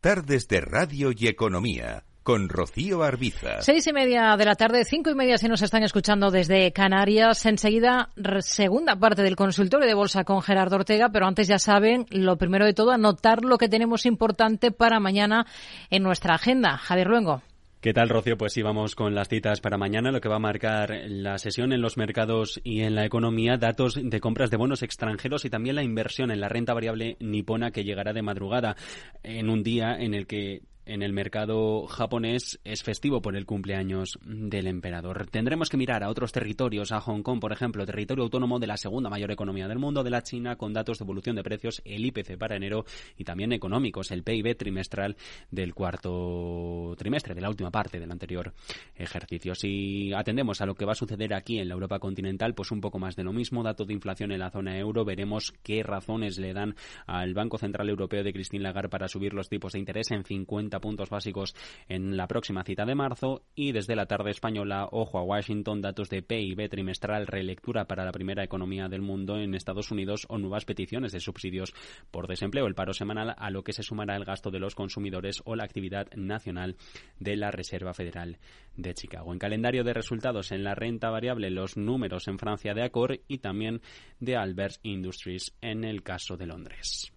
Tardes 0.00 0.46
de 0.46 0.60
Radio 0.60 1.10
y 1.16 1.26
Economía 1.26 2.04
con 2.22 2.48
Rocío 2.48 3.02
Arbiza. 3.02 3.60
Seis 3.60 3.86
y 3.86 3.92
media 3.92 4.36
de 4.36 4.44
la 4.44 4.54
tarde, 4.54 4.84
cinco 4.84 5.10
y 5.10 5.14
media 5.14 5.38
si 5.38 5.48
nos 5.48 5.62
están 5.62 5.82
escuchando 5.82 6.30
desde 6.30 6.72
Canarias. 6.72 7.44
Enseguida, 7.46 8.10
segunda 8.40 8.96
parte 8.96 9.22
del 9.22 9.36
consultorio 9.36 9.86
de 9.86 9.94
bolsa 9.94 10.24
con 10.24 10.42
Gerardo 10.42 10.76
Ortega, 10.76 11.10
pero 11.12 11.26
antes 11.26 11.48
ya 11.48 11.58
saben, 11.58 12.06
lo 12.10 12.36
primero 12.36 12.64
de 12.64 12.74
todo, 12.74 12.92
anotar 12.92 13.44
lo 13.44 13.58
que 13.58 13.68
tenemos 13.68 14.06
importante 14.06 14.70
para 14.70 15.00
mañana 15.00 15.46
en 15.90 16.02
nuestra 16.02 16.34
agenda. 16.34 16.78
Javier 16.78 17.08
Luengo. 17.08 17.42
¿Qué 17.82 17.92
tal, 17.92 18.08
Rocío? 18.10 18.36
Pues 18.36 18.52
sí, 18.52 18.62
vamos 18.62 18.94
con 18.94 19.12
las 19.12 19.28
citas 19.28 19.60
para 19.60 19.76
mañana, 19.76 20.12
lo 20.12 20.20
que 20.20 20.28
va 20.28 20.36
a 20.36 20.38
marcar 20.38 21.02
la 21.08 21.36
sesión 21.38 21.72
en 21.72 21.80
los 21.80 21.96
mercados 21.96 22.60
y 22.62 22.82
en 22.82 22.94
la 22.94 23.04
economía, 23.04 23.56
datos 23.56 23.98
de 24.00 24.20
compras 24.20 24.52
de 24.52 24.56
bonos 24.56 24.84
extranjeros 24.84 25.44
y 25.44 25.50
también 25.50 25.74
la 25.74 25.82
inversión 25.82 26.30
en 26.30 26.40
la 26.40 26.48
renta 26.48 26.74
variable 26.74 27.16
nipona 27.18 27.72
que 27.72 27.82
llegará 27.82 28.12
de 28.12 28.22
madrugada 28.22 28.76
en 29.24 29.50
un 29.50 29.64
día 29.64 29.96
en 29.98 30.14
el 30.14 30.28
que 30.28 30.62
en 30.84 31.02
el 31.02 31.12
mercado 31.12 31.86
japonés 31.86 32.60
es 32.64 32.82
festivo 32.82 33.22
por 33.22 33.36
el 33.36 33.46
cumpleaños 33.46 34.18
del 34.24 34.66
emperador. 34.66 35.28
Tendremos 35.30 35.68
que 35.68 35.76
mirar 35.76 36.02
a 36.02 36.08
otros 36.08 36.32
territorios, 36.32 36.92
a 36.92 37.00
Hong 37.00 37.22
Kong, 37.22 37.40
por 37.40 37.52
ejemplo, 37.52 37.86
territorio 37.86 38.24
autónomo 38.24 38.58
de 38.58 38.66
la 38.66 38.76
segunda 38.76 39.08
mayor 39.08 39.30
economía 39.30 39.68
del 39.68 39.78
mundo, 39.78 40.02
de 40.02 40.10
la 40.10 40.22
China, 40.22 40.56
con 40.56 40.72
datos 40.72 40.98
de 40.98 41.04
evolución 41.04 41.36
de 41.36 41.42
precios, 41.42 41.82
el 41.84 42.04
IPC 42.06 42.36
para 42.36 42.56
enero 42.56 42.84
y 43.16 43.24
también 43.24 43.52
económicos, 43.52 44.10
el 44.10 44.22
PIB 44.22 44.56
trimestral 44.56 45.16
del 45.50 45.74
cuarto 45.74 46.94
trimestre, 46.96 47.34
de 47.34 47.40
la 47.40 47.48
última 47.48 47.70
parte 47.70 48.00
del 48.00 48.10
anterior 48.10 48.52
ejercicio. 48.96 49.54
Si 49.54 50.12
atendemos 50.12 50.60
a 50.60 50.66
lo 50.66 50.74
que 50.74 50.84
va 50.84 50.92
a 50.92 50.96
suceder 50.96 51.34
aquí 51.34 51.58
en 51.58 51.68
la 51.68 51.74
Europa 51.74 51.98
continental, 51.98 52.54
pues 52.54 52.70
un 52.72 52.80
poco 52.80 52.98
más 52.98 53.16
de 53.16 53.24
lo 53.24 53.32
mismo, 53.32 53.62
datos 53.62 53.86
de 53.86 53.94
inflación 53.94 54.32
en 54.32 54.40
la 54.40 54.50
zona 54.50 54.78
euro, 54.78 55.04
veremos 55.04 55.52
qué 55.62 55.82
razones 55.82 56.38
le 56.38 56.52
dan 56.52 56.74
al 57.06 57.34
Banco 57.34 57.58
Central 57.58 57.88
Europeo 57.88 58.24
de 58.24 58.32
Christine 58.32 58.62
Lagarde 58.62 58.88
para 58.88 59.08
subir 59.08 59.32
los 59.32 59.48
tipos 59.48 59.72
de 59.72 59.78
interés 59.78 60.10
en 60.10 60.24
50 60.72 60.80
puntos 60.80 61.10
básicos 61.10 61.54
en 61.88 62.16
la 62.16 62.26
próxima 62.26 62.64
cita 62.64 62.84
de 62.86 62.94
marzo 62.94 63.42
y 63.54 63.72
desde 63.72 63.96
la 63.96 64.06
tarde 64.06 64.30
española, 64.30 64.88
ojo 64.90 65.18
a 65.18 65.22
Washington, 65.22 65.82
datos 65.82 66.08
de 66.08 66.22
PIB 66.22 66.68
trimestral, 66.70 67.26
relectura 67.26 67.86
para 67.86 68.04
la 68.04 68.12
primera 68.12 68.42
economía 68.42 68.88
del 68.88 69.02
mundo 69.02 69.36
en 69.36 69.54
Estados 69.54 69.90
Unidos 69.90 70.26
o 70.28 70.38
nuevas 70.38 70.64
peticiones 70.64 71.12
de 71.12 71.20
subsidios 71.20 71.74
por 72.10 72.26
desempleo, 72.26 72.66
el 72.66 72.74
paro 72.74 72.94
semanal 72.94 73.34
a 73.36 73.50
lo 73.50 73.62
que 73.62 73.72
se 73.72 73.82
sumará 73.82 74.16
el 74.16 74.24
gasto 74.24 74.50
de 74.50 74.60
los 74.60 74.74
consumidores 74.74 75.42
o 75.44 75.56
la 75.56 75.64
actividad 75.64 76.08
nacional 76.14 76.76
de 77.18 77.36
la 77.36 77.50
Reserva 77.50 77.92
Federal 77.92 78.38
de 78.76 78.94
Chicago. 78.94 79.32
En 79.32 79.38
calendario 79.38 79.84
de 79.84 79.92
resultados 79.92 80.52
en 80.52 80.64
la 80.64 80.74
renta 80.74 81.10
variable, 81.10 81.50
los 81.50 81.76
números 81.76 82.28
en 82.28 82.38
Francia 82.38 82.72
de 82.74 82.82
Accor 82.82 83.20
y 83.28 83.38
también 83.38 83.82
de 84.20 84.36
Albert 84.36 84.76
Industries 84.82 85.54
en 85.60 85.84
el 85.84 86.02
caso 86.02 86.36
de 86.36 86.46
Londres. 86.46 87.12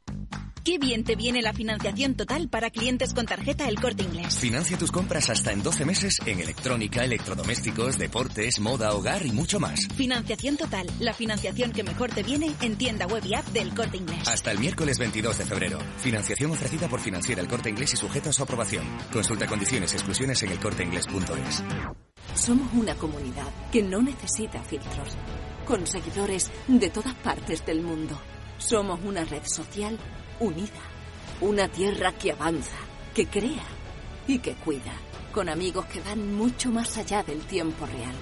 Qué 0.66 0.80
bien 0.80 1.04
te 1.04 1.16
viene 1.16 1.44
la 1.44 1.54
financiación 1.54 2.16
total 2.16 2.50
para 2.50 2.72
clientes 2.72 3.14
con 3.14 3.28
tarjeta 3.28 3.45
El 3.48 3.80
Corte 3.80 4.02
Inglés. 4.04 4.40
Financia 4.40 4.76
tus 4.76 4.92
compras 4.92 5.30
hasta 5.30 5.52
en 5.52 5.62
12 5.62 5.86
meses 5.86 6.18
en 6.26 6.40
electrónica, 6.40 7.04
electrodomésticos, 7.04 7.98
deportes, 8.00 8.60
moda, 8.60 8.94
hogar 8.94 9.24
y 9.24 9.32
mucho 9.32 9.60
más. 9.60 9.88
Financiación 9.96 10.58
total, 10.58 10.88
la 11.00 11.14
financiación 11.14 11.72
que 11.72 11.84
mejor 11.84 12.10
te 12.10 12.24
viene 12.24 12.52
en 12.62 12.76
tienda 12.76 13.06
web 13.06 13.24
y 13.24 13.36
app 13.36 13.46
del 13.50 13.74
Corte 13.76 13.98
Inglés. 13.98 14.28
Hasta 14.28 14.52
el 14.52 14.58
miércoles 14.58 14.98
22 14.98 15.38
de 15.38 15.46
febrero. 15.46 15.80
Financiación 15.98 16.52
ofrecida 16.52 16.88
por 16.88 17.00
Financiera 17.00 17.40
El 17.40 17.48
Corte 17.48 17.70
Inglés 17.70 17.94
y 17.94 17.98
sujeta 17.98 18.32
a 18.32 18.34
su 18.34 18.42
aprobación. 18.42 18.84
Consulta 19.14 19.46
condiciones 19.46 19.94
y 19.94 19.98
exclusiones 19.98 20.42
en 20.42 20.52
elcorteinglés.es. 20.52 21.64
Somos 22.34 22.74
una 22.74 22.96
comunidad 22.96 23.48
que 23.72 23.84
no 23.84 24.02
necesita 24.02 24.64
filtros, 24.64 25.16
con 25.66 25.86
seguidores 25.86 26.52
de 26.68 26.90
todas 26.90 27.14
partes 27.14 27.64
del 27.64 27.82
mundo. 27.82 28.20
Somos 28.58 29.00
una 29.04 29.24
red 29.24 29.44
social 29.46 30.00
unida. 30.40 30.82
Una 31.42 31.68
tierra 31.68 32.14
que 32.14 32.32
avanza, 32.32 32.78
que 33.16 33.26
crea 33.26 33.64
y 34.28 34.40
que 34.40 34.54
cuida. 34.56 34.94
Con 35.34 35.50
amigos 35.50 35.86
que 35.86 36.02
van 36.02 36.36
mucho 36.36 36.70
más 36.70 36.98
allá 36.98 37.24
del 37.24 37.40
tiempo 37.42 37.86
real. 37.86 38.14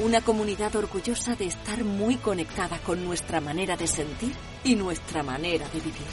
Una 0.00 0.20
comunidad 0.22 0.74
orgullosa 0.74 1.36
de 1.36 1.46
estar 1.46 1.84
muy 1.84 2.16
conectada 2.16 2.78
con 2.78 3.04
nuestra 3.04 3.40
manera 3.40 3.76
de 3.76 3.86
sentir 3.86 4.32
y 4.64 4.74
nuestra 4.74 5.22
manera 5.22 5.68
de 5.68 5.80
vivir. 5.80 6.08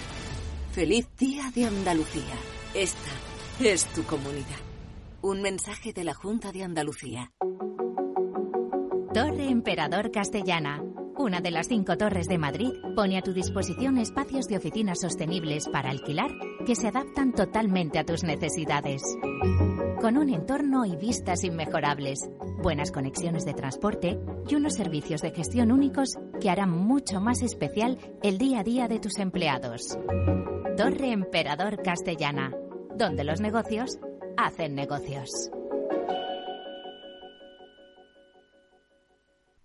Feliz 0.71 1.08
Día 1.17 1.52
de 1.56 1.65
Andalucía. 1.65 2.36
Esta 2.74 3.12
es 3.60 3.86
tu 3.93 4.04
comunidad. 4.04 4.60
Un 5.21 5.41
mensaje 5.41 5.93
de 5.93 6.04
la 6.04 6.13
Junta 6.13 6.52
de 6.52 6.63
Andalucía. 6.63 7.32
Torre 9.13 9.50
Emperador 9.50 10.12
Castellana 10.12 10.84
una 11.17 11.39
de 11.39 11.50
las 11.50 11.69
cinco 11.69 11.98
torres 11.98 12.28
de 12.28 12.38
Madrid 12.38 12.74
pone 12.93 13.17
a 13.17 13.21
tu 13.21 13.32
disposición 13.32 13.98
espacios 13.98 14.48
de 14.48 14.58
oficinas 14.58 15.00
sostenibles 15.00 15.69
para 15.69 15.89
alquilar 15.89 16.30
que 16.65 16.75
se 16.75 16.88
adaptan 16.88 17.32
totalmente 17.32 17.99
a 17.99 18.06
tus 18.06 18.23
necesidades. 18.23 19.01
Con 20.01 20.17
un 20.17 20.30
entorno 20.30 20.86
y 20.86 20.95
vistas 20.95 21.43
inmejorables, 21.43 22.19
buenas 22.62 22.91
conexiones 22.91 23.45
de 23.45 23.54
transporte 23.54 24.19
y 24.47 24.56
unos 24.56 24.73
servicios 24.73 25.21
de 25.21 25.32
gestión 25.32 25.71
únicos 25.71 26.10
que 26.41 26.49
harán 26.49 26.71
mucho 26.71 27.21
más 27.21 27.41
especial 27.41 27.97
el 28.23 28.38
día 28.38 28.60
a 28.60 28.63
día 28.63 28.88
de 28.88 28.99
tus 28.99 29.19
empleados. 29.19 29.97
Torre 30.75 31.12
Emperador 31.12 31.82
Castellana, 31.82 32.51
donde 32.95 33.23
los 33.23 33.39
negocios 33.39 33.99
hacen 34.36 34.75
negocios. 34.75 35.30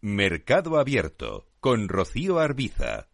Mercado 0.03 0.79
Abierto 0.79 1.47
con 1.61 1.89
Rocío 1.89 2.39
Arbiza. 2.39 3.09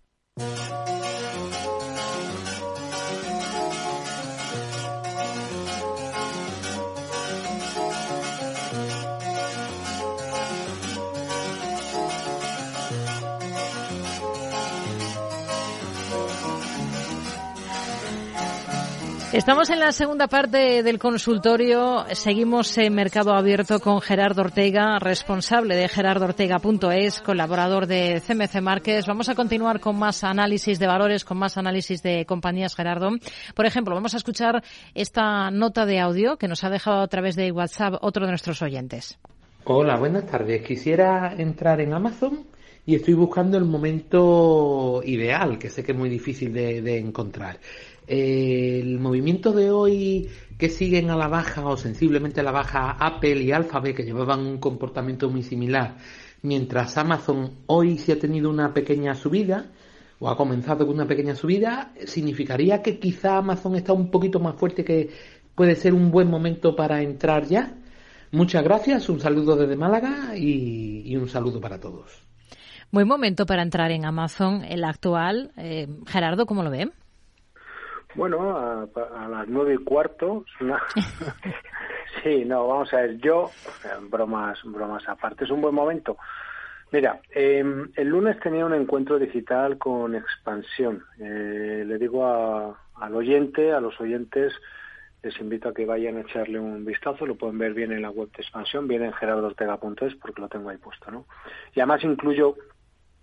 Estamos 19.36 19.68
en 19.68 19.80
la 19.80 19.92
segunda 19.92 20.28
parte 20.28 20.82
del 20.82 20.98
consultorio. 20.98 22.06
Seguimos 22.12 22.78
en 22.78 22.94
Mercado 22.94 23.34
Abierto 23.34 23.80
con 23.80 24.00
Gerardo 24.00 24.40
Ortega, 24.40 24.98
responsable 24.98 25.76
de 25.76 25.88
gerardortega.es, 25.88 27.20
colaborador 27.20 27.86
de 27.86 28.22
CMC 28.26 28.62
Márquez. 28.62 29.04
Vamos 29.06 29.28
a 29.28 29.34
continuar 29.34 29.78
con 29.78 29.98
más 29.98 30.24
análisis 30.24 30.78
de 30.78 30.86
valores, 30.86 31.22
con 31.26 31.36
más 31.36 31.58
análisis 31.58 32.02
de 32.02 32.24
compañías, 32.24 32.74
Gerardo. 32.74 33.10
Por 33.54 33.66
ejemplo, 33.66 33.94
vamos 33.94 34.14
a 34.14 34.16
escuchar 34.16 34.64
esta 34.94 35.50
nota 35.50 35.84
de 35.84 36.00
audio 36.00 36.38
que 36.38 36.48
nos 36.48 36.64
ha 36.64 36.70
dejado 36.70 37.02
a 37.02 37.08
través 37.08 37.36
de 37.36 37.52
WhatsApp 37.52 37.96
otro 38.00 38.24
de 38.24 38.32
nuestros 38.32 38.62
oyentes. 38.62 39.18
Hola, 39.64 39.98
buenas 39.98 40.24
tardes. 40.24 40.66
Quisiera 40.66 41.34
entrar 41.36 41.82
en 41.82 41.92
Amazon 41.92 42.46
y 42.86 42.94
estoy 42.94 43.12
buscando 43.12 43.58
el 43.58 43.66
momento 43.66 45.02
ideal, 45.04 45.58
que 45.58 45.68
sé 45.68 45.84
que 45.84 45.92
es 45.92 45.98
muy 45.98 46.08
difícil 46.08 46.54
de, 46.54 46.80
de 46.80 46.98
encontrar 46.98 47.58
el 48.06 48.98
movimiento 48.98 49.52
de 49.52 49.70
hoy 49.70 50.28
que 50.58 50.68
siguen 50.68 51.10
a 51.10 51.16
la 51.16 51.28
baja 51.28 51.66
o 51.66 51.76
sensiblemente 51.76 52.40
a 52.40 52.44
la 52.44 52.52
baja 52.52 52.92
Apple 52.92 53.42
y 53.42 53.52
Alphabet 53.52 53.96
que 53.96 54.04
llevaban 54.04 54.40
un 54.40 54.58
comportamiento 54.58 55.28
muy 55.28 55.42
similar, 55.42 55.96
mientras 56.42 56.96
Amazon 56.96 57.50
hoy 57.66 57.98
sí 57.98 58.12
ha 58.12 58.18
tenido 58.18 58.48
una 58.48 58.72
pequeña 58.72 59.14
subida 59.14 59.66
o 60.18 60.30
ha 60.30 60.36
comenzado 60.36 60.86
con 60.86 60.94
una 60.94 61.06
pequeña 61.06 61.34
subida, 61.34 61.92
significaría 62.06 62.82
que 62.82 62.98
quizá 62.98 63.36
Amazon 63.38 63.76
está 63.76 63.92
un 63.92 64.10
poquito 64.10 64.40
más 64.40 64.56
fuerte 64.56 64.84
que 64.84 65.10
puede 65.54 65.76
ser 65.76 65.92
un 65.92 66.10
buen 66.10 66.30
momento 66.30 66.74
para 66.74 67.02
entrar 67.02 67.46
ya. 67.46 67.74
Muchas 68.32 68.64
gracias, 68.64 69.08
un 69.08 69.20
saludo 69.20 69.56
desde 69.56 69.76
Málaga 69.76 70.36
y, 70.36 71.14
un 71.16 71.28
saludo 71.28 71.60
para 71.60 71.78
todos. 71.78 72.22
Buen 72.90 73.08
momento 73.08 73.46
para 73.46 73.62
entrar 73.62 73.90
en 73.90 74.04
Amazon, 74.04 74.64
el 74.64 74.84
actual. 74.84 75.52
Eh, 75.56 75.86
Gerardo, 76.06 76.46
¿cómo 76.46 76.62
lo 76.62 76.70
ve? 76.70 76.90
Bueno, 78.16 78.56
a, 78.56 79.28
las 79.28 79.46
nueve 79.46 79.74
y 79.74 79.84
cuarto. 79.84 80.46
sí, 82.22 82.44
no, 82.46 82.66
vamos 82.66 82.92
a 82.94 83.02
ver. 83.02 83.18
Yo, 83.18 83.50
bromas, 84.08 84.58
bromas 84.64 85.06
aparte, 85.06 85.44
es 85.44 85.50
un 85.50 85.60
buen 85.60 85.74
momento. 85.74 86.16
Mira, 86.92 87.20
em, 87.30 87.90
el 87.94 88.08
lunes 88.08 88.40
tenía 88.40 88.64
un 88.64 88.72
encuentro 88.72 89.18
digital 89.18 89.76
con 89.76 90.14
expansión. 90.14 91.04
Eh, 91.18 91.84
le 91.86 91.98
digo 91.98 92.24
al 92.94 93.14
oyente, 93.14 93.72
a 93.72 93.80
los 93.80 94.00
oyentes, 94.00 94.54
les 95.22 95.38
invito 95.38 95.68
a 95.68 95.74
que 95.74 95.84
vayan 95.84 96.16
a 96.16 96.20
echarle 96.22 96.58
un 96.58 96.86
vistazo. 96.86 97.26
Lo 97.26 97.34
pueden 97.34 97.58
ver 97.58 97.74
bien 97.74 97.92
en 97.92 98.00
la 98.00 98.10
web 98.10 98.30
de 98.30 98.42
expansión, 98.42 98.88
bien 98.88 99.04
en 99.04 99.12
gerardortega.es 99.12 100.14
porque 100.14 100.40
lo 100.40 100.48
tengo 100.48 100.70
ahí 100.70 100.78
puesto, 100.78 101.10
¿no? 101.10 101.26
Y 101.74 101.80
además 101.80 102.02
incluyo 102.02 102.56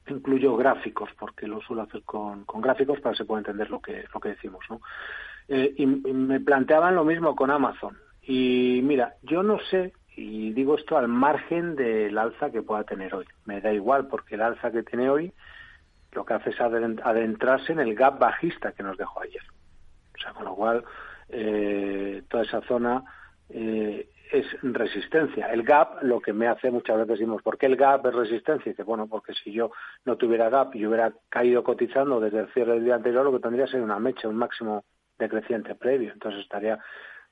incluyo 0.07 0.55
gráficos 0.55 1.09
porque 1.17 1.47
lo 1.47 1.61
suelo 1.61 1.83
hacer 1.83 2.03
con, 2.03 2.45
con 2.45 2.61
gráficos 2.61 2.99
para 2.99 3.13
que 3.13 3.19
se 3.19 3.25
pueda 3.25 3.39
entender 3.39 3.69
lo 3.69 3.81
que 3.81 4.05
lo 4.13 4.19
que 4.19 4.29
decimos 4.29 4.65
no 4.69 4.81
eh, 5.47 5.73
y, 5.77 5.85
me 5.85 6.39
planteaban 6.39 6.95
lo 6.95 7.03
mismo 7.03 7.35
con 7.35 7.51
Amazon. 7.51 7.97
Y 8.21 8.81
mira 8.83 9.15
yo 9.21 9.43
no 9.43 9.59
sé 9.59 9.93
y 10.15 10.51
digo 10.53 10.75
esto 10.75 10.97
al 10.97 11.07
margen 11.07 11.75
del 11.75 12.17
alza 12.17 12.51
que 12.51 12.61
pueda 12.61 12.83
tener 12.83 13.13
hoy. 13.13 13.25
Me 13.45 13.61
da 13.61 13.73
igual 13.73 14.07
porque 14.07 14.35
el 14.35 14.41
alza 14.41 14.71
que 14.71 14.83
tiene 14.83 15.09
hoy 15.09 15.33
lo 16.11 16.25
que 16.25 16.33
hace 16.33 16.51
es 16.51 16.61
adentrarse 16.61 17.73
en 17.73 17.79
el 17.79 17.95
gap 17.95 18.19
bajista 18.19 18.71
que 18.71 18.83
nos 18.83 18.97
dejó 18.97 19.21
ayer. 19.21 19.43
O 20.15 20.21
sea 20.21 20.31
con 20.33 20.45
lo 20.45 20.55
cual 20.55 20.83
eh, 21.29 22.23
toda 22.29 22.43
esa 22.43 22.61
zona 22.61 23.03
eh, 23.49 24.09
es 24.34 24.47
resistencia. 24.63 25.53
El 25.53 25.61
gap, 25.61 26.01
lo 26.01 26.19
que 26.19 26.34
me 26.34 26.47
hace 26.47 26.71
muchas 26.71 26.97
veces 26.97 27.19
decimos, 27.19 27.43
¿por 27.43 27.57
qué 27.57 27.67
el 27.67 27.75
gap 27.75 28.05
es 28.07 28.15
resistencia? 28.15 28.67
Y 28.67 28.73
dice, 28.73 28.81
bueno, 28.81 29.07
porque 29.07 29.34
si 29.36 29.51
yo 29.53 29.71
no 30.05 30.17
tuviera 30.17 30.49
gap 30.49 30.75
y 30.75 30.88
hubiera 30.88 31.13
caído 31.29 31.63
cotizando 31.63 32.19
desde 32.19 32.39
el 32.39 32.51
cierre 32.51 32.73
del 32.73 32.84
día 32.84 32.95
anterior, 32.95 33.23
lo 33.23 33.31
que 33.31 33.39
tendría 33.39 33.67
sería 33.67 33.86
una 33.86 33.99
mecha, 33.99 34.27
un 34.27 34.36
máximo 34.36 34.86
decreciente 35.19 35.75
previo. 35.75 36.11
Entonces 36.11 36.41
estaría 36.41 36.79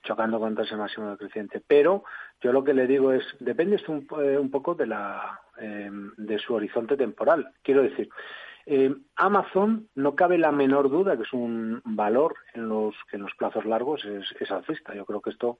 chocando 0.04 0.39
contra 0.39 0.64
ese 0.64 0.76
máximo 0.76 1.10
decreciente. 1.10 1.60
Pero 1.66 2.04
yo 2.39 2.54
lo 2.54 2.64
que 2.64 2.76
le 2.76 2.86
digo 2.86 3.12
es, 3.12 3.24
depende 3.39 3.82
un, 3.88 4.08
eh, 4.24 4.38
un 4.38 4.52
poco 4.52 4.76
de, 4.76 4.86
la, 4.86 5.41
em, 5.58 6.14
de 6.18 6.38
su 6.38 6.54
horizonte 6.54 6.95
temporal. 6.97 7.52
Quiero 7.64 7.82
decir, 7.82 8.10
eh, 8.68 8.93
Amazon 9.16 9.89
no 9.95 10.14
cabe 10.14 10.38
la 10.38 10.52
menor 10.52 10.91
duda 10.91 11.18
que 11.18 11.24
es 11.24 11.34
un 11.34 11.82
valor 11.84 12.36
en 12.54 12.70
los 12.70 12.93
que 13.10 13.18
en 13.18 13.24
los 13.24 13.34
plazos 13.34 13.66
largos 13.66 14.06
es, 14.06 14.24
es 14.39 14.52
alcista. 14.52 14.93
Yo 14.93 15.06
creo 15.06 15.20
que 15.20 15.32
esto 15.32 15.58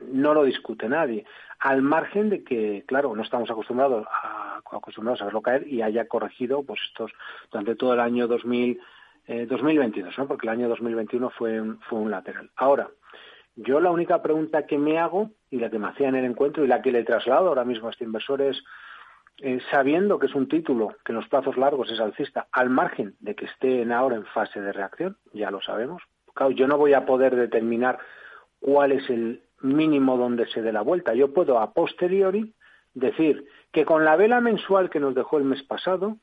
no 0.00 0.34
lo 0.34 0.44
discute 0.44 0.88
nadie, 0.88 1.24
al 1.58 1.82
margen 1.82 2.30
de 2.30 2.44
que, 2.44 2.84
claro, 2.86 3.14
no 3.14 3.22
estamos 3.22 3.50
acostumbrados 3.50 4.06
a, 4.10 4.60
acostumbrados 4.72 5.22
a 5.22 5.26
verlo 5.26 5.42
caer 5.42 5.66
y 5.66 5.82
haya 5.82 6.06
corregido 6.06 6.62
pues 6.62 6.80
estos 6.88 7.12
durante 7.50 7.76
todo 7.76 7.94
el 7.94 8.00
año 8.00 8.26
2000, 8.26 8.80
2022, 9.48 10.12
eh, 10.12 10.14
¿no? 10.18 10.28
porque 10.28 10.46
el 10.46 10.52
año 10.52 10.68
2021 10.68 11.30
fue 11.30 11.60
un, 11.60 11.80
fue 11.80 11.98
un 11.98 12.10
lateral. 12.10 12.50
Ahora, 12.56 12.88
yo 13.56 13.80
la 13.80 13.90
única 13.90 14.22
pregunta 14.22 14.66
que 14.66 14.78
me 14.78 14.98
hago 14.98 15.30
y 15.50 15.58
la 15.58 15.70
que 15.70 15.78
me 15.78 15.88
hacía 15.88 16.08
en 16.08 16.16
el 16.16 16.26
encuentro 16.26 16.64
y 16.64 16.68
la 16.68 16.82
que 16.82 16.92
le 16.92 17.04
traslado 17.04 17.48
ahora 17.48 17.64
mismo 17.64 17.88
a 17.88 17.90
este 17.90 18.04
inversor 18.04 18.42
es, 18.42 18.62
eh, 19.38 19.58
sabiendo 19.70 20.18
que 20.18 20.26
es 20.26 20.34
un 20.34 20.48
título 20.48 20.94
que 21.04 21.12
en 21.12 21.16
los 21.16 21.28
plazos 21.28 21.56
largos 21.56 21.90
es 21.90 22.00
alcista, 22.00 22.48
al 22.52 22.68
margen 22.70 23.14
de 23.20 23.34
que 23.34 23.46
esté 23.46 23.90
ahora 23.92 24.16
en 24.16 24.26
fase 24.26 24.60
de 24.60 24.72
reacción, 24.72 25.16
ya 25.32 25.50
lo 25.50 25.60
sabemos, 25.62 26.02
claro, 26.34 26.52
yo 26.52 26.66
no 26.66 26.76
voy 26.76 26.92
a 26.92 27.06
poder 27.06 27.34
determinar 27.34 27.98
cuál 28.60 28.92
es 28.92 29.08
el, 29.08 29.42
mínimo 29.60 30.16
donde 30.16 30.46
se 30.46 30.62
dé 30.62 30.72
la 30.72 30.82
vuelta. 30.82 31.14
Yo 31.14 31.32
puedo 31.32 31.58
a 31.58 31.72
posteriori 31.72 32.54
decir 32.94 33.46
que 33.72 33.84
con 33.84 34.04
la 34.04 34.16
vela 34.16 34.40
mensual 34.40 34.90
que 34.90 35.00
nos 35.00 35.14
dejó 35.14 35.38
el 35.38 35.44
mes 35.44 35.62
pasado 35.62 36.16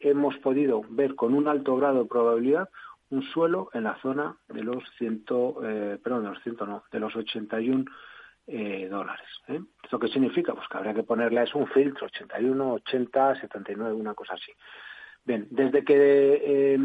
hemos 0.00 0.36
podido 0.38 0.82
ver 0.88 1.14
con 1.14 1.34
un 1.34 1.48
alto 1.48 1.76
grado 1.76 2.02
de 2.02 2.08
probabilidad 2.08 2.68
un 3.10 3.22
suelo 3.22 3.70
en 3.74 3.84
la 3.84 3.96
zona 4.00 4.36
de 4.48 4.62
los 4.62 4.82
ciento, 4.98 5.60
eh, 5.62 5.98
perdón, 6.02 6.24
de 6.24 6.30
los 6.30 6.42
ciento 6.42 6.66
no, 6.66 6.84
de 6.90 7.00
los 7.00 7.14
81 7.14 7.84
eh, 8.46 8.88
dólares. 8.90 9.28
¿eh? 9.48 9.60
¿Esto 9.82 9.98
qué 9.98 10.08
significa? 10.08 10.54
Pues 10.54 10.66
que 10.68 10.76
habría 10.76 10.94
que 10.94 11.02
ponerle 11.02 11.40
a 11.40 11.44
eso 11.44 11.58
un 11.58 11.68
filtro, 11.68 12.06
81, 12.06 12.72
80, 12.74 13.40
79, 13.40 13.94
una 13.94 14.14
cosa 14.14 14.34
así. 14.34 14.52
Bien, 15.24 15.46
desde 15.50 15.84
que 15.84 16.42
eh, 16.44 16.78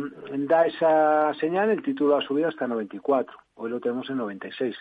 da 0.48 0.66
esa 0.66 1.34
señal, 1.34 1.70
el 1.70 1.84
título 1.84 2.16
ha 2.16 2.22
subido 2.22 2.48
hasta 2.48 2.68
94. 2.68 3.36
Hoy 3.56 3.70
lo 3.70 3.80
tenemos 3.80 4.10
en 4.10 4.18
96. 4.18 4.76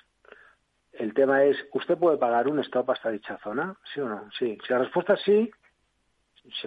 El 0.98 1.14
tema 1.14 1.44
es, 1.44 1.56
¿usted 1.72 1.96
puede 1.96 2.18
pagar 2.18 2.48
un 2.48 2.58
stop 2.58 2.90
hasta 2.90 3.10
dicha 3.10 3.38
zona? 3.38 3.76
¿Sí 3.94 4.00
o 4.00 4.08
no? 4.08 4.28
Sí. 4.36 4.58
Si 4.66 4.72
la 4.72 4.80
respuesta 4.80 5.14
es 5.14 5.22
sí, 5.22 5.50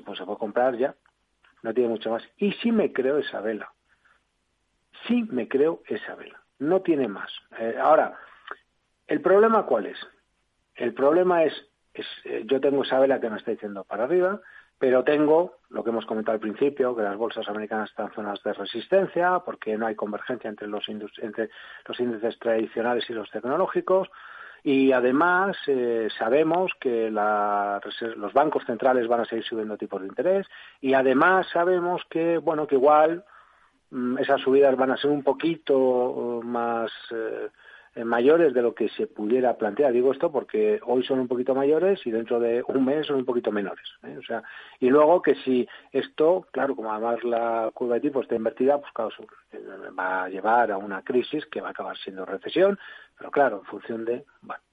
pues 0.05 0.17
se 0.17 0.25
puede 0.25 0.38
comprar 0.39 0.77
ya. 0.77 0.95
No 1.63 1.73
tiene 1.73 1.89
mucho 1.89 2.11
más. 2.11 2.23
Y 2.38 2.53
sí 2.53 2.71
me 2.71 2.93
creo 2.93 3.17
esa 3.17 3.41
vela. 3.41 3.71
Sí 5.05 5.23
me 5.29 5.49
creo 5.49 5.82
esa 5.86 6.15
vela. 6.15 6.41
No 6.59 6.82
tiene 6.82 7.09
más. 7.09 7.29
Eh, 7.59 7.77
ahora, 7.77 8.17
¿el 9.07 9.21
problema 9.21 9.65
cuál 9.65 9.88
es? 9.88 9.97
El 10.75 10.93
problema 10.93 11.43
es, 11.43 11.53
es 11.93 12.07
eh, 12.23 12.43
yo 12.45 12.61
tengo 12.61 12.84
esa 12.84 12.99
vela 12.99 13.19
que 13.19 13.29
me 13.29 13.38
está 13.38 13.51
diciendo 13.51 13.84
para 13.84 14.05
arriba, 14.05 14.39
pero 14.82 15.03
tengo 15.03 15.57
lo 15.69 15.84
que 15.84 15.91
hemos 15.91 16.07
comentado 16.07 16.34
al 16.34 16.39
principio, 16.39 16.95
que 16.95 17.03
las 17.03 17.15
bolsas 17.15 17.47
americanas 17.47 17.91
están 17.91 18.07
en 18.07 18.13
zonas 18.13 18.41
de 18.41 18.51
resistencia, 18.51 19.38
porque 19.45 19.77
no 19.77 19.86
hay 19.86 19.93
convergencia 19.93 20.49
entre 20.49 20.67
los, 20.67 20.89
índices 20.89 22.39
tradicionales 22.39 23.07
y 23.07 23.13
los 23.13 23.29
tecnológicos, 23.29 24.09
y 24.63 24.91
además 24.91 25.55
eh, 25.67 26.07
sabemos 26.17 26.71
que 26.79 27.11
los 27.11 28.34
bancos 28.34 28.65
centrales 28.65 29.07
van 29.07 29.19
a 29.19 29.25
seguir 29.25 29.45
subiendo 29.45 29.77
tipos 29.77 30.01
de 30.01 30.07
interés, 30.07 30.47
y 30.82 30.95
además 30.95 31.45
sabemos 31.53 32.01
que, 32.09 32.39
bueno, 32.39 32.65
que 32.65 32.73
igual 32.73 33.23
mm, 33.91 34.17
esas 34.17 34.41
subidas 34.41 34.75
van 34.77 34.89
a 34.89 34.97
ser 34.97 35.11
un 35.11 35.21
poquito 35.21 36.41
más... 36.43 36.91
Eh, 37.11 37.49
eh, 37.49 37.61
mayores 37.95 38.53
de 38.53 38.61
lo 38.61 38.73
que 38.73 38.89
se 38.89 39.07
pudiera 39.07 39.57
plantear. 39.57 39.91
Digo 39.91 40.11
esto 40.11 40.31
porque 40.31 40.79
hoy 40.85 41.03
son 41.03 41.19
un 41.19 41.27
poquito 41.27 41.53
mayores 41.53 41.99
y 42.05 42.11
dentro 42.11 42.39
de 42.39 42.63
un 42.67 42.85
mes 42.85 43.07
son 43.07 43.17
un 43.17 43.25
poquito 43.25 43.51
menores. 43.51 43.85
¿eh? 44.03 44.17
O 44.17 44.23
sea, 44.23 44.43
y 44.79 44.89
luego 44.89 45.21
que 45.21 45.35
si 45.35 45.67
esto, 45.91 46.47
claro, 46.51 46.75
como 46.75 46.91
además 46.91 47.23
la 47.23 47.69
curva 47.73 47.95
de 47.95 48.01
tipo 48.01 48.21
está 48.21 48.35
invertida, 48.35 48.79
pues 48.79 48.93
claro, 48.93 49.11
eh, 49.51 49.59
va 49.97 50.23
a 50.23 50.29
llevar 50.29 50.71
a 50.71 50.77
una 50.77 51.01
crisis 51.01 51.45
que 51.47 51.61
va 51.61 51.69
a 51.69 51.71
acabar 51.71 51.97
siendo 51.97 52.25
recesión, 52.25 52.79
pero 53.17 53.29
claro, 53.29 53.59
en 53.59 53.65
función 53.65 54.05
de, 54.05 54.23
bueno, 54.41 54.63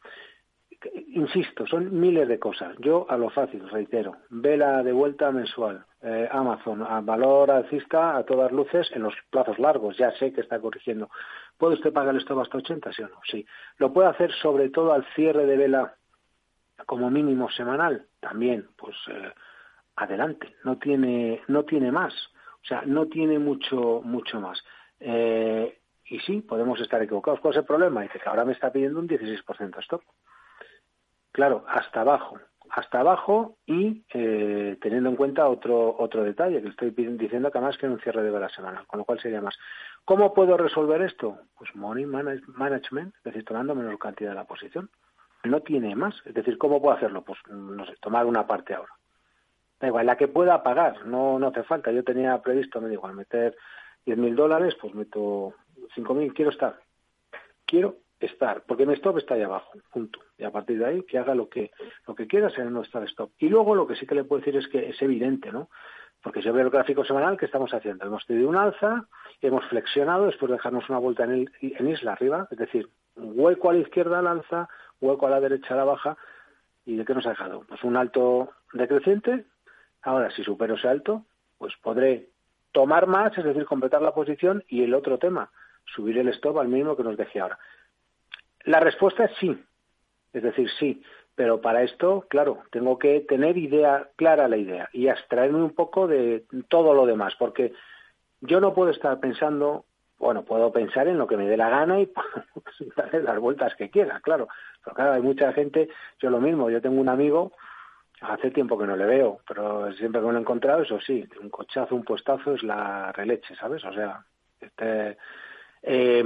insisto, 1.09 1.67
son 1.67 1.99
miles 1.99 2.29
de 2.29 2.39
cosas. 2.39 2.77
Yo 2.79 3.07
a 3.09 3.17
lo 3.17 3.31
fácil, 3.31 3.69
reitero, 3.69 4.17
vela 4.31 4.83
de 4.83 4.93
vuelta 4.93 5.33
mensual, 5.33 5.85
eh, 6.03 6.29
Amazon 6.31 6.83
a 6.83 7.01
valor 7.01 7.51
alcista 7.51 8.17
a 8.17 8.25
todas 8.25 8.53
luces 8.53 8.89
en 8.93 9.03
los 9.03 9.15
plazos 9.31 9.59
largos, 9.59 9.97
ya 9.97 10.13
sé 10.13 10.33
que 10.33 10.43
está 10.43 10.61
corrigiendo. 10.61 11.11
¿Puede 11.57 11.75
usted 11.75 11.93
pagar 11.93 12.15
esto 12.17 12.41
hasta 12.41 12.59
80, 12.59 12.93
sí 12.93 13.03
o 13.03 13.09
no? 13.09 13.21
Sí. 13.29 13.45
¿Lo 13.79 13.93
puede 13.93 14.09
hacer 14.09 14.33
sobre 14.33 14.71
todo 14.71 14.93
al 14.93 15.05
cierre 15.15 15.45
de 15.45 15.57
vela 15.57 15.95
como 16.87 17.11
mínimo 17.11 17.51
semanal? 17.51 18.07
También, 18.21 18.69
pues 18.77 18.97
eh, 19.09 19.33
adelante, 19.97 20.55
no 20.65 20.79
tiene, 20.79 21.43
no 21.49 21.65
tiene 21.65 21.91
más. 21.91 22.15
O 22.63 22.67
sea, 22.69 22.83
no 22.87 23.07
tiene 23.07 23.39
mucho, 23.39 24.01
mucho 24.05 24.41
más. 24.41 24.63
Eh, 25.01 25.81
y 26.05 26.21
sí, 26.21 26.41
podemos 26.41 26.81
estar 26.81 27.03
equivocados. 27.03 27.41
¿Cuál 27.41 27.55
es 27.55 27.59
el 27.59 27.65
problema? 27.65 28.03
Dice 28.03 28.21
que 28.21 28.29
ahora 28.29 28.45
me 28.45 28.53
está 28.53 28.71
pidiendo 28.73 29.01
un 29.01 29.09
16% 29.09 29.79
stop. 29.81 30.03
Claro, 31.33 31.65
hasta 31.69 32.01
abajo, 32.01 32.39
hasta 32.71 33.01
abajo 33.01 33.57
y 33.67 34.05
eh, 34.13 34.77
teniendo 34.81 35.11
en 35.11 35.17
cuenta 35.17 35.49
otro 35.49 35.97
otro 35.99 36.23
detalle 36.23 36.63
que 36.63 36.69
estoy 36.69 36.91
diciendo 36.91 37.51
que 37.51 37.59
además 37.59 37.79
que 37.79 37.87
un 37.87 38.01
cierre 38.01 38.23
de 38.23 38.41
la 38.41 38.49
semana, 38.49 38.85
con 38.87 38.99
lo 38.99 39.05
cual 39.05 39.21
sería 39.21 39.41
más. 39.41 39.59
¿Cómo 40.05 40.33
puedo 40.33 40.57
resolver 40.57 41.03
esto? 41.03 41.39
Pues 41.59 41.75
money 41.75 42.07
management, 42.07 43.15
es 43.17 43.25
decir, 43.25 43.45
tomando 43.45 43.75
menor 43.75 43.99
cantidad 43.99 44.31
de 44.31 44.37
la 44.37 44.45
posición. 44.45 44.89
No 45.45 45.61
tiene 45.61 45.95
más. 45.95 46.15
Es 46.25 46.35
decir, 46.35 46.57
¿cómo 46.59 46.81
puedo 46.81 46.97
hacerlo? 46.97 47.23
Pues 47.23 47.39
no 47.49 47.85
sé, 47.85 47.95
tomar 48.01 48.25
una 48.27 48.47
parte 48.47 48.75
ahora. 48.75 48.93
Da 49.81 49.87
igual, 49.87 50.07
la 50.07 50.17
que 50.17 50.27
pueda 50.27 50.63
pagar, 50.63 51.07
no, 51.07 51.39
no 51.39 51.49
hace 51.49 51.63
falta. 51.63 51.93
Yo 51.93 52.03
tenía 52.03 52.41
previsto, 52.43 52.81
me 52.81 52.89
da 52.89 52.95
igual, 52.95 53.15
meter 53.15 53.57
10.000 54.07 54.35
dólares, 54.35 54.77
pues 54.81 54.95
meto 54.95 55.55
5.000, 55.95 56.33
quiero 56.35 56.51
estar. 56.51 56.81
Quiero 57.67 57.97
estar, 58.27 58.63
porque 58.67 58.87
mi 58.87 58.95
stop 58.95 59.19
está 59.19 59.35
ahí 59.35 59.43
abajo, 59.43 59.73
punto. 59.93 60.21
Y 60.37 60.45
a 60.45 60.51
partir 60.51 60.79
de 60.79 60.87
ahí, 60.87 61.03
que 61.03 61.19
haga 61.19 61.35
lo 61.35 61.49
que, 61.49 61.71
lo 62.07 62.15
que 62.15 62.27
quiera 62.27 62.49
en 62.57 62.73
no 62.73 62.83
estar 62.83 63.03
stop. 63.05 63.31
Y 63.39 63.49
luego 63.49 63.75
lo 63.75 63.87
que 63.87 63.97
sí 63.97 64.07
que 64.07 64.15
le 64.15 64.25
puedo 64.25 64.41
decir 64.41 64.57
es 64.57 64.69
que 64.69 64.89
es 64.89 65.01
evidente, 65.03 65.53
¿no? 65.53 65.69
Porque 66.23 66.41
si 66.41 66.47
yo 66.47 66.53
veo 66.53 66.65
el 66.65 66.71
gráfico 66.71 67.05
semanal, 67.05 67.37
¿qué 67.37 67.47
estamos 67.47 67.73
haciendo? 67.73 68.05
Hemos 68.05 68.27
tenido 68.27 68.49
un 68.49 68.57
alza, 68.57 69.07
hemos 69.41 69.65
flexionado 69.67 70.27
después 70.27 70.51
de 70.51 70.57
dejarnos 70.57 70.89
una 70.89 70.99
vuelta 70.99 71.25
en, 71.25 71.31
el, 71.31 71.53
en 71.61 71.89
isla 71.89 72.13
arriba, 72.13 72.49
es 72.51 72.59
decir, 72.59 72.89
hueco 73.17 73.71
a 73.71 73.75
la 73.75 73.81
izquierda 73.81 74.19
al 74.19 74.27
alza, 74.27 74.69
hueco 75.01 75.27
a 75.27 75.31
la 75.31 75.41
derecha 75.41 75.75
a 75.75 75.77
la 75.77 75.85
baja, 75.85 76.17
¿y 76.85 76.97
de 76.97 77.05
qué 77.05 77.15
nos 77.15 77.27
ha 77.27 77.31
dejado? 77.31 77.65
Pues 77.69 77.85
un 77.85 77.97
alto 77.97 78.51
decreciente, 78.73 79.45
ahora 80.03 80.31
si 80.33 80.43
supero 80.43 80.75
ese 80.75 80.89
alto, 80.89 81.25
pues 81.57 81.75
podré 81.83 82.31
tomar 82.73 83.07
más, 83.07 83.37
es 83.39 83.45
decir, 83.45 83.65
completar 83.65 84.03
la 84.03 84.15
posición, 84.15 84.65
y 84.69 84.83
el 84.83 84.95
otro 84.95 85.19
tema, 85.19 85.51
subir 85.85 86.19
el 86.19 86.29
stop 86.29 86.59
al 86.59 86.69
mínimo 86.69 86.97
que 86.97 87.05
nos 87.05 87.17
deje 87.17 87.41
ahora. 87.41 87.59
La 88.69 88.81
respuesta 88.81 89.25
es 89.25 89.31
sí, 89.41 89.59
es 90.31 90.43
decir, 90.43 90.69
sí, 90.79 91.03
pero 91.35 91.59
para 91.63 91.83
esto, 91.85 92.27
claro, 92.29 92.65
tengo 92.71 92.99
que 92.99 93.21
tener 93.21 93.57
idea 93.57 94.11
clara 94.15 94.47
la 94.47 94.59
idea 94.59 94.91
y 94.93 95.09
abstraerme 95.09 95.63
un 95.63 95.71
poco 95.71 96.07
de 96.07 96.45
todo 96.69 96.93
lo 96.93 97.07
demás, 97.07 97.35
porque 97.39 97.73
yo 98.43 98.61
no 98.61 98.75
puedo 98.75 98.91
estar 98.91 99.19
pensando, 99.21 99.87
bueno, 100.19 100.45
puedo 100.45 100.71
pensar 100.71 101.09
en 101.09 101.17
lo 101.17 101.27
que 101.27 101.39
me 101.39 101.49
dé 101.49 101.57
la 101.57 101.71
gana 101.71 101.99
y 101.99 102.13
darle 102.97 103.23
las 103.23 103.39
vueltas 103.39 103.75
que 103.75 103.89
quiera, 103.89 104.21
claro, 104.21 104.49
pero 104.85 104.95
claro, 104.95 105.13
hay 105.15 105.23
mucha 105.23 105.51
gente, 105.55 105.89
yo 106.21 106.29
lo 106.29 106.39
mismo, 106.39 106.69
yo 106.69 106.83
tengo 106.83 107.01
un 107.01 107.09
amigo, 107.09 107.53
hace 108.21 108.51
tiempo 108.51 108.77
que 108.77 108.87
no 108.87 108.97
le 108.97 109.07
veo, 109.07 109.41
pero 109.49 109.91
siempre 109.95 110.21
que 110.21 110.27
me 110.27 110.33
lo 110.35 110.39
he 110.41 110.43
encontrado, 110.43 110.83
eso 110.83 111.01
sí, 111.01 111.27
un 111.41 111.49
cochazo, 111.49 111.95
un 111.95 112.05
puestazo 112.05 112.53
es 112.53 112.63
la 112.63 113.13
releche, 113.13 113.57
¿sabes? 113.57 113.83
O 113.87 113.95
sea, 113.95 114.27
este... 114.61 115.17
Eh, 115.81 116.23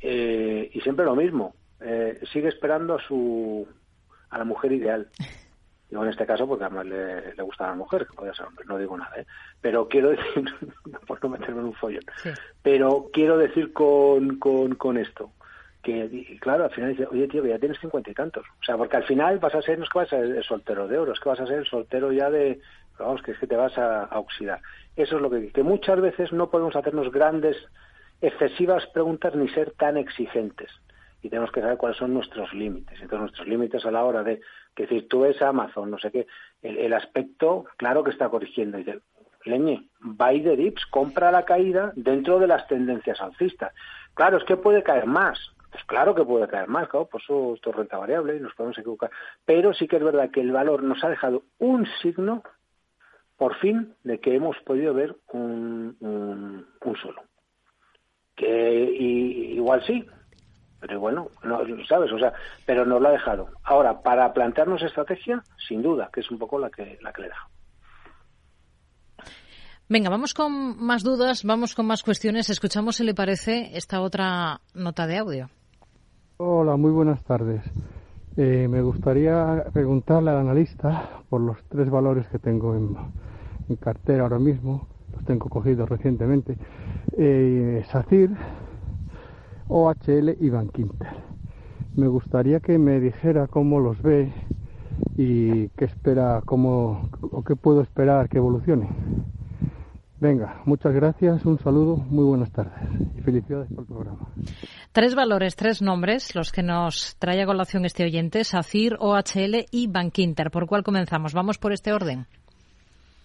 eh, 0.00 0.70
y 0.72 0.80
siempre 0.80 1.04
lo 1.04 1.14
mismo, 1.14 1.54
eh, 1.80 2.20
sigue 2.32 2.48
esperando 2.48 2.94
a 2.94 3.00
su 3.00 3.66
a 4.30 4.38
la 4.38 4.44
mujer 4.44 4.72
ideal. 4.72 5.08
Digo 5.90 6.04
en 6.04 6.10
este 6.10 6.24
caso 6.24 6.46
porque 6.46 6.64
además 6.64 6.86
le, 6.86 7.34
le 7.34 7.42
gusta 7.42 7.64
a 7.64 7.70
la 7.70 7.74
mujer, 7.74 8.06
que 8.06 8.14
podía 8.14 8.32
ser 8.32 8.46
hombre, 8.46 8.64
no 8.64 8.78
digo 8.78 8.96
nada, 8.96 9.10
¿eh? 9.18 9.26
pero 9.60 9.88
quiero 9.88 10.10
decir, 10.10 10.44
por 11.06 11.20
no 11.20 11.30
meterme 11.30 11.62
en 11.62 11.66
un 11.66 11.74
follón, 11.74 12.04
pero 12.62 13.10
quiero 13.12 13.36
decir 13.36 13.72
con, 13.72 14.38
con, 14.38 14.76
con 14.76 14.96
esto, 14.98 15.32
que 15.82 16.38
claro, 16.40 16.62
al 16.62 16.70
final 16.70 16.90
dice, 16.90 17.08
oye 17.10 17.26
tío, 17.26 17.44
ya 17.44 17.58
tienes 17.58 17.80
cincuenta 17.80 18.08
y 18.08 18.14
tantos. 18.14 18.46
O 18.60 18.64
sea, 18.64 18.76
porque 18.76 18.98
al 18.98 19.04
final 19.04 19.40
vas 19.40 19.54
a 19.56 19.62
ser, 19.62 19.78
no 19.78 19.84
es 19.84 19.90
que 19.90 19.98
vas 19.98 20.12
a 20.12 20.18
ser 20.18 20.26
el 20.26 20.44
soltero 20.44 20.86
de 20.86 20.96
oro, 20.96 21.12
es 21.12 21.18
que 21.18 21.28
vas 21.28 21.40
a 21.40 21.46
ser 21.46 21.58
el 21.58 21.66
soltero 21.66 22.12
ya 22.12 22.30
de, 22.30 22.60
vamos, 22.96 23.20
que 23.22 23.32
es 23.32 23.38
que 23.38 23.48
te 23.48 23.56
vas 23.56 23.76
a, 23.76 24.04
a 24.04 24.18
oxidar. 24.20 24.60
Eso 24.94 25.16
es 25.16 25.22
lo 25.22 25.28
que, 25.28 25.48
que 25.48 25.62
muchas 25.64 26.00
veces 26.00 26.32
no 26.32 26.50
podemos 26.50 26.76
hacernos 26.76 27.10
grandes 27.10 27.56
excesivas 28.20 28.86
preguntas 28.88 29.34
ni 29.34 29.48
ser 29.48 29.72
tan 29.72 29.96
exigentes. 29.96 30.70
y 31.22 31.28
tenemos 31.28 31.52
que 31.52 31.60
saber 31.60 31.76
cuáles 31.76 31.98
son 31.98 32.14
nuestros 32.14 32.50
límites. 32.54 32.94
Entonces, 32.94 33.20
nuestros 33.20 33.46
límites 33.46 33.84
a 33.84 33.90
la 33.90 34.04
hora 34.04 34.22
de, 34.22 34.40
que 34.74 34.84
decir, 34.84 35.06
tú 35.06 35.20
ves 35.20 35.42
Amazon, 35.42 35.90
no 35.90 35.98
sé 35.98 36.10
qué, 36.10 36.26
el, 36.62 36.94
aspecto, 36.94 37.66
claro 37.76 38.02
que 38.02 38.10
está 38.10 38.30
corrigiendo. 38.30 38.78
Y 38.78 38.84
dice, 38.84 39.00
leñe, 39.44 39.88
buy 40.00 40.42
the 40.42 40.56
dips, 40.56 40.86
compra 40.86 41.30
la 41.30 41.44
caída 41.44 41.92
dentro 41.94 42.38
de 42.38 42.46
las 42.46 42.66
tendencias 42.68 43.20
alcistas. 43.20 43.74
Claro, 44.14 44.38
es 44.38 44.44
que 44.44 44.56
puede 44.56 44.82
caer 44.82 45.06
más. 45.06 45.38
Pues 45.70 45.84
claro 45.84 46.14
que 46.14 46.24
puede 46.24 46.48
caer 46.48 46.68
más, 46.68 46.88
claro, 46.88 47.06
por 47.06 47.22
eso 47.22 47.54
esto 47.54 47.70
es 47.70 47.76
renta 47.76 47.96
variable 47.96 48.36
y 48.36 48.40
nos 48.40 48.54
podemos 48.54 48.76
equivocar. 48.76 49.10
Pero 49.44 49.72
sí 49.72 49.86
que 49.86 49.96
es 49.96 50.02
verdad 50.02 50.30
que 50.30 50.40
el 50.40 50.50
valor 50.50 50.82
nos 50.82 51.02
ha 51.04 51.08
dejado 51.08 51.44
un 51.58 51.86
signo, 52.02 52.42
por 53.36 53.54
fin, 53.56 53.94
de 54.02 54.18
que 54.18 54.34
hemos 54.34 54.58
podido 54.60 54.92
ver 54.94 55.16
un, 55.32 55.96
un, 56.00 56.96
solo. 56.96 57.22
Que 58.40 59.54
igual 59.54 59.84
sí, 59.86 60.02
pero 60.80 60.98
bueno, 60.98 61.28
no, 61.44 61.60
¿sabes? 61.86 62.10
O 62.10 62.18
sea, 62.18 62.32
pero 62.64 62.86
nos 62.86 63.02
lo 63.02 63.08
ha 63.08 63.12
dejado. 63.12 63.48
Ahora, 63.64 64.00
para 64.00 64.32
plantearnos 64.32 64.82
estrategia, 64.82 65.42
sin 65.68 65.82
duda, 65.82 66.08
que 66.10 66.20
es 66.20 66.30
un 66.30 66.38
poco 66.38 66.58
la 66.58 66.70
que, 66.70 66.98
la 67.02 67.12
que 67.12 67.22
le 67.22 67.28
da. 67.28 67.36
Venga, 69.90 70.08
vamos 70.08 70.32
con 70.32 70.82
más 70.82 71.02
dudas, 71.02 71.44
vamos 71.44 71.74
con 71.74 71.84
más 71.84 72.02
cuestiones. 72.02 72.48
Escuchamos 72.48 72.96
si 72.96 73.04
le 73.04 73.12
parece 73.12 73.76
esta 73.76 74.00
otra 74.00 74.60
nota 74.72 75.06
de 75.06 75.18
audio. 75.18 75.50
Hola, 76.38 76.76
muy 76.76 76.92
buenas 76.92 77.22
tardes. 77.24 77.62
Eh, 78.38 78.68
me 78.68 78.80
gustaría 78.80 79.64
preguntarle 79.74 80.30
al 80.30 80.38
analista 80.38 81.20
por 81.28 81.42
los 81.42 81.62
tres 81.64 81.90
valores 81.90 82.26
que 82.28 82.38
tengo 82.38 82.74
en, 82.74 82.96
en 83.68 83.76
cartera 83.76 84.22
ahora 84.22 84.38
mismo. 84.38 84.88
Los 85.20 85.26
tengo 85.26 85.50
cogidos 85.50 85.88
recientemente. 85.88 86.56
Eh, 87.18 87.84
SACIR, 87.90 88.30
OHL 89.68 90.36
y 90.40 90.48
Bankinter. 90.48 91.08
Me 91.94 92.08
gustaría 92.08 92.60
que 92.60 92.78
me 92.78 93.00
dijera 93.00 93.46
cómo 93.46 93.80
los 93.80 94.00
ve 94.00 94.32
y 95.16 95.68
qué 95.70 95.84
espera, 95.84 96.40
cómo 96.46 97.10
o 97.20 97.42
qué 97.42 97.54
puedo 97.54 97.82
esperar 97.82 98.30
que 98.30 98.38
evolucione. 98.38 98.88
Venga, 100.20 100.62
muchas 100.64 100.94
gracias, 100.94 101.44
un 101.44 101.58
saludo, 101.58 101.96
muy 101.96 102.24
buenas 102.24 102.50
tardes 102.52 102.74
y 103.16 103.20
felicidades 103.22 103.68
por 103.70 103.80
el 103.80 103.86
programa. 103.86 104.28
Tres 104.92 105.14
valores, 105.14 105.56
tres 105.56 105.82
nombres, 105.82 106.34
los 106.34 106.52
que 106.52 106.62
nos 106.62 107.16
trae 107.18 107.42
a 107.42 107.46
colación 107.46 107.84
este 107.84 108.04
oyente, 108.04 108.44
SACIR, 108.44 108.96
OHL 109.00 109.66
y 109.70 109.86
Bankinter. 109.86 110.50
¿Por 110.50 110.66
cuál 110.66 110.82
comenzamos? 110.82 111.34
¿Vamos 111.34 111.58
por 111.58 111.72
este 111.72 111.92
orden? 111.92 112.26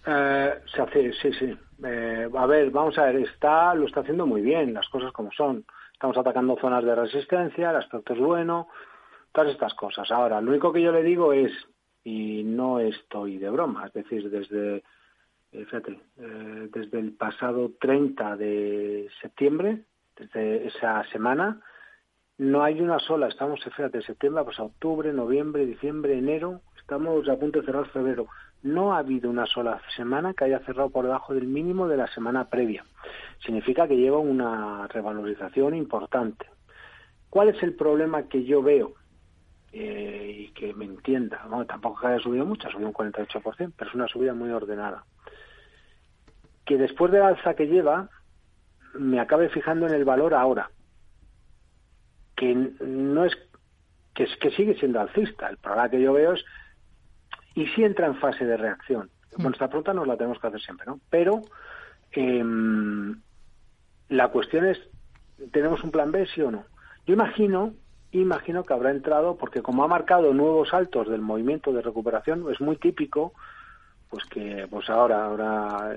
Eh, 0.06 0.50
SACIR, 0.74 1.14
sí, 1.22 1.30
sí. 1.38 1.65
Eh, 1.84 2.28
a 2.34 2.46
ver, 2.46 2.70
vamos 2.70 2.96
a 2.98 3.04
ver, 3.04 3.16
está, 3.16 3.74
lo 3.74 3.86
está 3.86 4.00
haciendo 4.00 4.26
muy 4.26 4.40
bien, 4.40 4.72
las 4.72 4.88
cosas 4.88 5.12
como 5.12 5.30
son. 5.32 5.64
Estamos 5.92 6.16
atacando 6.16 6.56
zonas 6.60 6.84
de 6.84 6.94
resistencia, 6.94 7.70
el 7.70 7.76
aspecto 7.76 8.14
es 8.14 8.20
bueno, 8.20 8.68
todas 9.32 9.52
estas 9.52 9.74
cosas. 9.74 10.10
Ahora, 10.10 10.40
lo 10.40 10.50
único 10.50 10.72
que 10.72 10.82
yo 10.82 10.92
le 10.92 11.02
digo 11.02 11.32
es, 11.32 11.52
y 12.04 12.42
no 12.44 12.80
estoy 12.80 13.38
de 13.38 13.50
broma, 13.50 13.86
es 13.86 13.92
decir, 13.92 14.30
desde, 14.30 14.76
eh, 15.52 15.64
fíjate, 15.64 16.00
eh, 16.18 16.68
desde 16.72 16.98
el 16.98 17.12
pasado 17.12 17.72
30 17.80 18.36
de 18.36 19.08
septiembre, 19.20 19.82
desde 20.16 20.66
esa 20.66 21.04
semana, 21.10 21.60
no 22.38 22.62
hay 22.62 22.80
una 22.80 22.98
sola, 22.98 23.28
estamos, 23.28 23.62
fíjate, 23.64 24.02
septiembre, 24.02 24.44
pues 24.44 24.60
octubre, 24.60 25.12
noviembre, 25.12 25.66
diciembre, 25.66 26.16
enero, 26.16 26.60
estamos 26.78 27.28
a 27.28 27.36
punto 27.36 27.60
de 27.60 27.66
cerrar 27.66 27.86
febrero. 27.88 28.26
No 28.66 28.92
ha 28.92 28.98
habido 28.98 29.30
una 29.30 29.46
sola 29.46 29.80
semana 29.94 30.34
que 30.34 30.44
haya 30.44 30.58
cerrado 30.58 30.90
por 30.90 31.04
debajo 31.04 31.32
del 31.32 31.46
mínimo 31.46 31.86
de 31.86 31.96
la 31.96 32.08
semana 32.08 32.50
previa. 32.50 32.84
Significa 33.44 33.86
que 33.86 33.96
lleva 33.96 34.18
una 34.18 34.88
revalorización 34.88 35.76
importante. 35.76 36.46
¿Cuál 37.30 37.50
es 37.50 37.62
el 37.62 37.74
problema 37.74 38.24
que 38.24 38.42
yo 38.42 38.62
veo? 38.62 38.94
Eh, 39.72 40.48
y 40.48 40.48
que 40.48 40.74
me 40.74 40.84
entienda. 40.84 41.46
Tampoco 41.68 42.08
haya 42.08 42.18
subido 42.18 42.44
mucho, 42.44 42.66
ha 42.66 42.72
subido 42.72 42.88
un 42.88 42.94
48%, 42.94 43.72
pero 43.76 43.88
es 43.88 43.94
una 43.94 44.08
subida 44.08 44.34
muy 44.34 44.50
ordenada. 44.50 45.04
Que 46.64 46.76
después 46.76 47.12
de 47.12 47.20
la 47.20 47.28
alza 47.28 47.54
que 47.54 47.68
lleva, 47.68 48.10
me 48.94 49.20
acabe 49.20 49.48
fijando 49.48 49.86
en 49.86 49.94
el 49.94 50.04
valor 50.04 50.34
ahora. 50.34 50.70
Que 52.34 52.52
no 52.52 53.24
es 53.24 53.36
que, 54.12 54.24
es, 54.24 54.36
que 54.38 54.50
sigue 54.50 54.74
siendo 54.76 54.98
alcista. 54.98 55.48
El 55.48 55.58
problema 55.58 55.88
que 55.88 56.00
yo 56.00 56.12
veo 56.12 56.32
es 56.32 56.44
y 57.56 57.66
si 57.68 57.82
entra 57.82 58.06
en 58.06 58.14
fase 58.16 58.44
de 58.44 58.56
reacción. 58.56 59.10
Bueno, 59.36 59.52
esta 59.52 59.68
pregunta 59.68 59.94
nos 59.94 60.06
la 60.06 60.16
tenemos 60.16 60.38
que 60.38 60.46
hacer 60.46 60.60
siempre, 60.60 60.86
¿no? 60.86 61.00
Pero 61.10 61.40
em, 62.12 63.18
la 64.10 64.28
cuestión 64.28 64.66
es, 64.66 64.78
¿tenemos 65.50 65.82
un 65.82 65.90
plan 65.90 66.12
B, 66.12 66.26
sí 66.26 66.42
o 66.42 66.50
no? 66.50 66.64
Yo 67.06 67.14
imagino, 67.14 67.72
imagino 68.12 68.62
que 68.62 68.74
habrá 68.74 68.90
entrado, 68.90 69.36
porque 69.36 69.62
como 69.62 69.82
ha 69.82 69.88
marcado 69.88 70.34
nuevos 70.34 70.68
saltos 70.68 71.08
del 71.08 71.22
movimiento 71.22 71.72
de 71.72 71.80
recuperación, 71.80 72.44
es 72.52 72.60
muy 72.60 72.76
típico, 72.76 73.32
pues 74.10 74.24
que 74.26 74.66
pues 74.70 74.90
ahora, 74.90 75.24
ahora 75.24 75.96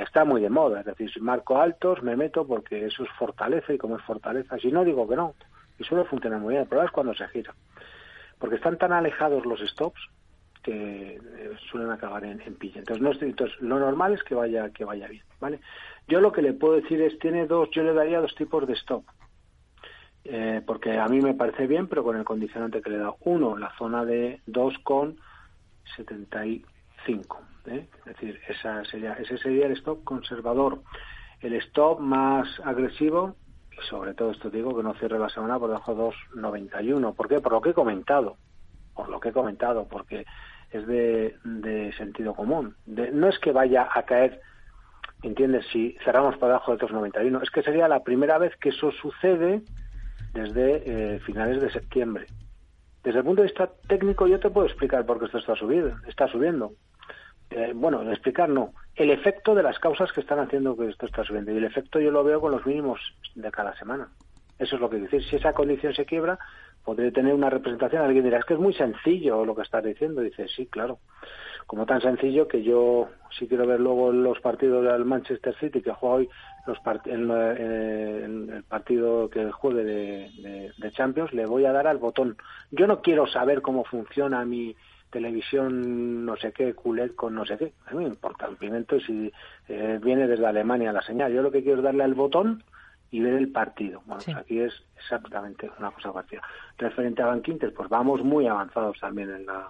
está 0.00 0.24
muy 0.24 0.42
de 0.42 0.50
moda, 0.50 0.80
es 0.80 0.86
decir, 0.86 1.10
si 1.12 1.20
marco 1.20 1.60
altos, 1.60 2.02
me 2.02 2.16
meto 2.16 2.46
porque 2.46 2.84
eso 2.84 3.04
es 3.04 3.10
fortaleza 3.16 3.72
y 3.72 3.78
como 3.78 3.96
es 3.96 4.02
fortaleza, 4.02 4.58
si 4.58 4.72
no 4.72 4.84
digo 4.84 5.08
que 5.08 5.16
no, 5.16 5.34
y 5.78 5.84
suele 5.84 6.04
funcionar 6.04 6.40
muy 6.40 6.54
bien, 6.54 6.62
el 6.62 6.68
problema 6.68 6.88
es 6.88 6.92
cuando 6.92 7.14
se 7.14 7.28
gira, 7.28 7.54
porque 8.38 8.56
están 8.56 8.76
tan 8.76 8.92
alejados 8.92 9.46
los 9.46 9.60
stops 9.60 10.00
que 10.66 11.14
eh, 11.14 11.56
suelen 11.70 11.92
acabar 11.92 12.24
en, 12.24 12.40
en 12.40 12.56
pilla. 12.56 12.80
Entonces, 12.80 13.00
no, 13.00 13.12
entonces, 13.12 13.56
lo 13.60 13.78
normal 13.78 14.14
es 14.14 14.24
que 14.24 14.34
vaya, 14.34 14.68
que 14.70 14.84
vaya 14.84 15.06
bien, 15.06 15.22
¿vale? 15.38 15.60
Yo 16.08 16.20
lo 16.20 16.32
que 16.32 16.42
le 16.42 16.54
puedo 16.54 16.74
decir 16.74 17.00
es, 17.00 17.16
tiene 17.20 17.46
dos, 17.46 17.70
yo 17.70 17.84
le 17.84 17.94
daría 17.94 18.20
dos 18.20 18.34
tipos 18.34 18.66
de 18.66 18.72
stop. 18.72 19.04
Eh, 20.24 20.60
porque 20.66 20.98
a 20.98 21.06
mí 21.06 21.20
me 21.20 21.34
parece 21.34 21.68
bien, 21.68 21.86
pero 21.86 22.02
con 22.02 22.16
el 22.16 22.24
condicionante 22.24 22.82
que 22.82 22.90
le 22.90 22.98
da. 22.98 23.14
Uno, 23.20 23.56
la 23.56 23.72
zona 23.78 24.04
de 24.04 24.40
2,75. 24.48 27.38
¿eh? 27.66 27.86
Es 27.98 28.04
decir, 28.04 28.40
esa 28.48 28.84
sería, 28.86 29.12
ese 29.12 29.38
sería 29.38 29.66
el 29.66 29.72
stop 29.72 30.02
conservador. 30.02 30.82
El 31.40 31.54
stop 31.54 32.00
más 32.00 32.48
agresivo, 32.64 33.36
y 33.70 33.76
sobre 33.88 34.14
todo 34.14 34.32
esto 34.32 34.50
digo 34.50 34.76
que 34.76 34.82
no 34.82 34.94
cierre 34.94 35.20
la 35.20 35.28
semana 35.28 35.60
por 35.60 35.68
debajo 35.68 35.94
de 35.94 36.02
2,91. 36.40 37.14
¿Por 37.14 37.28
qué? 37.28 37.38
Por 37.38 37.52
lo 37.52 37.60
que 37.60 37.70
he 37.70 37.74
comentado. 37.74 38.36
Por 38.96 39.08
lo 39.08 39.20
que 39.20 39.28
he 39.28 39.32
comentado, 39.32 39.86
porque 39.86 40.26
es 40.70 40.86
de, 40.86 41.92
sentido 41.96 42.34
común. 42.34 42.74
no 42.86 43.28
es 43.28 43.38
que 43.38 43.52
vaya 43.52 43.88
a 43.92 44.02
caer, 44.04 44.40
¿entiendes? 45.22 45.66
Si 45.72 45.96
cerramos 46.04 46.36
para 46.36 46.54
abajo 46.54 46.76
de 46.76 46.86
2,91, 46.86 47.42
es 47.42 47.50
que 47.50 47.62
sería 47.62 47.88
la 47.88 48.02
primera 48.02 48.38
vez 48.38 48.56
que 48.56 48.70
eso 48.70 48.90
sucede 48.92 49.62
desde 50.32 50.82
eh, 51.14 51.20
finales 51.20 51.60
de 51.60 51.70
septiembre. 51.70 52.26
Desde 53.02 53.20
el 53.20 53.24
punto 53.24 53.42
de 53.42 53.48
vista 53.48 53.70
técnico 53.86 54.26
yo 54.26 54.40
te 54.40 54.50
puedo 54.50 54.66
explicar 54.66 55.06
por 55.06 55.18
qué 55.18 55.26
esto 55.26 55.38
está 55.38 55.54
subiendo. 55.54 55.96
Está 56.08 56.26
subiendo. 56.26 56.72
Eh, 57.50 57.72
bueno, 57.74 58.02
explicar 58.10 58.48
no. 58.48 58.72
El 58.96 59.10
efecto 59.10 59.54
de 59.54 59.62
las 59.62 59.78
causas 59.78 60.10
que 60.12 60.20
están 60.20 60.40
haciendo 60.40 60.76
que 60.76 60.88
esto 60.88 61.06
está 61.06 61.22
subiendo. 61.22 61.52
Y 61.52 61.58
el 61.58 61.64
efecto 61.64 62.00
yo 62.00 62.10
lo 62.10 62.24
veo 62.24 62.40
con 62.40 62.50
los 62.50 62.66
mínimos 62.66 63.00
de 63.34 63.50
cada 63.52 63.76
semana. 63.76 64.08
Eso 64.58 64.74
es 64.74 64.80
lo 64.80 64.90
que 64.90 64.98
decir. 64.98 65.22
Si 65.24 65.36
esa 65.36 65.52
condición 65.52 65.94
se 65.94 66.04
quiebra, 66.04 66.38
podría 66.86 67.10
tener 67.10 67.34
una 67.34 67.50
representación. 67.50 68.02
Alguien 68.02 68.24
dirá, 68.24 68.38
es 68.38 68.44
que 68.44 68.54
es 68.54 68.60
muy 68.60 68.72
sencillo 68.72 69.44
lo 69.44 69.56
que 69.56 69.62
estás 69.62 69.84
diciendo. 69.84 70.22
Dice, 70.22 70.46
sí, 70.48 70.66
claro. 70.66 71.00
Como 71.66 71.84
tan 71.84 72.00
sencillo 72.00 72.46
que 72.46 72.62
yo, 72.62 73.08
si 73.36 73.48
quiero 73.48 73.66
ver 73.66 73.80
luego 73.80 74.12
los 74.12 74.40
partidos 74.40 74.84
del 74.84 75.04
Manchester 75.04 75.52
City, 75.58 75.82
que 75.82 75.90
juega 75.90 76.14
hoy 76.14 76.28
los 76.68 76.78
el, 77.06 77.28
el, 77.28 78.62
partido 78.68 79.28
que 79.28 79.50
juegue 79.50 79.82
de, 79.82 80.70
de, 80.78 80.92
Champions, 80.92 81.32
le 81.32 81.44
voy 81.44 81.64
a 81.64 81.72
dar 81.72 81.88
al 81.88 81.98
botón. 81.98 82.36
Yo 82.70 82.86
no 82.86 83.02
quiero 83.02 83.26
saber 83.26 83.62
cómo 83.62 83.82
funciona 83.82 84.44
mi 84.44 84.76
televisión 85.10 86.24
no 86.24 86.36
sé 86.36 86.52
qué, 86.52 86.74
culet 86.74 87.16
con 87.16 87.34
no 87.34 87.44
sé 87.44 87.58
qué. 87.58 87.72
A 87.86 87.94
mí 87.94 88.04
me 88.04 88.10
importa 88.10 88.46
el 88.46 88.56
pimiento 88.56 89.00
si 89.00 89.32
eh, 89.68 89.98
viene 90.00 90.28
desde 90.28 90.46
Alemania 90.46 90.92
la 90.92 91.02
señal. 91.02 91.32
Yo 91.32 91.42
lo 91.42 91.50
que 91.50 91.64
quiero 91.64 91.78
es 91.78 91.84
darle 91.84 92.04
al 92.04 92.14
botón 92.14 92.62
y 93.10 93.20
ver 93.20 93.34
el 93.34 93.52
partido. 93.52 94.02
Bueno, 94.06 94.22
pues 94.24 94.36
aquí 94.36 94.60
es 94.60 94.72
exactamente 94.96 95.70
una 95.78 95.90
cosa 95.90 96.12
parecida. 96.12 96.42
Referente 96.78 97.22
a 97.22 97.26
Bankinter, 97.26 97.72
pues 97.72 97.88
vamos 97.88 98.22
muy 98.22 98.46
avanzados 98.46 98.98
también 99.00 99.30
en 99.30 99.46
la 99.46 99.68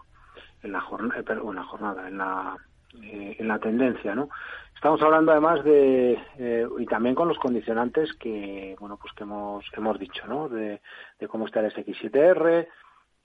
en 0.62 0.72
la 0.72 0.80
jornada, 0.80 1.20
eh, 1.20 1.40
una 1.40 1.64
jornada, 1.64 2.08
en 2.08 2.18
la 2.18 2.56
eh, 3.02 3.36
en 3.38 3.48
la 3.48 3.58
tendencia, 3.58 4.14
¿no? 4.14 4.30
Estamos 4.74 5.00
hablando 5.02 5.32
además 5.32 5.62
de 5.64 6.18
eh, 6.38 6.66
y 6.78 6.86
también 6.86 7.14
con 7.14 7.28
los 7.28 7.38
condicionantes 7.38 8.12
que 8.14 8.76
bueno 8.80 8.96
pues 8.96 9.12
que 9.12 9.24
hemos 9.24 9.64
hemos 9.76 9.98
dicho, 9.98 10.26
¿no? 10.26 10.48
De, 10.48 10.80
de 11.18 11.28
cómo 11.28 11.46
está 11.46 11.60
el 11.60 11.72
SX7R, 11.72 12.68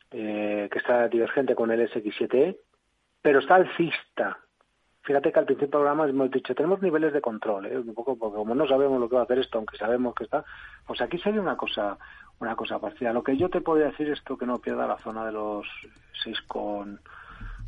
que 0.09 0.69
está 0.77 1.07
divergente 1.07 1.55
con 1.55 1.71
el 1.71 1.89
SX7E, 1.89 2.57
pero 3.21 3.39
está 3.39 3.55
alcista 3.55 4.39
Fíjate 5.03 5.31
que 5.31 5.39
al 5.39 5.45
principio 5.45 5.67
del 5.67 5.71
programa 5.71 6.07
hemos 6.07 6.29
dicho, 6.29 6.53
tenemos 6.53 6.81
niveles 6.81 7.11
de 7.11 7.21
control, 7.21 7.65
¿eh? 7.65 7.77
un 7.77 7.93
poco 7.93 8.15
porque 8.17 8.37
como 8.37 8.53
no 8.53 8.67
sabemos 8.67 8.99
lo 8.99 9.09
que 9.09 9.15
va 9.15 9.21
a 9.21 9.23
hacer 9.25 9.39
esto, 9.39 9.57
aunque 9.57 9.77
sabemos 9.77 10.13
que 10.13 10.25
está, 10.25 10.45
pues 10.85 11.01
aquí 11.01 11.17
sería 11.17 11.41
una 11.41 11.57
cosa 11.57 11.97
una 12.41 12.55
cosa 12.55 12.79
parecida. 12.79 13.13
Lo 13.13 13.23
que 13.23 13.37
yo 13.37 13.49
te 13.49 13.61
podría 13.61 13.87
decir 13.87 14.09
es 14.09 14.21
que 14.21 14.45
no 14.45 14.59
pierda 14.59 14.87
la 14.87 14.97
zona 14.97 15.25
de 15.25 15.31
los 15.31 15.65
6 16.23 16.41
con, 16.47 16.99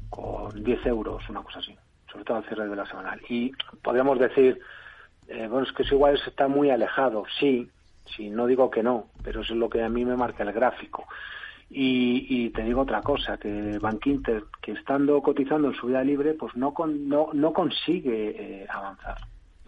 con 0.09 0.63
10 0.63 0.86
euros, 0.88 1.29
una 1.29 1.43
cosa 1.43 1.59
así, 1.59 1.77
sobre 2.11 2.25
todo 2.25 2.38
al 2.38 2.45
cierre 2.45 2.67
de 2.67 2.75
la 2.75 2.86
semanal. 2.86 3.21
Y 3.29 3.51
podríamos 3.81 4.19
decir, 4.19 4.59
eh, 5.27 5.47
bueno, 5.47 5.65
es 5.65 5.71
que 5.71 5.84
eso 5.84 5.95
igual 5.95 6.19
está 6.25 6.47
muy 6.47 6.71
alejado, 6.71 7.23
sí, 7.39 7.69
Si 8.05 8.29
no 8.29 8.47
digo 8.47 8.69
que 8.69 8.84
no, 8.84 9.07
pero 9.23 9.41
eso 9.41 9.53
es 9.53 9.59
lo 9.59 9.69
que 9.69 9.81
a 9.81 9.89
mí 9.89 10.03
me 10.03 10.17
marca 10.17 10.43
el 10.43 10.51
gráfico. 10.51 11.07
Y, 11.76 12.49
te 12.51 12.63
digo 12.63 12.82
otra 12.82 13.01
cosa, 13.01 13.38
que 13.38 13.80
Bank 13.80 14.05
Inter, 14.05 14.43
que 14.61 14.74
estando 14.74 15.21
cotizando 15.21 15.69
en 15.69 15.76
subida 15.76 16.03
libre, 16.03 16.36
pues 16.36 16.55
no, 16.55 16.74
no, 16.88 17.30
no 17.34 17.53
consigue 17.53 18.61
eh, 18.61 18.67
avanzar. 18.69 19.17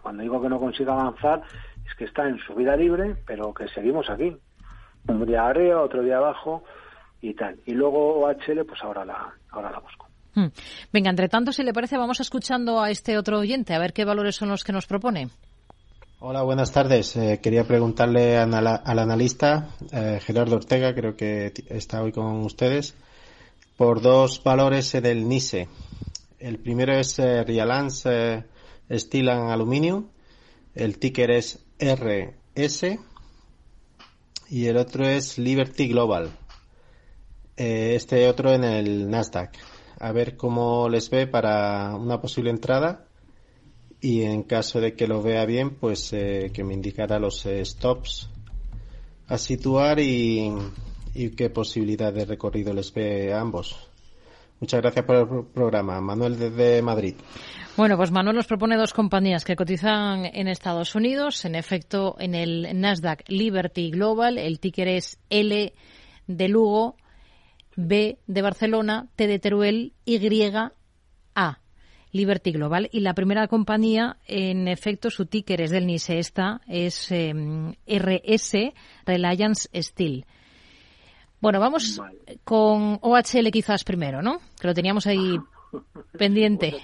Cuando 0.02 0.22
digo 0.22 0.40
que 0.40 0.50
no 0.50 0.60
consigue 0.60 0.92
avanzar, 0.92 1.42
es 1.84 1.96
que 1.96 2.06
está 2.06 2.28
en 2.28 2.38
subida 2.40 2.76
libre, 2.76 3.16
pero 3.26 3.54
que 3.54 3.68
seguimos 3.70 4.08
aquí. 4.10 4.36
Un 5.08 5.26
día 5.26 5.48
arriba, 5.48 5.82
otro 5.82 6.04
día 6.04 6.18
abajo 6.18 6.64
y 7.22 7.34
tal. 7.34 7.60
Y 7.66 7.74
luego 7.74 8.20
OHL, 8.20 8.66
pues 8.66 8.84
ahora 8.84 9.04
la, 9.04 9.34
ahora 9.50 9.72
la 9.72 9.80
busco. 9.80 10.08
Hmm. 10.36 10.48
Venga, 10.94 11.10
entre 11.10 11.30
tanto, 11.30 11.52
si 11.52 11.64
le 11.64 11.74
parece, 11.74 11.98
vamos 11.98 12.20
escuchando 12.20 12.82
a 12.82 12.92
este 12.92 13.18
otro 13.18 13.40
oyente, 13.40 13.74
a 13.74 13.80
ver 13.80 13.94
qué 13.94 14.06
valores 14.06 14.36
son 14.36 14.50
los 14.50 14.64
que 14.64 14.74
nos 14.74 14.86
propone. 14.86 15.30
Hola, 16.28 16.42
buenas 16.42 16.72
tardes. 16.72 17.16
Eh, 17.18 17.40
quería 17.40 17.66
preguntarle 17.66 18.36
al, 18.36 18.56
analista 18.66 19.70
eh, 19.92 20.20
Gerardo 20.24 20.56
Ortega, 20.56 20.96
creo 20.96 21.16
que 21.16 21.54
está 21.70 22.02
hoy 22.02 22.12
con 22.12 22.44
ustedes, 22.44 22.96
por 23.78 24.02
dos 24.02 24.42
valores 24.44 24.92
del 24.94 25.30
NISE. 25.30 25.68
El 26.40 26.58
primero 26.58 26.94
es 26.94 27.20
eh, 27.20 27.44
Rialance 27.44 28.44
Steel 28.90 29.30
and 29.30 29.52
Aluminio, 29.52 30.06
el 30.74 30.98
ticker 30.98 31.30
es 31.30 31.64
RS 31.78 32.98
y 34.50 34.66
el 34.66 34.78
otro 34.78 35.06
es 35.06 35.38
Liberty 35.38 35.90
Global. 35.90 36.32
este 37.56 38.28
otro 38.28 38.52
en 38.52 38.64
el 38.64 39.12
Nasdaq. 39.12 39.52
A 40.00 40.12
ver 40.12 40.38
cómo 40.38 40.90
les 40.90 41.08
ve 41.12 41.28
para 41.28 41.94
una 41.96 42.20
posible 42.20 42.50
entrada 42.50 43.05
y 44.06 44.22
en 44.22 44.44
caso 44.44 44.80
de 44.80 44.94
que 44.94 45.08
lo 45.08 45.24
vea 45.24 45.48
bien, 45.48 45.72
pues 45.72 46.14
eh, 46.14 46.52
que 46.54 46.64
me 46.64 46.76
indicara 46.76 47.18
los 47.18 47.44
eh, 47.48 47.66
stops 47.66 48.30
a 49.28 49.40
situar 49.40 50.00
y, 50.00 50.54
qué 51.36 51.50
posibilidad 51.50 52.14
de 52.14 52.26
recorrido 52.26 52.72
les 52.72 52.94
ve 52.94 53.34
a 53.34 53.42
ambos. 53.42 53.76
Muchas 54.60 54.80
gracias 54.82 55.06
por 55.06 55.16
el 55.16 55.46
programa. 55.48 56.00
Manuel 56.02 56.38
desde 56.38 56.84
Madrid. 56.84 57.16
Bueno, 57.78 57.98
pues 57.98 58.12
Manuel 58.12 58.36
nos 58.36 58.46
propone 58.46 58.78
dos 58.78 58.94
compañías 58.94 59.44
que 59.44 59.56
cotizan 59.56 60.26
en 60.26 60.48
Estados 60.50 60.94
Unidos. 60.94 61.44
En 61.44 61.56
efecto, 61.56 62.16
en 62.20 62.36
el 62.36 62.80
Nasdaq 62.80 63.24
Liberty 63.28 63.90
Global, 63.90 64.38
el 64.38 64.60
ticker 64.60 64.88
es 64.88 65.18
L 65.32 65.74
de 66.28 66.48
Lugo, 66.48 66.96
B 67.76 68.20
de 68.28 68.42
Barcelona, 68.44 69.08
T 69.16 69.26
de 69.26 69.40
Teruel, 69.40 69.94
Y, 70.06 70.20
A. 71.34 71.60
Liberty 72.16 72.54
Global. 72.54 72.88
Y 72.92 73.02
la 73.02 73.14
primera 73.14 73.48
compañía, 73.48 74.18
en 74.26 74.70
efecto, 74.70 75.10
su 75.10 75.26
ticker 75.26 75.62
es 75.62 75.72
del 75.72 75.86
NISE. 75.86 76.18
Esta 76.18 76.62
es 76.66 77.12
em, 77.12 77.74
RS, 77.86 78.74
Reliance 79.06 79.70
Steel. 79.74 80.26
Bueno, 81.42 81.60
vamos 81.60 82.02
con 82.46 83.00
OHL 83.02 83.52
quizás 83.52 83.84
primero, 83.84 84.22
¿no? 84.22 84.40
Que 84.60 84.68
lo 84.68 84.74
teníamos 84.74 85.06
ahí 85.08 85.38
pendiente. 86.18 86.76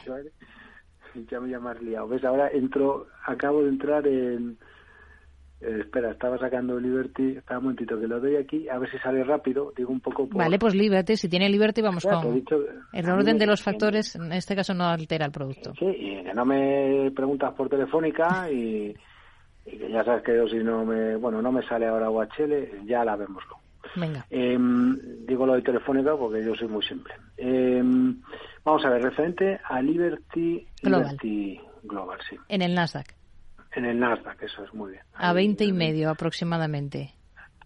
Ya 1.29 1.39
me 1.39 1.49
llamas 1.49 1.81
liado. 1.81 2.09
¿Ves? 2.09 2.25
Ahora 2.25 2.49
entro, 2.51 3.07
acabo 3.25 3.63
de 3.63 3.69
entrar 3.69 4.05
en 4.07 4.57
eh, 5.61 5.81
espera, 5.81 6.11
estaba 6.11 6.37
sacando 6.39 6.79
Liberty, 6.79 7.37
estaba 7.37 7.59
un 7.59 7.65
momentito 7.65 7.99
que 7.99 8.07
lo 8.07 8.19
doy 8.19 8.35
aquí, 8.35 8.67
a 8.67 8.79
ver 8.79 8.89
si 8.89 8.97
sale 8.97 9.23
rápido, 9.23 9.71
digo 9.77 9.91
un 9.91 9.99
poco... 9.99 10.27
Vale, 10.27 10.57
pues 10.57 10.73
Liberty, 10.73 11.15
si 11.15 11.29
tiene 11.29 11.47
Liberty 11.49 11.81
vamos 11.81 12.03
con... 12.03 12.43
el 12.93 13.09
orden 13.09 13.37
de 13.37 13.45
los 13.45 13.61
factores, 13.61 14.15
en 14.15 14.31
este 14.33 14.55
caso 14.55 14.73
no 14.73 14.85
altera 14.85 15.25
el 15.25 15.31
producto. 15.31 15.73
Sí, 15.77 15.85
y 15.85 16.23
que 16.23 16.33
no 16.33 16.45
me 16.45 17.11
preguntas 17.11 17.53
por 17.53 17.69
telefónica 17.69 18.49
y, 18.51 18.95
que 19.63 19.91
ya 19.91 20.03
sabes 20.03 20.23
que 20.23 20.35
yo 20.35 20.47
si 20.47 20.57
no 20.57 20.83
me... 20.83 21.15
Bueno, 21.17 21.41
no 21.41 21.51
me 21.51 21.61
sale 21.67 21.85
ahora 21.85 22.09
UHL, 22.09 22.85
ya 22.85 23.05
la 23.05 23.15
vemos. 23.15 23.43
Venga. 23.95 24.25
Em, 24.29 24.97
digo 25.27 25.45
lo 25.45 25.53
de 25.53 25.61
telefónica 25.61 26.15
porque 26.15 26.43
yo 26.43 26.55
soy 26.55 26.67
muy 26.67 26.83
simple. 26.83 27.13
Em, 27.37 28.19
vamos 28.63 28.83
a 28.85 28.89
ver, 28.89 29.03
referente 29.03 29.59
a 29.63 29.81
Liberty 29.81 30.65
Global. 30.81 31.01
Liberty 31.03 31.61
Global, 31.83 32.19
sí. 32.27 32.35
En 32.47 32.61
el 32.61 32.73
Nasdaq. 32.73 33.20
En 33.73 33.85
el 33.85 33.99
Nasdaq, 33.99 34.43
eso 34.43 34.63
es 34.63 34.73
muy 34.73 34.91
bien. 34.91 35.03
a 35.13 35.33
20 35.33 35.63
y 35.63 35.73
medio 35.73 36.09
aproximadamente. 36.09 37.13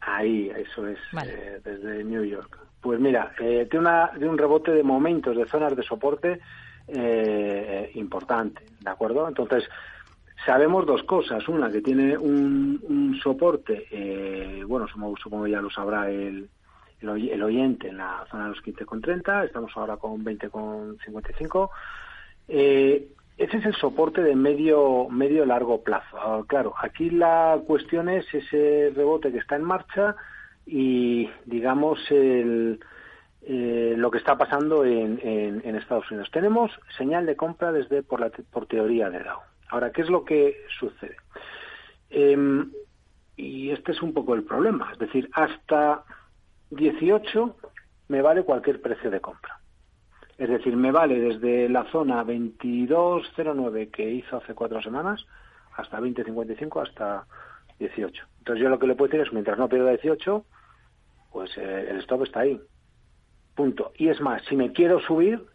Ahí, 0.01 0.51
eso 0.55 0.87
es, 0.87 0.99
eh, 1.25 1.59
desde 1.63 2.03
New 2.03 2.23
York. 2.23 2.59
Pues 2.79 2.99
mira, 2.99 3.33
eh, 3.39 3.67
tiene, 3.69 3.87
una, 3.87 4.11
de 4.15 4.29
un 4.29 4.37
rebote 4.37 4.71
de 4.71 4.83
momentos, 4.83 5.35
de 5.35 5.47
zonas 5.47 5.75
de 5.75 5.81
soporte 5.81 6.39
eh, 6.87 7.91
importante, 7.95 8.63
¿de 8.79 8.89
acuerdo? 8.89 9.27
Entonces, 9.27 9.63
sabemos 10.45 10.85
dos 10.85 11.03
cosas. 11.03 11.47
Una, 11.47 11.71
que 11.71 11.81
tiene 11.81 12.17
un, 12.17 13.17
soporte, 13.21 13.87
eh, 13.89 14.63
bueno, 14.65 14.87
supongo, 14.87 15.17
supongo, 15.17 15.47
ya 15.47 15.61
lo 15.61 15.69
sabrá 15.69 16.09
el, 16.09 16.47
el, 17.01 17.43
oyente 17.43 17.87
en 17.87 17.97
la 17.97 18.25
zona 18.29 18.43
de 18.43 18.49
los 18.49 18.63
15,30, 18.63 19.45
estamos 19.45 19.71
ahora 19.75 19.97
con 19.97 20.23
20,55. 20.23 21.69
Eh, 22.47 23.07
ese 23.37 23.57
es 23.57 23.65
el 23.65 23.75
soporte 23.75 24.21
de 24.21 24.35
medio 24.35 25.09
medio 25.09 25.45
largo 25.45 25.83
plazo. 25.83 26.17
Ah, 26.17 26.43
claro, 26.47 26.73
aquí 26.81 27.09
la 27.09 27.59
cuestión 27.67 28.09
es 28.09 28.25
ese 28.33 28.93
rebote 28.95 29.31
que 29.31 29.39
está 29.39 29.55
en 29.55 29.63
marcha 29.63 30.15
y 30.65 31.29
digamos 31.45 31.99
el, 32.11 32.79
eh, 33.41 33.93
lo 33.97 34.09
que 34.09 34.17
está 34.17 34.37
pasando 34.37 34.85
en, 34.85 35.19
en, 35.21 35.75
Estados 35.75 36.09
Unidos. 36.09 36.31
Tenemos 36.31 36.71
señal 36.97 37.25
de 37.25 37.35
compra 37.35 37.71
desde 37.71 38.01
por, 38.03 38.19
la, 38.19 38.29
por 38.29 38.65
teoría 38.65 39.09
de 39.09 39.19
Dow. 39.19 39.39
Ahora, 39.69 39.91
¿qué 39.91 40.01
es 40.01 40.09
lo 40.09 40.23
que 40.23 40.57
sucede? 40.79 41.17
Em, 42.09 42.71
y 43.35 43.71
este 43.71 43.91
es 43.91 44.01
un 44.01 44.13
poco 44.13 44.33
el 44.33 44.43
problema. 44.43 44.91
Es 44.93 44.99
decir, 44.99 45.29
hasta 45.33 46.03
18 46.71 47.55
me 48.07 48.21
vale 48.21 48.43
cualquier 48.43 48.81
precio 48.81 49.11
de 49.11 49.19
compra. 49.19 49.59
Es 50.37 50.49
decir, 50.49 50.75
me 50.75 50.91
vale 50.91 51.19
desde 51.19 51.69
la 51.69 51.85
zona 51.91 52.17
2209 52.17 53.89
que 53.89 54.09
hizo 54.09 54.37
hace 54.37 54.53
cuatro 54.53 54.81
semanas 54.81 55.25
hasta 55.77 55.97
2055 55.97 56.81
hasta 56.81 57.25
18. 57.79 58.23
Entonces 58.39 58.63
yo 58.63 58.69
lo 58.69 58.79
que 58.79 58.87
le 58.87 58.95
puedo 58.95 59.11
decir 59.11 59.25
es, 59.25 59.33
mientras 59.33 59.57
no 59.57 59.69
pierda 59.69 59.91
18, 59.91 60.45
pues 61.31 61.57
eh, 61.57 61.87
el 61.89 61.99
stop 61.99 62.23
está 62.23 62.41
ahí. 62.41 62.59
Punto. 63.55 63.91
Y 63.97 64.09
es 64.09 64.19
más, 64.19 64.43
si 64.45 64.55
me 64.55 64.73
quiero 64.73 64.99
subir, 64.99 65.45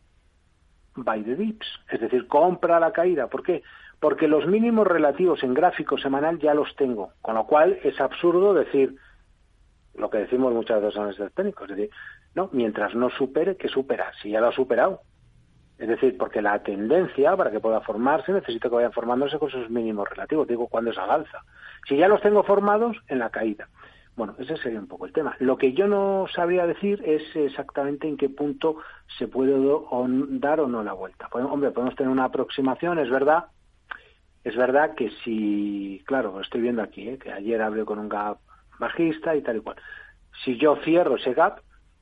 buy 0.95 1.22
the 1.22 1.37
dips. 1.37 1.66
Es 1.91 2.01
decir, 2.01 2.26
compra 2.26 2.81
la 2.81 2.93
caída. 2.93 3.28
¿Por 3.28 3.43
qué? 3.43 3.62
Porque 4.01 4.28
los 4.28 4.47
mínimos 4.47 4.87
relativos 4.87 5.43
en 5.43 5.53
gráfico 5.53 5.99
semanal 5.99 6.39
ya 6.39 6.55
los 6.55 6.74
tengo. 6.76 7.12
Con 7.20 7.35
lo 7.35 7.47
cual 7.47 7.78
es 7.83 8.01
absurdo 8.01 8.55
decir 8.55 8.97
lo 9.95 10.09
que 10.09 10.18
decimos 10.18 10.55
muchas 10.55 10.81
veces 10.81 10.97
en 10.97 11.24
los 11.24 11.35
técnicos. 11.35 11.70
Es 11.70 11.76
decir, 11.76 11.91
no, 12.35 12.49
mientras 12.53 12.95
no 12.95 13.11
supere, 13.11 13.57
que 13.57 13.68
supera? 13.68 14.12
Si 14.22 14.31
ya 14.31 14.41
lo 14.41 14.49
ha 14.49 14.53
superado. 14.53 15.03
Es 15.78 15.89
decir, 15.89 16.16
porque 16.18 16.43
la 16.43 16.62
tendencia 16.62 17.35
para 17.37 17.51
que 17.51 17.59
pueda 17.59 17.81
formarse 17.81 18.33
necesito 18.33 18.68
que 18.68 18.76
vayan 18.76 18.93
formándose 18.93 19.39
con 19.39 19.51
sus 19.51 19.70
mínimos 19.70 20.09
relativos. 20.11 20.47
Digo, 20.47 20.68
cuando 20.68 20.91
es 20.91 20.99
al 20.99 21.11
alza. 21.11 21.43
Si 21.89 21.97
ya 21.97 22.07
los 22.07 22.20
tengo 22.20 22.43
formados, 22.43 22.99
en 23.09 23.18
la 23.18 23.31
caída. 23.31 23.68
Bueno, 24.14 24.35
ese 24.39 24.59
sería 24.59 24.78
un 24.78 24.87
poco 24.87 25.07
el 25.07 25.14
tema. 25.14 25.35
Lo 25.39 25.57
que 25.57 25.72
yo 25.72 25.87
no 25.87 26.26
sabría 26.35 26.66
decir 26.66 27.03
es 27.07 27.22
exactamente 27.35 28.07
en 28.07 28.18
qué 28.18 28.28
punto 28.28 28.76
se 29.18 29.26
puede 29.28 29.53
dar 30.39 30.61
o 30.61 30.68
no 30.68 30.83
la 30.83 30.93
vuelta. 30.93 31.28
Pues, 31.31 31.47
hombre, 31.47 31.70
podemos 31.70 31.97
tener 31.97 32.12
una 32.12 32.24
aproximación, 32.24 32.99
es 32.99 33.09
verdad. 33.09 33.47
Es 34.45 34.57
verdad 34.57 34.95
que 34.95 35.11
si, 35.24 36.03
claro, 36.07 36.41
estoy 36.43 36.61
viendo 36.61 36.83
aquí, 36.83 37.09
¿eh? 37.09 37.18
que 37.18 37.33
ayer 37.33 37.62
abrió 37.62 37.87
con 37.87 37.99
un 37.99 38.11
gap 38.11 38.39
bajista 38.78 39.35
y 39.35 39.41
tal 39.41 39.57
y 39.57 39.61
cual. 39.61 39.76
Si 40.45 40.59
yo 40.59 40.76
cierro 40.85 41.16
ese 41.16 41.33
gap, 41.33 41.61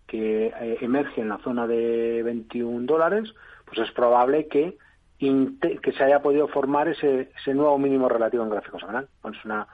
que 0.08 0.46
eh, 0.46 0.78
emerge 0.80 1.20
en 1.20 1.28
la 1.28 1.38
zona 1.38 1.68
de 1.68 2.22
21 2.24 2.86
dólares, 2.86 3.32
pues 3.66 3.78
es 3.78 3.92
probable 3.92 4.48
que, 4.48 4.76
que 5.18 5.92
se 5.92 6.02
haya 6.02 6.20
podido 6.20 6.48
formar 6.48 6.88
ese, 6.88 7.30
ese 7.38 7.54
nuevo 7.54 7.78
mínimo 7.78 8.08
relativo 8.08 8.42
en 8.42 8.50
gráfico 8.50 8.80
semanal. 8.80 9.06
es 9.30 9.44
una, 9.44 9.68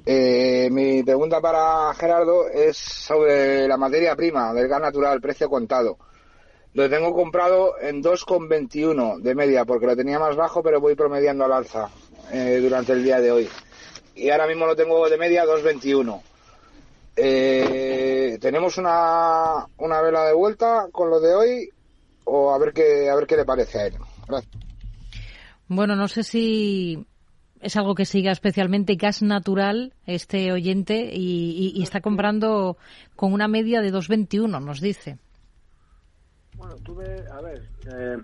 Eh, 0.06 0.70
mi 0.72 1.02
pregunta 1.02 1.42
para 1.42 1.92
Gerardo 1.92 2.48
es 2.48 2.78
sobre 2.78 3.68
la 3.68 3.76
materia 3.76 4.16
prima 4.16 4.54
del 4.54 4.66
gas 4.66 4.80
natural, 4.80 5.20
precio 5.20 5.50
contado. 5.50 5.98
Lo 6.72 6.88
tengo 6.88 7.12
comprado 7.12 7.74
en 7.82 8.02
2,21 8.02 9.20
de 9.20 9.34
media 9.34 9.66
porque 9.66 9.86
lo 9.86 9.94
tenía 9.94 10.18
más 10.18 10.36
bajo, 10.36 10.62
pero 10.62 10.80
voy 10.80 10.94
promediando 10.94 11.44
al 11.44 11.52
alza 11.52 11.90
eh, 12.32 12.60
durante 12.62 12.92
el 12.92 13.04
día 13.04 13.20
de 13.20 13.30
hoy 13.30 13.48
y 14.20 14.30
ahora 14.30 14.46
mismo 14.46 14.66
lo 14.66 14.76
tengo 14.76 15.08
de 15.08 15.16
media 15.16 15.44
2.21. 15.44 16.20
Eh, 17.16 18.38
tenemos 18.40 18.76
una, 18.76 19.66
una 19.78 20.02
vela 20.02 20.26
de 20.26 20.34
vuelta 20.34 20.88
con 20.92 21.08
lo 21.08 21.20
de 21.20 21.34
hoy 21.34 21.70
o 22.24 22.52
a 22.52 22.58
ver 22.58 22.72
qué 22.72 23.08
a 23.10 23.16
ver 23.16 23.26
qué 23.26 23.36
le 23.36 23.44
parece 23.46 23.78
a 23.78 23.86
él. 23.86 23.94
Gracias. 24.28 24.52
Bueno, 25.68 25.96
no 25.96 26.06
sé 26.06 26.22
si 26.22 27.06
es 27.60 27.76
algo 27.76 27.94
que 27.94 28.04
siga 28.04 28.30
especialmente 28.30 28.96
gas 28.96 29.22
natural 29.22 29.94
este 30.06 30.52
oyente 30.52 31.10
y, 31.12 31.82
está 31.82 32.00
comprando 32.00 32.76
con 33.16 33.32
una 33.32 33.48
media 33.48 33.80
de 33.80 33.92
2.21, 33.92 34.62
nos 34.62 34.80
dice. 34.80 35.18
Bueno, 36.56 36.74
tuve, 36.84 37.24
a 37.30 37.40
ver, 37.40 37.68
eh, 37.86 38.18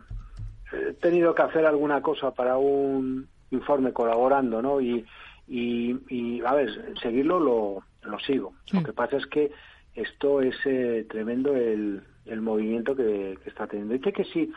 he 0.73 0.93
tenido 0.95 1.35
que 1.35 1.43
hacer 1.43 1.65
alguna 1.65 2.03
cosa 2.03 2.33
para 2.33 2.59
un 2.59 3.29
informe 3.51 3.93
colaborando, 3.93 4.61
¿no? 4.61 4.81
Y, 4.81 5.07
y, 5.49 6.43
a 6.45 6.55
ver, 6.55 6.95
seguirlo 7.01 7.39
lo, 7.41 7.85
lo 8.03 8.19
sigo. 8.21 8.55
Lo 8.73 8.83
que 8.83 8.93
pasa 8.93 9.17
es 9.17 9.27
que 9.27 9.53
esto 9.95 10.43
es 10.43 10.57
eh, 10.65 11.07
tremendo 11.09 11.55
el, 11.55 12.03
el 12.27 12.41
movimiento 12.41 12.95
que, 12.95 13.39
está 13.47 13.67
teniendo. 13.67 13.95
Dice 13.95 14.13
que 14.13 14.25
sí, 14.25 14.53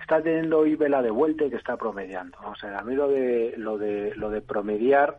está 0.00 0.22
teniendo 0.22 0.58
hoy 0.58 0.76
vela 0.76 1.02
de 1.02 1.10
vuelta 1.10 1.44
y 1.44 1.50
que 1.50 1.56
está 1.56 1.76
promediando. 1.76 2.38
O 2.46 2.54
sea, 2.56 2.78
a 2.78 2.82
mí 2.82 2.94
lo 2.94 3.08
de, 3.08 3.54
lo 3.56 3.78
de, 3.78 4.14
lo 4.16 4.30
de 4.30 4.42
promediar, 4.42 5.18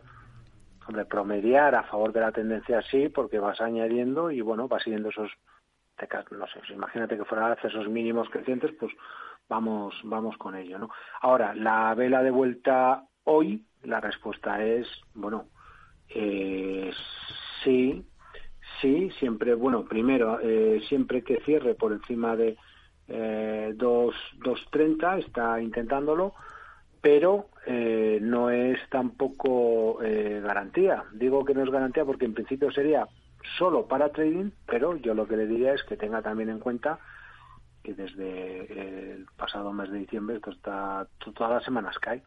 de 0.88 1.04
promediar 1.04 1.74
a 1.74 1.82
favor 1.84 2.12
de 2.12 2.20
la 2.20 2.32
tendencia 2.32 2.80
sí, 2.82 3.08
porque 3.08 3.38
vas 3.38 3.60
añadiendo 3.60 4.30
y 4.30 4.40
bueno, 4.40 4.68
vas 4.68 4.84
siguiendo 4.84 5.08
esos, 5.08 5.30
no 6.30 6.46
sé, 6.46 6.72
imagínate 6.72 7.16
que 7.16 7.24
fueran 7.24 7.56
esos 7.62 7.88
mínimos 7.88 8.28
crecientes, 8.30 8.70
pues 8.78 8.92
vamos, 9.48 9.94
vamos 10.04 10.36
con 10.36 10.54
ello, 10.54 10.78
¿no? 10.78 10.90
Ahora, 11.20 11.54
la 11.54 11.94
vela 11.94 12.22
de 12.22 12.30
vuelta 12.30 13.04
hoy 13.24 13.65
la 13.84 14.00
respuesta 14.00 14.64
es, 14.64 14.86
bueno, 15.14 15.46
eh, 16.08 16.92
sí, 17.62 18.04
sí, 18.80 19.10
siempre, 19.18 19.54
bueno, 19.54 19.84
primero, 19.84 20.38
eh, 20.42 20.80
siempre 20.88 21.22
que 21.22 21.40
cierre 21.44 21.74
por 21.74 21.92
encima 21.92 22.36
de 22.36 22.56
eh, 23.08 23.74
2.30 23.76 25.24
está 25.24 25.60
intentándolo, 25.60 26.34
pero 27.00 27.48
eh, 27.66 28.18
no 28.20 28.50
es 28.50 28.78
tampoco 28.90 30.02
eh, 30.02 30.40
garantía. 30.42 31.04
Digo 31.12 31.44
que 31.44 31.54
no 31.54 31.62
es 31.62 31.70
garantía 31.70 32.04
porque 32.04 32.24
en 32.24 32.34
principio 32.34 32.70
sería 32.70 33.06
solo 33.58 33.86
para 33.86 34.10
trading, 34.10 34.50
pero 34.66 34.96
yo 34.96 35.14
lo 35.14 35.28
que 35.28 35.36
le 35.36 35.46
diría 35.46 35.74
es 35.74 35.84
que 35.84 35.96
tenga 35.96 36.22
también 36.22 36.50
en 36.50 36.58
cuenta 36.58 36.98
que 37.84 37.94
desde 37.94 39.12
el 39.12 39.26
pasado 39.36 39.72
mes 39.72 39.90
de 39.90 40.00
diciembre 40.00 40.36
esto 40.36 40.50
está 40.50 41.06
todas 41.18 41.52
las 41.52 41.64
semanas 41.64 41.96
cae 42.00 42.22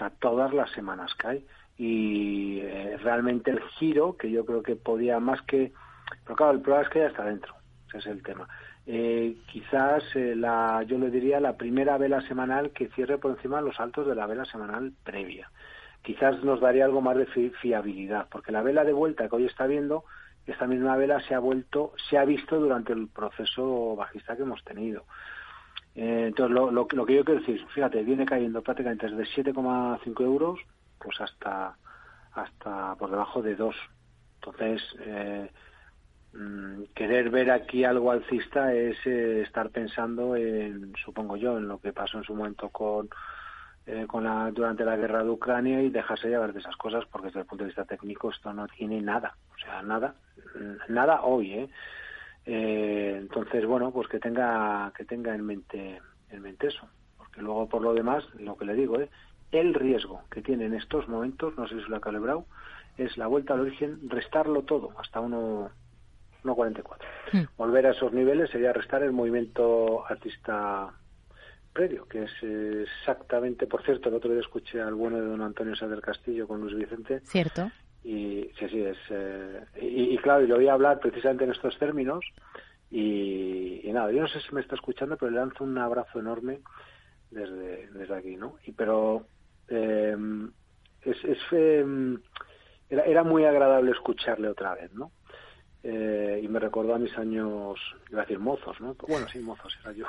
sea, 0.00 0.10
todas 0.18 0.52
las 0.52 0.70
semanas 0.72 1.14
cae. 1.16 1.44
Y 1.78 2.60
eh, 2.60 2.98
realmente 3.02 3.50
el 3.50 3.60
giro, 3.78 4.16
que 4.16 4.30
yo 4.30 4.44
creo 4.44 4.62
que 4.62 4.76
podía 4.76 5.18
más 5.20 5.40
que... 5.42 5.72
Pero 6.24 6.36
claro, 6.36 6.52
el 6.52 6.60
problema 6.60 6.86
es 6.86 6.92
que 6.92 6.98
ya 6.98 7.06
está 7.06 7.24
dentro, 7.24 7.54
ese 7.88 7.98
es 7.98 8.06
el 8.06 8.22
tema. 8.22 8.48
Eh, 8.86 9.36
quizás 9.46 10.02
eh, 10.14 10.34
la, 10.34 10.82
yo 10.82 10.98
le 10.98 11.10
diría 11.10 11.38
la 11.38 11.56
primera 11.56 11.96
vela 11.96 12.20
semanal 12.22 12.70
que 12.70 12.88
cierre 12.88 13.18
por 13.18 13.30
encima 13.32 13.58
de 13.58 13.66
los 13.66 13.78
altos 13.78 14.06
de 14.06 14.14
la 14.14 14.26
vela 14.26 14.44
semanal 14.44 14.92
previa. 15.04 15.50
Quizás 16.02 16.42
nos 16.42 16.60
daría 16.60 16.86
algo 16.86 17.00
más 17.00 17.16
de 17.16 17.26
fiabilidad, 17.60 18.26
porque 18.30 18.52
la 18.52 18.62
vela 18.62 18.84
de 18.84 18.92
vuelta 18.92 19.28
que 19.28 19.36
hoy 19.36 19.46
está 19.46 19.66
viendo, 19.66 20.04
esta 20.46 20.66
misma 20.66 20.96
vela 20.96 21.20
se 21.20 21.34
ha 21.34 21.38
vuelto, 21.38 21.92
se 22.08 22.18
ha 22.18 22.24
visto 22.24 22.58
durante 22.58 22.92
el 22.92 23.08
proceso 23.08 23.94
bajista 23.96 24.36
que 24.36 24.42
hemos 24.42 24.64
tenido. 24.64 25.04
Eh, 25.94 26.26
entonces, 26.28 26.54
lo, 26.54 26.70
lo, 26.70 26.86
que 26.86 26.96
yo 26.96 27.06
quiero 27.06 27.40
decir, 27.40 27.64
fíjate, 27.74 28.02
viene 28.02 28.24
cayendo 28.24 28.62
prácticamente 28.62 29.08
desde 29.08 29.42
7,5 29.42 30.24
euros 30.24 30.60
pues 30.98 31.20
hasta, 31.20 31.76
hasta 32.32 32.94
por 32.96 33.10
debajo 33.10 33.42
de 33.42 33.56
2. 33.56 33.74
Entonces, 34.36 34.82
eh, 35.00 35.50
mm, 36.32 36.82
querer 36.94 37.30
ver 37.30 37.50
aquí 37.50 37.84
algo 37.84 38.12
alcista 38.12 38.72
es 38.74 38.96
eh, 39.06 39.42
estar 39.42 39.70
pensando 39.70 40.36
en, 40.36 40.92
supongo 41.04 41.36
yo, 41.36 41.58
en 41.58 41.68
lo 41.68 41.78
que 41.78 41.92
pasó 41.92 42.18
en 42.18 42.24
su 42.24 42.34
momento 42.34 42.68
con, 42.68 43.08
con 44.06 44.22
la, 44.22 44.50
durante 44.52 44.84
la 44.84 44.96
guerra 44.96 45.24
de 45.24 45.30
Ucrania 45.30 45.82
y 45.82 45.90
dejarse 45.90 46.28
llevar 46.28 46.52
de 46.52 46.60
esas 46.60 46.76
cosas 46.76 47.04
porque 47.10 47.26
desde 47.28 47.40
el 47.40 47.46
punto 47.46 47.64
de 47.64 47.68
vista 47.68 47.84
técnico 47.84 48.30
esto 48.30 48.52
no 48.52 48.68
tiene 48.68 49.00
nada. 49.00 49.34
O 49.52 49.58
sea, 49.58 49.82
nada, 49.82 50.14
nada 50.88 51.22
hoy, 51.22 51.54
¿eh? 51.54 51.70
Eh, 52.46 53.16
entonces, 53.18 53.66
bueno, 53.66 53.90
pues 53.92 54.08
que 54.08 54.18
tenga 54.18 54.92
que 54.96 55.04
tenga 55.04 55.34
en 55.34 55.44
mente 55.44 56.00
en 56.30 56.42
mente 56.42 56.68
eso, 56.68 56.88
porque 57.16 57.42
luego 57.42 57.68
por 57.68 57.82
lo 57.82 57.92
demás, 57.92 58.24
lo 58.38 58.56
que 58.56 58.64
le 58.64 58.74
digo, 58.74 59.00
¿eh? 59.00 59.08
el 59.52 59.74
riesgo 59.74 60.22
que 60.30 60.42
tiene 60.42 60.66
en 60.66 60.74
estos 60.74 61.08
momentos, 61.08 61.56
no 61.56 61.66
sé 61.66 61.74
si 61.82 61.88
lo 61.88 61.96
ha 61.96 62.00
calibrado, 62.00 62.46
es 62.96 63.16
la 63.16 63.26
vuelta 63.26 63.54
al 63.54 63.60
origen, 63.60 64.08
restarlo 64.08 64.62
todo 64.62 64.92
hasta 64.98 65.20
1.44. 65.20 66.82
Hmm. 67.32 67.42
Volver 67.56 67.86
a 67.86 67.90
esos 67.90 68.12
niveles 68.12 68.50
sería 68.50 68.72
restar 68.72 69.02
el 69.02 69.12
movimiento 69.12 70.06
artista 70.06 70.92
previo, 71.72 72.06
que 72.06 72.24
es 72.24 72.32
exactamente, 72.42 73.66
por 73.66 73.82
cierto, 73.84 74.08
el 74.08 74.16
otro 74.16 74.30
día 74.30 74.40
escuché 74.40 74.80
al 74.80 74.94
bueno 74.94 75.20
de 75.20 75.26
don 75.26 75.42
Antonio 75.42 75.74
Sáder 75.74 76.00
Castillo 76.00 76.46
con 76.46 76.60
Luis 76.60 76.76
Vicente. 76.76 77.20
Cierto. 77.20 77.70
Y 78.02 78.50
sí, 78.58 78.68
sí, 78.68 78.82
es. 78.82 78.98
Eh, 79.10 79.64
y, 79.80 80.16
claro, 80.18 80.42
y 80.42 80.46
lo 80.46 80.56
voy 80.56 80.68
a 80.68 80.72
hablar 80.72 81.00
precisamente 81.00 81.44
en 81.44 81.50
estos 81.50 81.78
términos. 81.78 82.24
Y, 82.90 83.82
nada, 83.92 84.10
yo 84.10 84.22
no 84.22 84.28
sé 84.28 84.40
si 84.40 84.54
me 84.54 84.62
está 84.62 84.74
escuchando, 84.74 85.16
pero 85.16 85.30
le 85.30 85.38
lanzo 85.38 85.64
un 85.64 85.76
abrazo 85.78 86.18
enorme 86.18 86.60
desde, 87.30 87.88
desde 87.88 88.14
aquí, 88.14 88.36
¿no? 88.36 88.56
Y 88.64 88.72
pero. 88.72 89.26
Em, 89.68 90.50
es, 91.02 91.16
es 91.24 91.38
em, 91.52 92.20
era, 92.88 93.04
era 93.04 93.22
muy 93.22 93.44
agradable 93.44 93.92
escucharle 93.92 94.48
otra 94.48 94.74
vez, 94.74 94.92
¿no? 94.92 95.12
Eh, 95.82 96.40
y 96.42 96.48
me 96.48 96.58
recordó 96.58 96.94
a 96.94 96.98
mis 96.98 97.16
años, 97.16 97.78
iba 98.10 98.20
a 98.20 98.24
decir 98.24 98.38
mozos, 98.38 98.78
¿no? 98.80 98.94
Bueno, 99.08 99.26
sí, 99.28 99.38
mozos 99.38 99.78
era 99.80 99.92
yo. 99.92 100.06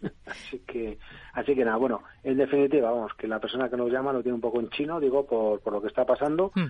así 0.26 0.60
que, 0.60 0.98
así 1.32 1.54
que 1.56 1.64
nada, 1.64 1.76
bueno, 1.76 2.02
en 2.22 2.36
definitiva, 2.36 2.92
vamos, 2.92 3.14
que 3.14 3.26
la 3.26 3.40
persona 3.40 3.68
que 3.68 3.76
nos 3.76 3.90
llama 3.90 4.12
lo 4.12 4.22
tiene 4.22 4.36
un 4.36 4.40
poco 4.40 4.60
en 4.60 4.70
chino, 4.70 5.00
digo, 5.00 5.26
por, 5.26 5.60
por 5.60 5.72
lo 5.72 5.80
que 5.80 5.88
está 5.88 6.04
pasando, 6.04 6.52
mm 6.54 6.66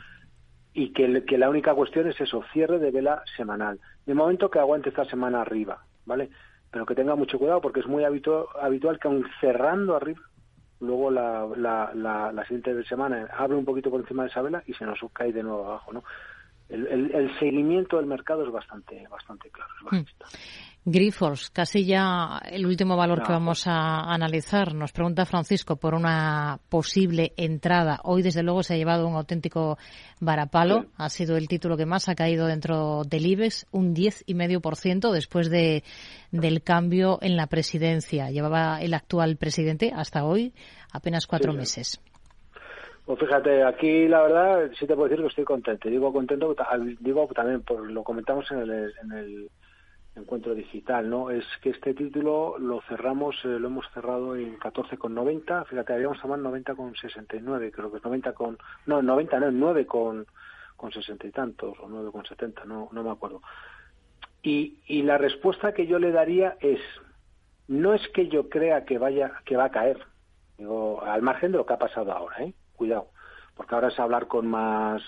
y 0.75 0.93
que, 0.93 1.25
que, 1.25 1.39
la 1.39 1.51
única 1.51 1.75
cuestión 1.75 2.09
es 2.09 2.21
eso, 2.21 2.45
cierre 2.53 2.79
de 2.79 2.91
vela 2.91 3.23
semanal. 3.37 3.81
De 4.07 4.15
momento 4.15 4.51
que 4.51 4.59
aguante 4.59 4.91
esta 4.91 5.05
semana 5.05 5.43
arriba, 5.43 5.85
¿vale? 6.07 6.31
Pero 6.71 6.87
que 6.87 6.95
tenga 6.95 7.15
mucho 7.15 7.39
cuidado 7.39 7.61
porque 7.61 7.81
es 7.81 7.87
muy 7.87 8.05
habitual, 8.05 8.45
habitual 8.61 8.99
que 8.99 9.09
aun 9.09 9.27
cerrando 9.41 9.97
arriba, 9.97 10.21
luego 10.81 11.11
la, 11.11 11.47
la, 11.57 12.33
la, 12.33 12.43
siguiente 12.45 12.85
semana 12.85 13.29
abre 13.37 13.57
un 13.57 13.65
poquito 13.65 13.91
por 13.91 14.01
encima 14.01 14.23
de 14.23 14.29
esa 14.29 14.43
vela 14.43 14.63
y 14.67 14.75
se 14.75 14.85
nos 14.85 14.99
cae 15.13 15.33
de 15.33 15.43
nuevo 15.43 15.67
abajo, 15.67 15.93
¿no? 15.93 16.05
El, 16.69 17.11
el, 17.15 17.39
seguimiento 17.39 17.97
del 17.97 18.05
mercado 18.05 18.45
es 18.45 18.53
bastante 18.53 19.07
bastante 19.09 19.51
claro. 19.51 19.73
Es 19.91 20.01
hmm. 20.01 20.05
Grifols, 20.85 21.51
casi 21.51 21.85
ya 21.85 22.41
el 22.51 22.65
último 22.65 22.97
valor 22.97 23.23
que 23.23 23.33
vamos 23.33 23.67
a 23.67 24.13
analizar. 24.13 24.75
Nos 24.75 24.93
pregunta 24.93 25.27
Francisco 25.27 25.77
por 25.77 25.95
una 25.95 26.61
posible 26.71 27.33
entrada. 27.37 28.01
Hoy, 28.05 28.23
desde 28.23 28.43
luego, 28.43 28.63
se 28.63 28.75
ha 28.75 28.77
llevado 28.77 29.07
un 29.07 29.15
auténtico 29.15 29.77
varapalo. 30.21 30.87
Ha 30.97 31.11
sido 31.11 31.37
el 31.37 31.47
título 31.47 31.77
que 31.77 31.85
más 31.85 32.09
ha 32.09 32.15
caído 32.15 32.47
dentro 32.47 33.03
del 33.05 33.27
IBEX, 33.27 33.67
un 33.71 33.95
10,5% 33.95 35.11
después 35.13 35.51
de, 35.51 35.85
del 36.31 36.63
cambio 36.63 37.19
en 37.21 37.37
la 37.37 37.49
presidencia. 37.49 38.31
Llevaba 38.31 38.81
el 38.81 38.95
actual 38.95 39.37
presidente 39.37 39.93
hasta 39.95 40.25
hoy 40.25 40.55
apenas 40.93 41.27
cuatro 41.27 41.53
meses. 41.53 42.01
Pues 43.05 43.21
fíjate, 43.21 43.65
aquí 43.65 44.07
la 44.07 44.23
verdad 44.23 44.71
sí 44.79 44.87
te 44.87 44.95
puedo 44.95 45.09
decir 45.09 45.23
que 45.23 45.29
estoy 45.29 45.45
contento. 45.45 45.89
Digo 45.89 46.13
contento, 46.13 46.55
digo 47.01 47.27
también, 47.35 47.63
por 47.63 47.91
lo 47.91 48.03
comentamos 48.05 48.51
en 48.51 48.59
el, 48.59 48.71
en 49.03 49.13
el 49.13 49.51
encuentro 50.19 50.55
digital, 50.55 51.09
¿no? 51.09 51.31
Es 51.31 51.45
que 51.63 51.71
este 51.71 51.95
título 51.95 52.57
lo 52.59 52.81
cerramos, 52.83 53.37
eh, 53.45 53.59
lo 53.59 53.69
hemos 53.69 53.89
cerrado 53.93 54.37
en 54.37 54.59
14,90, 54.59 55.67
fíjate, 55.67 55.93
habíamos 55.93 56.21
tomado 56.21 56.43
90,69, 56.51 57.71
creo 57.73 57.91
que 57.91 57.99
es 57.99 58.05
90 58.05 58.33
con, 58.33 58.59
no, 58.87 59.03
90 59.03 59.41
no, 59.41 59.51
9 59.51 59.87
con, 59.87 60.27
con 60.77 60.93
60 60.93 61.27
y 61.27 61.31
tantos, 61.31 61.79
o 61.81 61.89
9 61.89 62.11
con 62.13 62.25
70, 62.25 62.65
no, 62.65 62.89
no 62.93 63.03
me 63.03 63.11
acuerdo. 63.11 63.43
Y, 64.43 64.79
y 64.87 65.03
la 65.03 65.19
respuesta 65.19 65.73
que 65.73 65.87
yo 65.87 65.99
le 65.99 66.13
daría 66.13 66.57
es, 66.61 66.81
no 67.67 67.95
es 67.95 68.07
que 68.09 68.29
yo 68.29 68.49
crea 68.49 68.85
que 68.85 68.99
vaya, 68.99 69.33
que 69.45 69.57
va 69.57 69.65
a 69.65 69.71
caer, 69.71 69.99
digo, 70.57 71.03
al 71.03 71.23
margen 71.23 71.53
de 71.53 71.59
lo 71.59 71.67
que 71.67 71.75
ha 71.75 71.79
pasado 71.79 72.13
ahora, 72.13 72.43
¿eh? 72.45 72.55
Cuidado, 72.77 73.09
porque 73.57 73.75
ahora 73.75 73.89
es 73.89 73.99
hablar 73.99 74.29
con 74.29 74.47
más, 74.47 75.03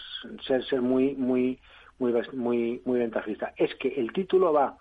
ser, 0.47 0.65
ser 0.65 0.83
muy, 0.83 1.15
muy, 1.15 1.61
muy, 1.99 2.13
muy, 2.33 2.83
muy 2.85 2.99
ventajista. 2.99 3.53
Es 3.57 3.75
que 3.77 3.89
el 3.89 4.13
título 4.13 4.53
va 4.53 4.77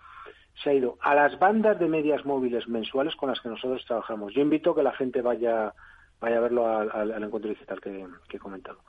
se 0.64 0.70
ha 0.70 0.74
ido 0.74 0.98
a 1.02 1.16
las 1.16 1.40
bandas 1.40 1.80
de 1.80 1.88
medias 1.88 2.26
móviles 2.26 2.68
mensuales 2.68 3.16
con 3.16 3.30
las 3.30 3.40
que 3.40 3.50
nosotros 3.50 3.84
trabajamos. 3.86 4.34
Yo 4.34 4.42
invito 4.42 4.72
a 4.72 4.76
que 4.76 4.84
la 4.84 4.94
gente 4.94 5.22
vaya, 5.22 5.74
vaya 6.20 6.38
a 6.38 6.42
verlo 6.42 6.68
al, 6.68 7.24
encuentro 7.24 7.50
digital 7.50 7.80
que, 7.80 8.06
he 8.32 8.40
comentado. 8.40 8.80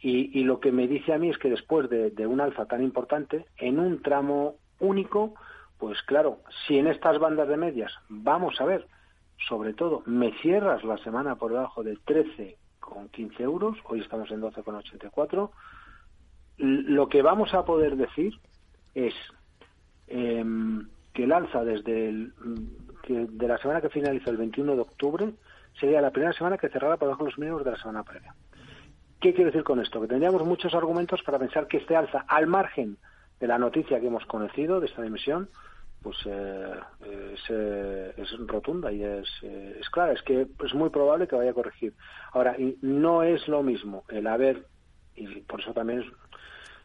Y, 0.00 0.44
lo 0.44 0.60
que 0.60 0.70
me 0.70 0.86
dice 0.86 1.12
a 1.12 1.18
mí 1.18 1.30
es 1.30 1.38
que 1.38 1.50
después 1.50 1.88
de, 1.90 2.26
un 2.26 2.40
alza 2.40 2.66
tan 2.66 2.82
importante, 2.82 3.46
en 3.56 3.80
un 3.80 4.02
tramo 4.02 4.56
único, 4.78 5.34
pues 5.78 6.00
claro, 6.02 6.40
si 6.66 6.78
en 6.78 6.86
estas 6.86 7.18
bandas 7.18 7.48
de 7.48 7.56
medias 7.56 7.92
vamos 8.08 8.60
a 8.60 8.66
ver, 8.66 8.86
sobre 9.48 9.74
todo, 9.74 10.02
me 10.06 10.32
cierras 10.40 10.84
la 10.84 10.98
semana 10.98 11.36
por 11.36 11.52
debajo 11.52 11.82
de 11.82 11.96
13 12.04 12.56
con 12.78 13.08
15 13.08 13.42
euros, 13.42 13.76
hoy 13.84 14.00
estamos 14.00 14.30
en 14.30 14.40
12 14.40 14.62
con 14.62 14.76
84, 14.76 15.50
lo 16.58 17.08
que 17.08 17.22
vamos 17.22 17.52
a 17.52 17.64
poder 17.64 17.96
decir 17.96 18.38
es 18.94 19.14
eh, 20.06 20.44
que 21.16 21.24
el 21.24 21.32
alza 21.32 21.64
desde 21.64 22.10
el, 22.10 22.34
de 23.08 23.48
la 23.48 23.56
semana 23.56 23.80
que 23.80 23.88
finalizó 23.88 24.28
el 24.30 24.36
21 24.36 24.74
de 24.74 24.82
octubre 24.82 25.32
sería 25.80 26.02
la 26.02 26.10
primera 26.10 26.34
semana 26.34 26.58
que 26.58 26.68
cerrara 26.68 26.98
por 26.98 27.08
debajo 27.08 27.24
de 27.24 27.30
los 27.30 27.38
mínimos 27.38 27.64
de 27.64 27.70
la 27.70 27.78
semana 27.78 28.02
previa. 28.02 28.34
¿Qué 29.18 29.32
quiero 29.32 29.50
decir 29.50 29.64
con 29.64 29.80
esto? 29.80 29.98
Que 29.98 30.08
tendríamos 30.08 30.44
muchos 30.44 30.74
argumentos 30.74 31.22
para 31.22 31.38
pensar 31.38 31.68
que 31.68 31.78
este 31.78 31.96
alza, 31.96 32.26
al 32.28 32.46
margen 32.46 32.98
de 33.40 33.46
la 33.46 33.56
noticia 33.56 33.98
que 33.98 34.08
hemos 34.08 34.26
conocido 34.26 34.78
de 34.78 34.88
esta 34.88 35.00
dimisión, 35.00 35.48
pues 36.02 36.18
eh, 36.26 36.74
es, 37.32 37.40
eh, 37.48 38.12
es, 38.18 38.38
rotunda 38.46 38.92
y 38.92 39.02
es, 39.02 39.26
eh, 39.42 39.78
es 39.80 39.88
clara. 39.88 40.12
Es 40.12 40.20
que 40.20 40.46
es 40.64 40.74
muy 40.74 40.90
probable 40.90 41.26
que 41.26 41.36
vaya 41.36 41.52
a 41.52 41.54
corregir. 41.54 41.94
Ahora, 42.32 42.56
no 42.82 43.22
es 43.22 43.48
lo 43.48 43.62
mismo 43.62 44.04
el 44.10 44.26
haber, 44.26 44.66
y 45.14 45.40
por 45.40 45.62
eso 45.62 45.72
también 45.72 46.04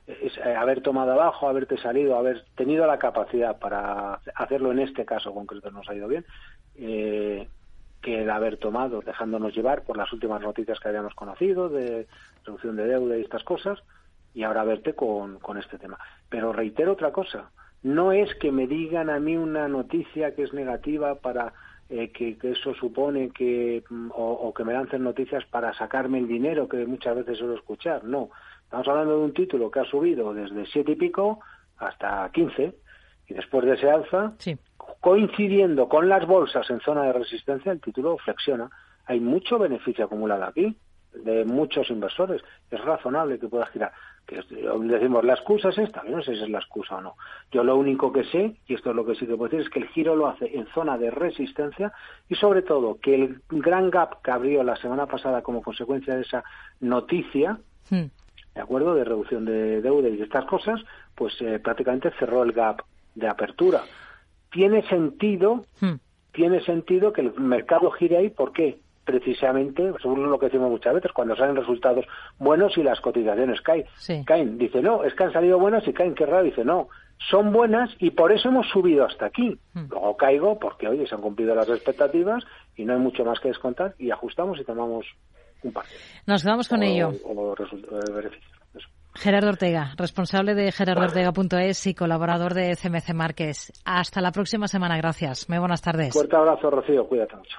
es 0.08 0.38
eh, 0.38 0.56
haber 0.56 0.82
tomado 0.82 1.14
abajo, 1.14 1.48
haberte 1.48 1.78
salido, 1.78 2.18
haber 2.18 2.46
tenido 2.56 2.86
la 2.88 3.00
capacidad 3.00 3.60
para 3.60 4.20
hacerlo 4.36 4.72
en 4.72 4.80
este 4.80 5.06
caso 5.06 5.34
concreto 5.34 5.72
nos 5.72 5.88
ha 5.90 5.96
ido 5.96 6.08
bien, 6.08 6.26
eh, 6.76 7.48
que 8.02 8.24
el 8.24 8.30
haber 8.30 8.58
tomado, 8.58 9.02
dejándonos 9.02 9.56
llevar 9.56 9.84
por 9.84 9.98
las 9.98 10.12
últimas 10.12 10.42
noticias 10.42 10.80
que 10.80 10.90
habíamos 10.90 11.14
conocido 11.14 11.70
de 11.70 12.08
reducción 12.44 12.76
de 12.76 12.88
deuda 12.88 13.18
y 13.18 13.22
estas 13.22 13.44
cosas, 13.44 13.80
y 14.34 14.44
ahora 14.44 14.64
verte 14.64 14.94
con, 14.94 15.40
con 15.40 15.58
este 15.58 15.78
tema. 15.78 16.00
Pero 16.30 16.52
reitero 16.54 16.94
otra 16.94 17.12
cosa, 17.12 17.52
no 17.84 18.12
es 18.12 18.34
que 18.36 18.52
me 18.52 18.68
digan 18.68 19.10
a 19.10 19.20
mí 19.20 19.38
una 19.38 19.68
noticia 19.68 20.34
que 20.34 20.44
es 20.44 20.54
negativa 20.54 21.16
para 21.16 21.54
eh, 21.90 22.12
que, 22.12 22.38
eso 22.42 22.74
supone 22.74 23.30
que 23.32 23.84
mm, 23.90 24.12
o, 24.12 24.32
o, 24.32 24.54
que 24.54 24.64
me 24.64 24.74
lancen 24.74 25.04
noticias 25.04 25.46
para 25.46 25.74
sacarme 25.74 26.20
el 26.20 26.28
dinero 26.28 26.70
que 26.70 26.86
muchas 26.86 27.16
veces 27.16 27.38
suelo 27.38 27.56
escuchar. 27.56 28.04
No, 28.04 28.30
Estamos 28.72 28.88
hablando 28.88 29.18
de 29.18 29.26
un 29.26 29.34
título 29.34 29.70
que 29.70 29.82
ha 29.82 29.84
subido 29.84 30.34
desde 30.34 30.66
siete 30.66 30.94
y 30.94 30.96
pico 30.96 31.42
hasta 31.78 32.30
15 32.32 32.74
y 33.28 33.34
después 33.34 33.66
de 33.66 33.74
ese 33.74 33.92
alza, 33.92 34.32
coincidiendo 35.02 35.90
con 35.90 36.08
las 36.08 36.26
bolsas 36.26 36.70
en 36.70 36.80
zona 36.80 37.04
de 37.04 37.12
resistencia, 37.12 37.74
el 37.74 37.82
título 37.82 38.18
flexiona. 38.20 38.70
Hay 39.08 39.20
mucho 39.20 39.60
beneficio 39.60 40.06
acumulado 40.06 40.46
aquí 40.46 40.74
de 41.14 41.44
muchos 41.44 41.90
inversores. 41.90 42.42
Es 42.70 42.80
razonable 42.80 43.40
que 43.40 43.50
pueda 43.50 43.66
girar. 43.66 43.92
Que 44.26 44.38
decimos, 44.38 45.26
la 45.26 45.34
excusa 45.34 45.68
es 45.68 45.78
esta. 45.78 46.06
Yo 46.06 46.16
no 46.16 46.24
sé 46.24 46.34
si 46.36 46.42
es 46.42 46.50
la 46.50 46.60
excusa 46.60 46.96
o 46.96 47.02
no. 47.02 47.16
Yo 47.52 47.66
lo 47.66 47.76
único 47.76 48.14
que 48.14 48.24
sé, 48.24 48.56
y 48.68 48.76
esto 48.76 48.92
es 48.92 48.96
lo 48.96 49.06
que 49.06 49.16
sí 49.16 49.28
que 49.28 49.36
puedo 49.36 49.50
decir, 49.50 49.66
es 49.66 49.70
que 49.70 49.80
el 49.80 49.90
giro 49.90 50.16
lo 50.16 50.28
hace 50.28 50.50
en 50.58 50.66
zona 50.68 50.98
de 50.98 51.12
resistencia 51.12 51.92
y 52.30 52.36
sobre 52.36 52.62
todo 52.62 53.00
que 53.02 53.16
el 53.16 53.42
gran 53.50 53.90
gap 53.90 54.22
que 54.22 54.32
abrió 54.32 54.64
la 54.64 54.78
semana 54.78 55.08
pasada 55.08 55.42
como 55.42 55.62
consecuencia 55.62 56.16
de 56.16 56.22
esa 56.22 56.42
noticia, 56.80 57.60
hmm. 57.90 58.21
¿De 58.56 58.62
acuerdo?, 58.62 58.96
de 58.96 59.04
reducción 59.04 59.46
de 59.46 59.82
deuda 59.82 60.10
y 60.10 60.18
de 60.18 60.24
estas 60.24 60.46
cosas, 60.46 60.80
pues 61.16 61.34
eh, 61.42 61.60
prácticamente 61.60 62.12
cerró 62.20 62.44
el 62.44 62.52
gap 62.52 62.82
de 63.16 63.28
apertura. 63.28 63.82
Tiene 64.52 64.88
sentido, 64.88 65.66
hmm. 65.80 65.96
tiene 66.34 66.62
sentido 66.64 67.14
que 67.14 67.22
el 67.22 67.34
mercado 67.36 67.92
gire 67.92 68.18
ahí, 68.18 68.30
¿por 68.30 68.52
qué? 68.52 68.80
Precisamente, 69.06 69.92
según 70.02 70.30
lo 70.30 70.38
que 70.38 70.46
decimos 70.48 70.70
muchas 70.70 70.94
veces, 70.94 71.12
cuando 71.12 71.36
salen 71.36 71.56
resultados 71.56 72.06
buenos 72.38 72.78
y 72.78 72.84
las 72.84 73.02
cotizaciones 73.02 73.62
caen. 73.62 73.86
caen. 74.26 74.58
Dice, 74.58 74.82
no, 74.82 75.04
es 75.04 75.14
que 75.16 75.24
han 75.24 75.34
salido 75.34 75.58
buenas 75.58 75.88
y 75.88 75.94
caen, 75.94 76.14
qué 76.14 76.26
raro. 76.26 76.44
Dice, 76.44 76.64
no, 76.64 76.90
son 77.30 77.52
buenas 77.52 77.90
y 78.00 78.12
por 78.12 78.32
eso 78.32 78.50
hemos 78.50 78.68
subido 78.68 79.06
hasta 79.06 79.26
aquí. 79.26 79.58
Hmm. 79.74 79.86
Luego 79.90 80.18
caigo 80.18 80.60
porque, 80.60 80.88
oye, 80.88 81.08
se 81.08 81.16
han 81.16 81.22
cumplido 81.22 81.56
las 81.56 81.70
expectativas 81.70 82.44
y 82.76 82.86
no 82.86 82.94
hay 82.94 83.00
mucho 83.00 83.26
más 83.26 83.40
que 83.40 83.48
descontar 83.48 83.96
y 83.98 84.12
ajustamos 84.12 84.60
y 84.60 84.64
tomamos 84.64 85.06
nos 86.26 86.44
quedamos 86.44 86.68
con 86.68 86.84
ello. 86.84 87.12
Gerardo 89.14 89.50
Ortega, 89.50 89.92
responsable 89.98 90.56
de 90.56 90.72
gerardoortega.es 90.72 91.88
y 91.88 91.94
colaborador 91.94 92.54
de 92.54 92.76
CMC 92.76 93.14
Márquez. 93.14 93.72
Hasta 93.84 94.22
la 94.22 94.32
próxima 94.32 94.68
semana, 94.68 94.98
gracias. 94.98 95.50
Muy 95.50 95.60
buenas 95.60 95.82
tardes. 95.82 96.14
Fuerte 96.14 96.36
abrazo, 96.36 96.70
Rocío. 96.70 97.06
Cuídate 97.08 97.36
mucho. 97.36 97.58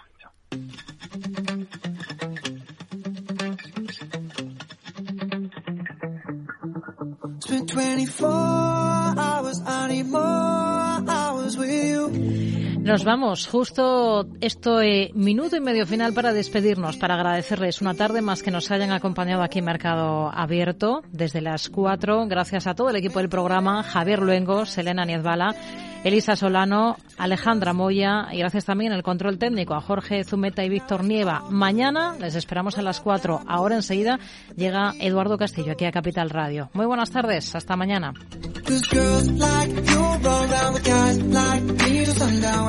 Nos 12.82 13.04
vamos, 13.04 13.46
justo 13.46 14.26
esto 14.40 14.80
minuto 15.14 15.56
y 15.56 15.60
medio 15.60 15.86
final 15.86 16.12
para 16.12 16.32
despedirnos, 16.32 16.96
para 16.96 17.14
agradecerles 17.14 17.80
una 17.80 17.94
tarde 17.94 18.22
más 18.22 18.42
que 18.42 18.50
nos 18.50 18.72
hayan 18.72 18.90
acompañado 18.90 19.42
aquí 19.42 19.60
en 19.60 19.66
Mercado 19.66 20.30
Abierto 20.34 21.02
desde 21.12 21.40
las 21.40 21.68
cuatro. 21.68 22.26
Gracias 22.26 22.66
a 22.66 22.74
todo 22.74 22.90
el 22.90 22.96
equipo 22.96 23.20
del 23.20 23.28
programa, 23.28 23.84
Javier 23.84 24.20
Luengo, 24.20 24.66
Selena 24.66 25.04
Niezbala, 25.04 25.54
Elisa 26.02 26.34
Solano, 26.34 26.96
Alejandra 27.16 27.72
Moya 27.72 28.26
y 28.32 28.38
gracias 28.38 28.64
también 28.64 28.92
al 28.92 29.04
control 29.04 29.38
técnico 29.38 29.74
a 29.74 29.80
Jorge 29.80 30.24
Zumeta 30.24 30.64
y 30.64 30.68
Víctor 30.68 31.04
Nieva. 31.04 31.44
Mañana 31.48 32.16
les 32.18 32.34
esperamos 32.34 32.76
a 32.78 32.82
las 32.82 33.00
cuatro. 33.00 33.40
Ahora 33.46 33.76
enseguida 33.76 34.18
llega 34.56 34.94
Eduardo 34.98 35.38
Castillo 35.38 35.72
aquí 35.72 35.84
a 35.84 35.92
Capital 35.92 36.30
Radio. 36.30 36.70
Muy 36.72 36.86
buenas 36.86 37.12
tardes, 37.12 37.54
hasta 37.54 37.76
mañana. 37.76 38.12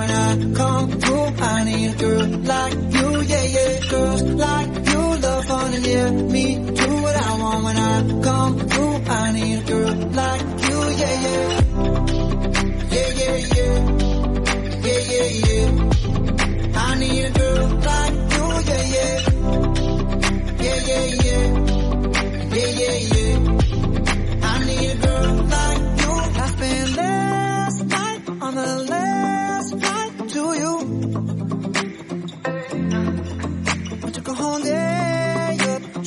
when 0.04 0.12
I 0.12 0.54
come 0.56 0.91
through. 0.99 1.24
I 1.45 1.64
need 1.64 1.91
a 1.91 1.95
girl 1.97 2.28
like 2.54 2.74
you, 2.95 3.08
yeah, 3.32 3.45
yeah. 3.56 3.80
Girls 3.89 4.22
like 4.24 4.70
you 4.91 5.01
love 5.26 5.45
fun 5.45 5.74
and 5.74 5.86
yeah, 5.86 6.12
me 6.12 6.56
do 6.56 6.89
what 7.04 7.16
I 7.16 7.32
want 7.41 7.64
when 7.66 7.78
I 7.78 8.22
come 8.28 8.60
through. 8.60 8.95
I 9.22 9.32
need 9.32 9.58
a 9.60 9.64
girl 9.72 9.95
like 10.22 10.41
you, 10.68 10.80
yeah, 11.01 11.16
yeah. 11.26 11.49
Yeah, 12.95 13.10
yeah, 13.22 13.38
yeah. 13.56 13.76
Yeah, 14.88 15.01
yeah, 15.14 15.30
yeah. 15.47 15.68
I 16.76 16.99
need 16.99 17.26
a 17.26 17.32
girl 17.39 17.68
like 17.89 18.16
you, 18.34 18.45
yeah, 18.70 18.84
yeah. 18.95 19.18
Yeah, 20.66 20.80
yeah, 20.89 21.06
yeah. 21.28 21.45
Yeah, 22.58 22.72
yeah, 22.82 22.97
yeah. 23.14 23.36
I 24.43 24.66
need 24.68 24.89
a 24.91 24.97
girl 25.06 25.34
like 25.56 25.82
you. 26.01 26.14
I 26.43 26.47
spent 26.56 26.89
last 26.97 27.80
night 27.86 28.22
on 28.41 28.56
the 28.56 28.68
left. 28.89 29.03